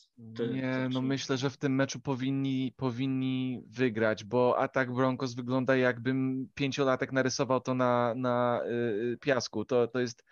[0.53, 6.49] Nie, no myślę, że w tym meczu powinni, powinni wygrać, bo atak Broncos wygląda jakbym
[6.55, 9.65] pięciolatek narysował to na, na y, piasku.
[9.65, 10.25] To, to jest.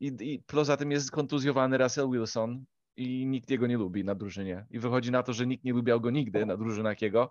[0.00, 2.64] I, I poza tym jest kontuzjowany Russell Wilson
[2.96, 4.66] i nikt jego nie lubi na drużynie.
[4.70, 7.30] I wychodzi na to, że nikt nie lubiał go nigdy na drużynakiego.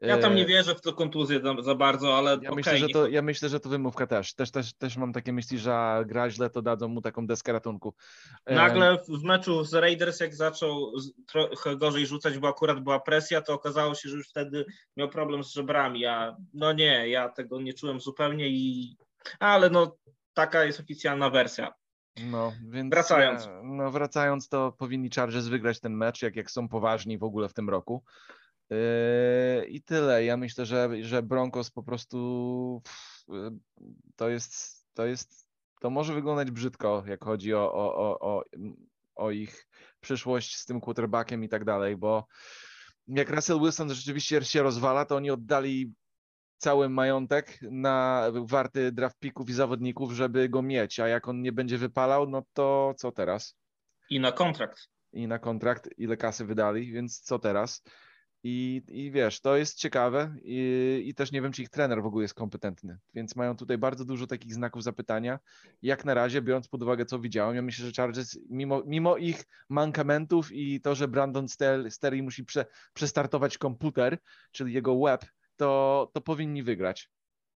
[0.00, 2.30] Ja tam nie e, wierzę w tę kontuzję za bardzo, ale.
[2.30, 4.34] Ja, okay, myślę, że to, ja myślę, że to wymówka też.
[4.34, 4.74] Też, też.
[4.74, 7.94] też mam takie myśli, że gra źle, to dadzą mu taką deskę ratunku.
[8.46, 10.92] E, Nagle w meczu z Raiders, jak zaczął
[11.26, 14.64] trochę gorzej rzucać, bo akurat była presja, to okazało się, że już wtedy
[14.96, 16.06] miał problem z żebrami.
[16.06, 18.96] A no nie, ja tego nie czułem zupełnie i.
[19.38, 19.96] Ale no,
[20.34, 21.72] taka jest oficjalna wersja.
[22.30, 23.48] No, więc Wracając.
[23.62, 27.54] No, wracając, to powinni Chargers wygrać ten mecz, jak, jak są poważni w ogóle w
[27.54, 28.04] tym roku.
[28.70, 30.24] Yy, I tyle.
[30.24, 32.82] Ja myślę, że, że Broncos po prostu
[34.16, 35.48] to jest, to jest,
[35.80, 38.44] to może wyglądać brzydko, jak chodzi o, o, o, o,
[39.14, 39.68] o ich
[40.00, 42.26] przyszłość z tym quarterbackiem i tak dalej, bo
[43.08, 45.94] jak Russell Wilson rzeczywiście się rozwala, to oni oddali
[46.56, 51.52] cały majątek na warty draft pików i zawodników, żeby go mieć, a jak on nie
[51.52, 53.56] będzie wypalał, no to co teraz?
[54.10, 54.88] I na kontrakt.
[55.12, 57.82] I na kontrakt, ile kasy wydali, więc co teraz?
[58.44, 62.06] I, I wiesz, to jest ciekawe i, i też nie wiem, czy ich trener w
[62.06, 65.38] ogóle jest kompetentny, więc mają tutaj bardzo dużo takich znaków zapytania.
[65.82, 69.44] Jak na razie, biorąc pod uwagę, co widziałem, ja myślę, że Chargers, mimo, mimo ich
[69.68, 71.46] mankamentów i to, że Brandon
[71.88, 74.18] Staley musi prze, przestartować komputer,
[74.52, 75.24] czyli jego web,
[75.56, 77.10] to, to powinni wygrać.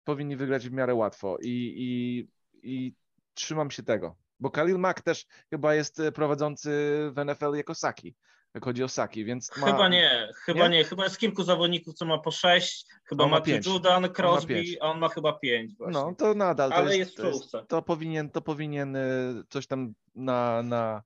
[0.05, 2.29] Powinni wygrać w miarę łatwo i, i,
[2.71, 2.95] i
[3.35, 6.71] trzymam się tego, bo Khalil Mack też chyba jest prowadzący
[7.13, 8.17] w NFL jako Saki
[8.55, 9.67] jak chodzi o Saki, więc ma...
[9.67, 10.77] Chyba nie, chyba nie?
[10.77, 13.67] nie, chyba jest kilku zawodników, co ma po sześć, chyba ma pięć.
[13.67, 16.01] Judan, Crosby, on a on ma chyba pięć właśnie.
[16.01, 19.67] No, to nadal, to Ale jest, jest, to, jest, to powinien, to powinien y, coś
[19.67, 21.03] tam na, na,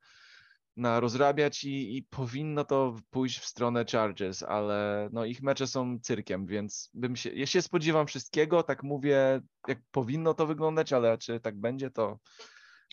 [0.76, 5.98] na rozrabiać i, i powinno to pójść w stronę Chargers, ale no ich mecze są
[6.02, 11.18] cyrkiem, więc bym się, ja się spodziewam wszystkiego, tak mówię, jak powinno to wyglądać, ale
[11.18, 12.18] czy tak będzie, to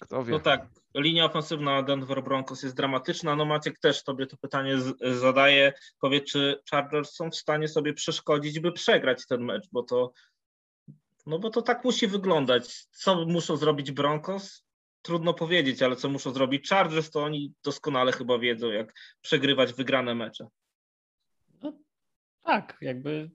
[0.01, 0.31] kto wie.
[0.31, 3.35] No tak, linia ofensywna Denver Broncos jest dramatyczna.
[3.35, 5.73] No Maciek też tobie to pytanie zadaje.
[5.99, 10.13] Powiedz, czy Chargers są w stanie sobie przeszkodzić, by przegrać ten mecz, bo to
[11.25, 12.85] no bo to tak musi wyglądać.
[12.91, 14.65] Co muszą zrobić Broncos?
[15.01, 20.15] Trudno powiedzieć, ale co muszą zrobić Chargers, to oni doskonale chyba wiedzą, jak przegrywać wygrane
[20.15, 20.47] mecze.
[21.61, 21.73] No,
[22.43, 23.31] tak, jakby.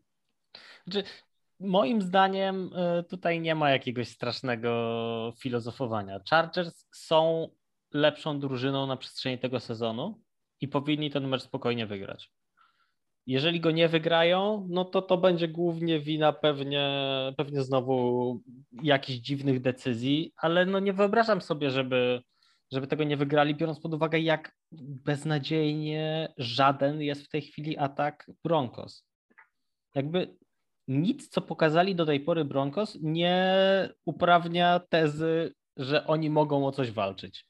[0.87, 1.09] Znaczy,
[1.61, 6.21] moim zdaniem e, tutaj nie ma jakiegoś strasznego filozofowania.
[6.31, 7.49] Chargers są
[7.95, 10.21] lepszą drużyną na przestrzeni tego sezonu
[10.61, 12.33] i powinni ten mecz spokojnie wygrać.
[13.27, 16.91] Jeżeli go nie wygrają, no to to będzie głównie wina pewnie,
[17.37, 18.41] pewnie znowu
[18.83, 22.23] jakichś dziwnych decyzji, ale no nie wyobrażam sobie, żeby,
[22.73, 28.31] żeby tego nie wygrali, biorąc pod uwagę, jak beznadziejnie żaden jest w tej chwili atak
[28.45, 29.07] Broncos.
[29.95, 30.37] Jakby
[30.91, 33.45] nic, co pokazali do tej pory Broncos, nie
[34.05, 37.47] uprawnia tezy, że oni mogą o coś walczyć.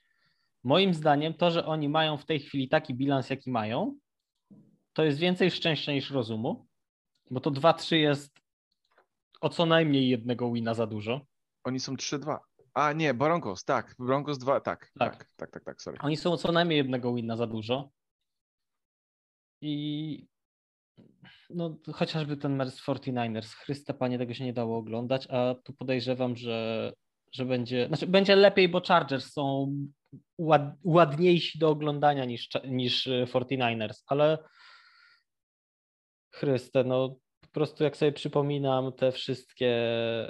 [0.65, 3.99] Moim zdaniem to, że oni mają w tej chwili taki bilans, jaki mają,
[4.93, 6.67] to jest więcej szczęścia niż rozumu,
[7.31, 8.41] bo to 2-3 jest
[9.41, 11.21] o co najmniej jednego wina za dużo.
[11.65, 12.39] Oni są 3-2.
[12.75, 13.95] A nie, Broncos, tak.
[13.99, 15.99] Broncos 2, tak, tak, tak, tak, tak, tak, sorry.
[16.01, 17.91] Oni są o co najmniej jednego wina za dużo.
[19.61, 20.27] I
[21.51, 25.73] no chociażby ten mecz z 49ers, Chryste Panie, tego się nie dało oglądać, a tu
[25.73, 26.93] podejrzewam, że,
[27.33, 29.75] że będzie, znaczy będzie lepiej, bo Chargers są
[30.39, 34.39] ład, ładniejsi do oglądania niż, niż 49ers, ale
[36.35, 39.69] Chryste, no po prostu jak sobie przypominam te wszystkie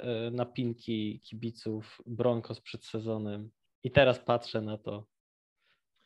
[0.03, 3.49] e, napinki kibiców Broncos przed sezonem
[3.83, 5.05] i teraz patrzę na to,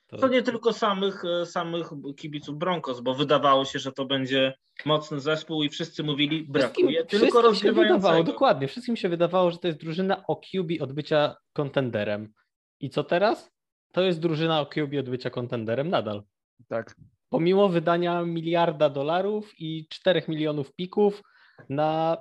[0.07, 0.17] to...
[0.17, 4.53] to nie tylko samych, e, samych kibiców Broncos, bo wydawało się, że to będzie
[4.85, 8.23] mocny zespół i wszyscy mówili, brakuje wszystkim, tylko rozgrywającego.
[8.23, 12.33] dokładnie, wszystkim się wydawało, że to jest drużyna o QB od bycia kontenderem.
[12.79, 13.51] I co teraz?
[13.91, 16.23] To jest drużyna o QB od bycia kontenderem nadal.
[16.67, 16.95] Tak.
[17.29, 21.21] Pomimo wydania miliarda dolarów i 4 milionów pików
[21.69, 22.17] na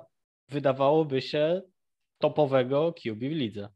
[0.49, 1.61] wydawałoby się
[2.17, 3.69] topowego QB w lidze.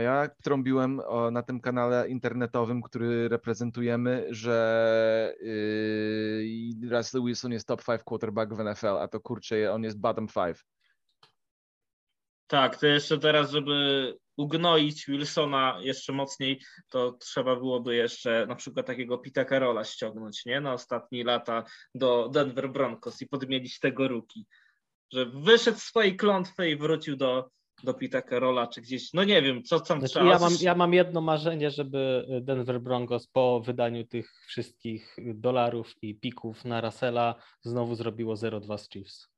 [0.00, 7.84] Ja trąbiłem o, na tym kanale internetowym, który reprezentujemy, że yy, Russell Wilson jest top
[7.84, 10.58] 5 quarterback w NFL, a to kurczę, on jest bottom 5.
[12.46, 18.86] Tak, to jeszcze teraz, żeby ugnoić Wilsona jeszcze mocniej, to trzeba byłoby jeszcze na przykład
[18.86, 20.60] takiego Pita Carola ściągnąć, nie?
[20.60, 21.64] Na ostatnie lata
[21.94, 24.46] do Denver Broncos i podmienić tego ruki.
[25.12, 27.50] Że wyszedł z swojej klątwy i wrócił do,
[27.84, 30.30] do Pita Carola, czy gdzieś, no nie wiem, co tam znaczy, trzeba.
[30.30, 36.14] Ja mam, ja mam jedno marzenie, żeby Denver Broncos po wydaniu tych wszystkich dolarów i
[36.14, 39.28] pików na Russella znowu zrobiło 0-2 z Chiefs.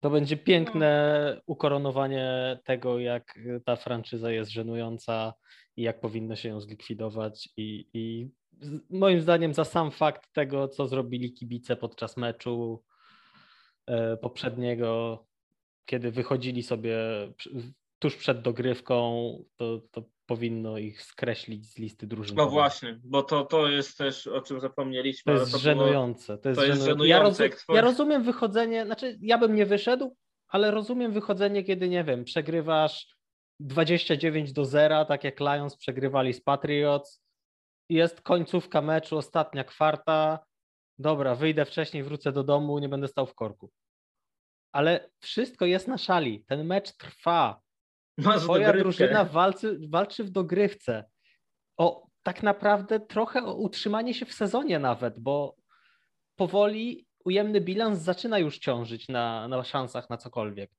[0.00, 5.34] To będzie piękne ukoronowanie tego, jak ta franczyza jest żenująca
[5.76, 7.48] i jak powinno się ją zlikwidować.
[7.56, 8.30] I, i
[8.90, 12.84] moim zdaniem, za sam fakt tego, co zrobili kibice podczas meczu
[13.86, 15.24] e, poprzedniego,
[15.88, 16.96] kiedy wychodzili sobie
[17.98, 22.36] tuż przed dogrywką, to, to powinno ich skreślić z listy drużyn.
[22.36, 25.34] No właśnie, bo to, to jest też, o czym zapomnieliśmy.
[25.34, 26.26] To jest to żenujące.
[26.26, 27.08] Było, to jest, to jest żenujące.
[27.08, 30.16] Ja, rozum, ja rozumiem wychodzenie, znaczy ja bym nie wyszedł,
[30.48, 33.16] ale rozumiem wychodzenie, kiedy nie wiem, przegrywasz
[33.60, 37.22] 29 do 0, tak jak Lions przegrywali z Patriots.
[37.88, 40.38] Jest końcówka meczu, ostatnia kwarta.
[40.98, 43.70] Dobra, wyjdę wcześniej, wrócę do domu, nie będę stał w korku.
[44.72, 46.44] Ale wszystko jest na szali.
[46.44, 47.60] Ten mecz trwa.
[48.18, 48.82] Masz Twoja dogrywkę.
[48.82, 51.04] drużyna walczy, walczy w dogrywce.
[51.76, 55.56] O tak naprawdę trochę o utrzymanie się w sezonie nawet, bo
[56.36, 60.70] powoli ujemny bilans zaczyna już ciążyć na, na szansach na cokolwiek.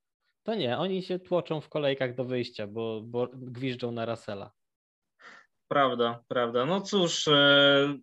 [0.43, 4.51] To nie, oni się tłoczą w kolejkach do wyjścia, bo, bo gwiżdżą na Russella.
[5.67, 6.65] Prawda, prawda.
[6.65, 7.97] No cóż, e,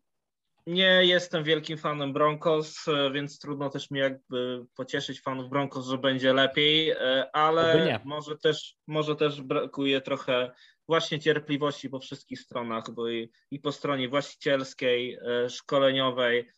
[0.66, 5.98] nie jestem wielkim fanem Broncos, e, więc trudno też mi jakby pocieszyć fanów Broncos, że
[5.98, 10.50] będzie lepiej, e, ale może też, może też brakuje trochę
[10.88, 16.48] właśnie cierpliwości po wszystkich stronach, bo i, i po stronie właścicielskiej, e, szkoleniowej,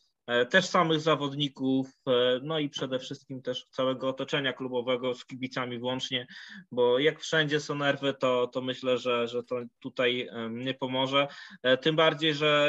[0.50, 6.26] też samych zawodników, e, no i przede wszystkim też całego otoczenia klubowego z kibicami włącznie,
[6.72, 11.28] bo jak wszędzie są nerwy, to, to myślę, że, że to tutaj nie pomoże.
[11.62, 12.68] E, Tym bardziej, że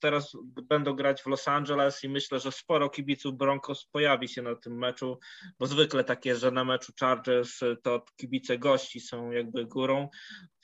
[0.00, 4.54] teraz będą grać w Los Angeles i myślę, że sporo kibiców Broncos pojawi się na
[4.54, 5.18] tym meczu,
[5.58, 10.08] bo zwykle tak jest, że na meczu Chargers e, to kibice gości są jakby górą,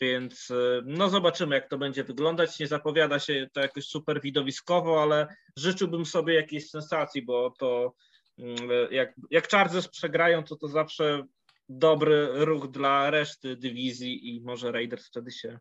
[0.01, 2.59] więc e, no zobaczymy, jak to będzie wyglądać.
[2.59, 7.94] Nie zapowiada się to jakoś super widowiskowo, ale życzyłbym sobie jakiejś sensacji, bo to
[8.38, 8.56] mm,
[8.90, 11.26] jak, jak Chargers przegrają, to to zawsze
[11.68, 15.59] dobry ruch dla reszty dywizji i może Raiders wtedy się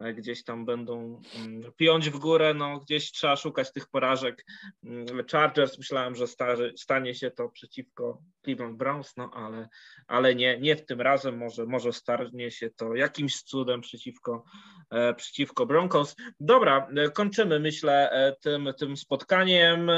[0.00, 4.44] e, gdzieś tam będą mm, piąć w górę, no gdzieś trzeba szukać tych porażek.
[4.84, 9.68] Mm, Chargers myślałem, że starzy, stanie się to przeciwko Cleveland Browns, no ale,
[10.06, 14.44] ale nie, nie w tym razem, może, może stanie się to jakimś cudem przeciwko,
[14.90, 16.16] e, przeciwko Broncos.
[16.40, 17.92] Dobra, e, kończymy myślę
[18.40, 19.90] tym, tym spotkaniem.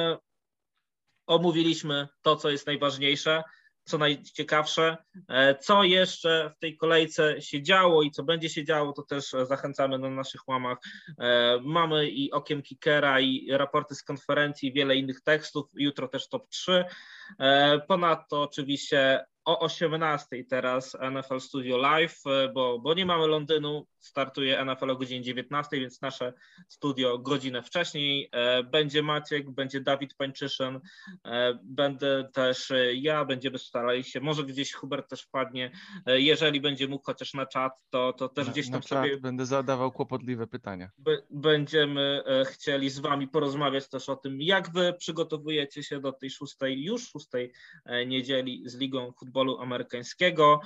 [1.26, 3.42] Omówiliśmy to, co jest najważniejsze
[3.84, 4.96] co najciekawsze.
[5.28, 9.30] E, Co jeszcze w tej kolejce się działo i co będzie się działo, to też
[9.42, 10.78] zachęcamy na naszych łamach.
[11.18, 15.66] E, Mamy i okiem kickera, i raporty z konferencji, wiele innych tekstów.
[15.74, 16.84] Jutro też top 3.
[17.38, 22.22] E, Ponadto oczywiście o 18 teraz NFL Studio Live,
[22.54, 26.32] bo, bo nie mamy Londynu, startuje NFL o godzinie 19, więc nasze
[26.68, 28.28] studio godzinę wcześniej.
[28.32, 30.80] E, Będzie Maciek, będzie Dawid Pańczyszyn,
[31.24, 35.70] e, będę też e, ja, będziemy starali się, może gdzieś Hubert też wpadnie,
[36.06, 40.46] jeżeli będzie mógł chociaż na czat, to, to też gdzieś tam sobie Będę zadawał kłopotliwe
[40.46, 40.90] pytania.
[41.30, 46.84] będziemy chcieli z Wami porozmawiać też o tym, jak Wy przygotowujecie się do tej szóstej,
[46.84, 47.52] już szóstej
[48.06, 50.60] niedzieli z Ligą Futbolu Amerykańskiego.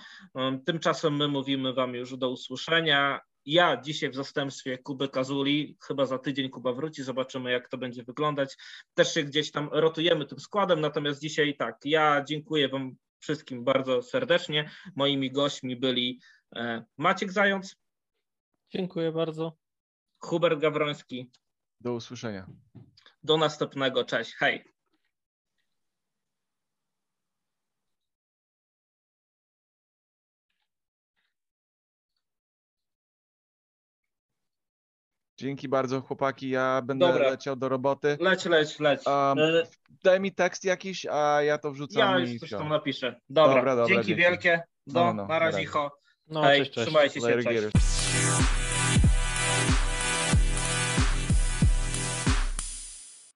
[0.66, 3.20] Tymczasem my mówimy Wam już do usłyszenia.
[3.50, 8.04] Ja dzisiaj w zastępstwie Kuby Kazuli, chyba za tydzień Kuba wróci, zobaczymy jak to będzie
[8.04, 8.56] wyglądać.
[8.94, 14.02] Też się gdzieś tam rotujemy tym składem, natomiast dzisiaj tak, ja dziękuję Wam wszystkim bardzo
[14.02, 14.70] serdecznie.
[14.96, 16.20] Moimi gośćmi byli
[16.56, 17.76] e, Maciek Zając,
[18.70, 19.56] Dziękuję bardzo.
[20.18, 21.30] Hubert Gawroński,
[21.80, 22.46] Do usłyszenia.
[23.22, 24.04] Do następnego.
[24.04, 24.34] Cześć.
[24.34, 24.64] Hej.
[35.39, 36.48] Dzięki bardzo, chłopaki.
[36.48, 37.31] Ja będę Dobra.
[37.31, 38.16] leciał do roboty.
[38.20, 39.01] Leć, leć, leć.
[39.06, 39.39] Um,
[40.05, 43.20] Daj mi tekst jakiś, a ja to wrzucam ja już coś tam napiszę.
[43.28, 44.23] Dobra, Dobra, dobra, dzięki dzięki.
[44.23, 44.62] wielkie.
[44.86, 45.65] Do, No, no, na razie.
[46.28, 46.86] No, Hej, cześć, cześć.
[46.86, 47.28] trzymajcie się.
[47.36, 48.57] Later, Cześć.